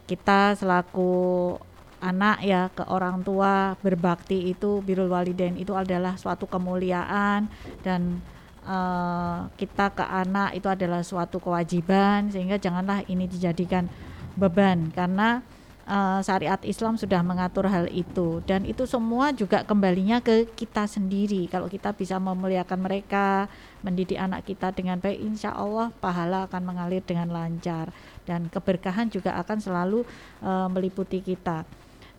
kita 0.10 0.58
selaku 0.58 1.54
anak 1.98 2.46
ya 2.46 2.70
ke 2.74 2.86
orang 2.90 3.26
tua 3.26 3.74
berbakti 3.82 4.54
itu 4.54 4.82
birul 4.86 5.10
walidain 5.10 5.58
itu 5.58 5.74
adalah 5.74 6.18
suatu 6.18 6.46
kemuliaan. 6.50 7.50
Dan 7.82 8.22
uh, 8.66 9.50
kita 9.58 9.94
ke 9.94 10.06
anak 10.06 10.58
itu 10.58 10.68
adalah 10.70 11.02
suatu 11.02 11.42
kewajiban 11.42 12.30
sehingga 12.30 12.62
janganlah 12.62 13.06
ini 13.10 13.26
dijadikan 13.26 13.90
beban. 14.38 14.94
Karena 14.94 15.42
uh, 15.88 16.20
syariat 16.22 16.60
Islam 16.68 17.00
sudah 17.00 17.24
mengatur 17.24 17.66
hal 17.72 17.88
itu. 17.90 18.44
Dan 18.44 18.68
itu 18.68 18.84
semua 18.84 19.32
juga 19.32 19.64
kembalinya 19.64 20.20
ke 20.20 20.46
kita 20.54 20.86
sendiri. 20.86 21.48
Kalau 21.48 21.72
kita 21.72 21.96
bisa 21.96 22.20
memuliakan 22.20 22.80
mereka 22.84 23.48
mendidik 23.82 24.20
anak 24.20 24.44
kita 24.46 24.76
dengan 24.76 25.00
baik 25.00 25.18
insya 25.18 25.56
Allah 25.56 25.90
pahala 26.04 26.46
akan 26.46 26.62
mengalir 26.62 27.02
dengan 27.02 27.32
lancar. 27.32 27.90
Dan 28.28 28.52
keberkahan 28.52 29.08
juga 29.08 29.40
akan 29.40 29.58
selalu 29.64 30.04
uh, 30.44 30.68
meliputi 30.68 31.24
kita. 31.24 31.64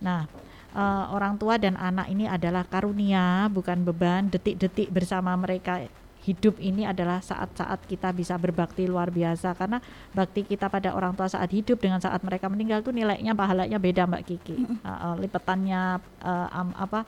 Nah 0.01 0.25
uh, 0.73 1.13
orang 1.13 1.37
tua 1.37 1.61
dan 1.61 1.77
anak 1.77 2.09
ini 2.09 2.25
adalah 2.25 2.65
karunia 2.65 3.47
bukan 3.53 3.85
beban 3.85 4.27
detik-detik 4.29 4.89
bersama 4.89 5.33
mereka 5.37 5.85
hidup 6.29 6.61
ini 6.61 6.85
adalah 6.85 7.17
saat-saat 7.25 7.89
kita 7.89 8.13
bisa 8.13 8.37
berbakti 8.37 8.85
luar 8.85 9.09
biasa. 9.09 9.57
Karena 9.57 9.81
bakti 10.13 10.45
kita 10.45 10.69
pada 10.69 10.93
orang 10.93 11.17
tua 11.17 11.25
saat 11.25 11.49
hidup 11.49 11.81
dengan 11.81 11.97
saat 11.97 12.21
mereka 12.21 12.45
meninggal 12.45 12.85
tuh 12.85 12.93
nilainya 12.93 13.33
pahalanya 13.33 13.81
beda 13.81 14.05
Mbak 14.05 14.23
Kiki. 14.29 14.57
Uh, 14.85 14.89
uh, 14.89 15.13
lipetannya 15.17 15.97
uh, 16.21 16.47
um, 16.53 16.69
apa 16.77 16.99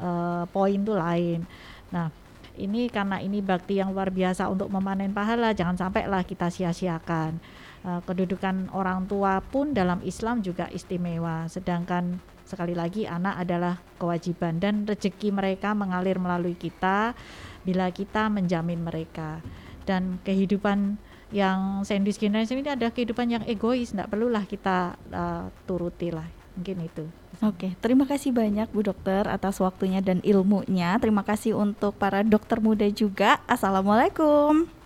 uh, 0.00 0.44
poin 0.48 0.80
tuh 0.80 0.96
lain. 0.96 1.44
Nah 1.92 2.08
ini 2.56 2.88
karena 2.88 3.20
ini 3.20 3.44
bakti 3.44 3.80
yang 3.80 3.92
luar 3.92 4.08
biasa 4.08 4.48
untuk 4.48 4.72
memanen 4.72 5.12
pahala 5.12 5.52
jangan 5.52 5.76
sampai 5.76 6.08
lah 6.08 6.24
kita 6.24 6.48
sia-siakan. 6.48 7.36
Uh, 7.82 8.00
kedudukan 8.08 8.70
orang 8.72 9.04
tua 9.10 9.42
pun 9.44 9.76
dalam 9.76 10.00
Islam 10.06 10.40
juga 10.40 10.70
istimewa. 10.72 11.44
Sedangkan 11.52 12.22
sekali 12.46 12.76
lagi 12.76 13.08
anak 13.08 13.42
adalah 13.42 13.80
kewajiban 13.96 14.60
dan 14.60 14.84
rezeki 14.84 15.32
mereka 15.32 15.72
mengalir 15.72 16.20
melalui 16.20 16.52
kita 16.58 17.16
bila 17.62 17.90
kita 17.90 18.28
menjamin 18.28 18.82
mereka 18.82 19.42
dan 19.86 20.18
kehidupan 20.22 20.98
yang 21.32 21.82
sandwich 21.82 22.20
generation 22.20 22.60
ini 22.60 22.70
ada 22.70 22.92
kehidupan 22.92 23.26
yang 23.32 23.44
egois 23.48 23.96
tidak 23.96 24.12
perlulah 24.12 24.44
kita 24.44 25.00
uh, 25.10 25.48
turuti 25.64 26.12
lah 26.12 26.28
mungkin 26.52 26.84
itu 26.84 27.06
Oke, 27.42 27.74
terima 27.82 28.06
kasih 28.06 28.30
banyak 28.30 28.70
Bu 28.70 28.86
Dokter 28.86 29.26
atas 29.26 29.58
waktunya 29.58 29.98
dan 29.98 30.22
ilmunya. 30.22 30.94
Terima 31.02 31.26
kasih 31.26 31.58
untuk 31.58 31.98
para 31.98 32.22
dokter 32.22 32.62
muda 32.62 32.86
juga. 32.86 33.42
Assalamualaikum. 33.50 34.81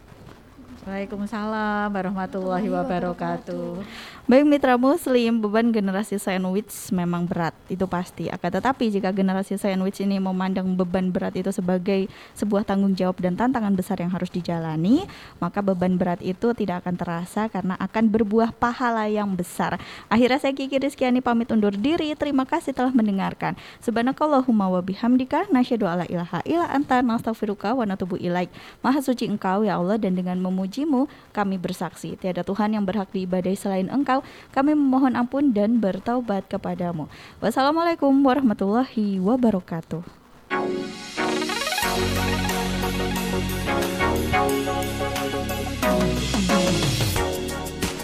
Waalaikumsalam 0.86 1.90
warahmatullahi 1.90 2.70
wabarakatuh. 2.70 3.82
Baik 4.30 4.46
mitra 4.46 4.78
muslim, 4.78 5.42
beban 5.42 5.74
generasi 5.74 6.14
sandwich 6.14 6.70
memang 6.94 7.26
berat, 7.26 7.54
itu 7.66 7.82
pasti. 7.90 8.30
Akan 8.30 8.54
tetapi 8.54 8.94
jika 8.94 9.10
generasi 9.10 9.58
sandwich 9.58 9.98
ini 9.98 10.22
memandang 10.22 10.78
beban 10.78 11.10
berat 11.10 11.34
itu 11.34 11.50
sebagai 11.50 12.06
sebuah 12.38 12.62
tanggung 12.62 12.94
jawab 12.94 13.18
dan 13.18 13.34
tantangan 13.34 13.74
besar 13.74 13.98
yang 13.98 14.14
harus 14.14 14.30
dijalani, 14.30 15.10
maka 15.42 15.58
beban 15.58 15.98
berat 15.98 16.22
itu 16.22 16.54
tidak 16.54 16.86
akan 16.86 16.94
terasa 16.94 17.50
karena 17.50 17.74
akan 17.82 18.06
berbuah 18.06 18.54
pahala 18.54 19.10
yang 19.10 19.34
besar. 19.34 19.82
Akhirnya 20.06 20.38
saya 20.38 20.54
Kiki 20.54 20.78
Rizkyani 20.78 21.18
pamit 21.18 21.50
undur 21.50 21.74
diri. 21.74 22.14
Terima 22.14 22.46
kasih 22.46 22.70
telah 22.70 22.94
mendengarkan. 22.94 23.58
Subhanakallahumma 23.82 24.70
wa 24.70 24.78
bihamdika 24.86 25.50
nasyhadu 25.50 25.90
alla 25.90 26.06
ilaha 26.06 26.46
illa 26.46 26.70
anta 26.70 27.02
nastaghfiruka 27.02 27.74
wa 27.74 27.82
natubu 27.82 28.14
ilaik. 28.22 28.54
Maha 28.86 29.02
suci 29.02 29.26
Engkau 29.26 29.66
ya 29.66 29.82
Allah 29.82 29.98
dan 29.98 30.14
dengan 30.14 30.38
memujimu 30.76 31.08
kami 31.32 31.56
bersaksi 31.56 32.20
tiada 32.20 32.44
Tuhan 32.44 32.76
yang 32.76 32.84
berhak 32.84 33.08
diibadai 33.08 33.56
selain 33.56 33.88
Engkau 33.88 34.20
kami 34.52 34.76
memohon 34.76 35.16
ampun 35.16 35.56
dan 35.56 35.80
bertaubat 35.80 36.44
kepadamu. 36.52 37.08
Wassalamualaikum 37.40 38.12
warahmatullahi 38.20 39.16
wabarakatuh. 39.16 40.04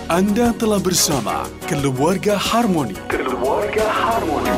Anda 0.09 0.53
telah 0.57 0.81
bersama 0.81 1.49
Keluarga 1.69 2.37
Harmoni. 2.37 2.97
Keluarga 3.09 3.85
Harmoni. 3.89 4.57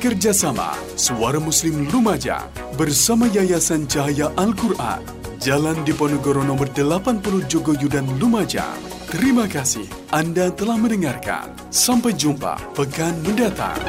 Kerjasama 0.00 0.74
Suara 0.96 1.38
Muslim 1.38 1.86
Lumajang 1.92 2.50
bersama 2.74 3.28
Yayasan 3.30 3.84
Cahaya 3.84 4.32
Al-Quran 4.34 5.19
Jalan 5.40 5.88
Diponegoro 5.88 6.44
nomor 6.44 6.68
80 6.68 7.48
Jogoyudan 7.48 8.04
Lumajang. 8.20 8.76
Terima 9.08 9.48
kasih 9.48 9.88
Anda 10.12 10.52
telah 10.52 10.76
mendengarkan. 10.76 11.56
Sampai 11.72 12.12
jumpa 12.12 12.60
pekan 12.76 13.16
mendatang. 13.24 13.80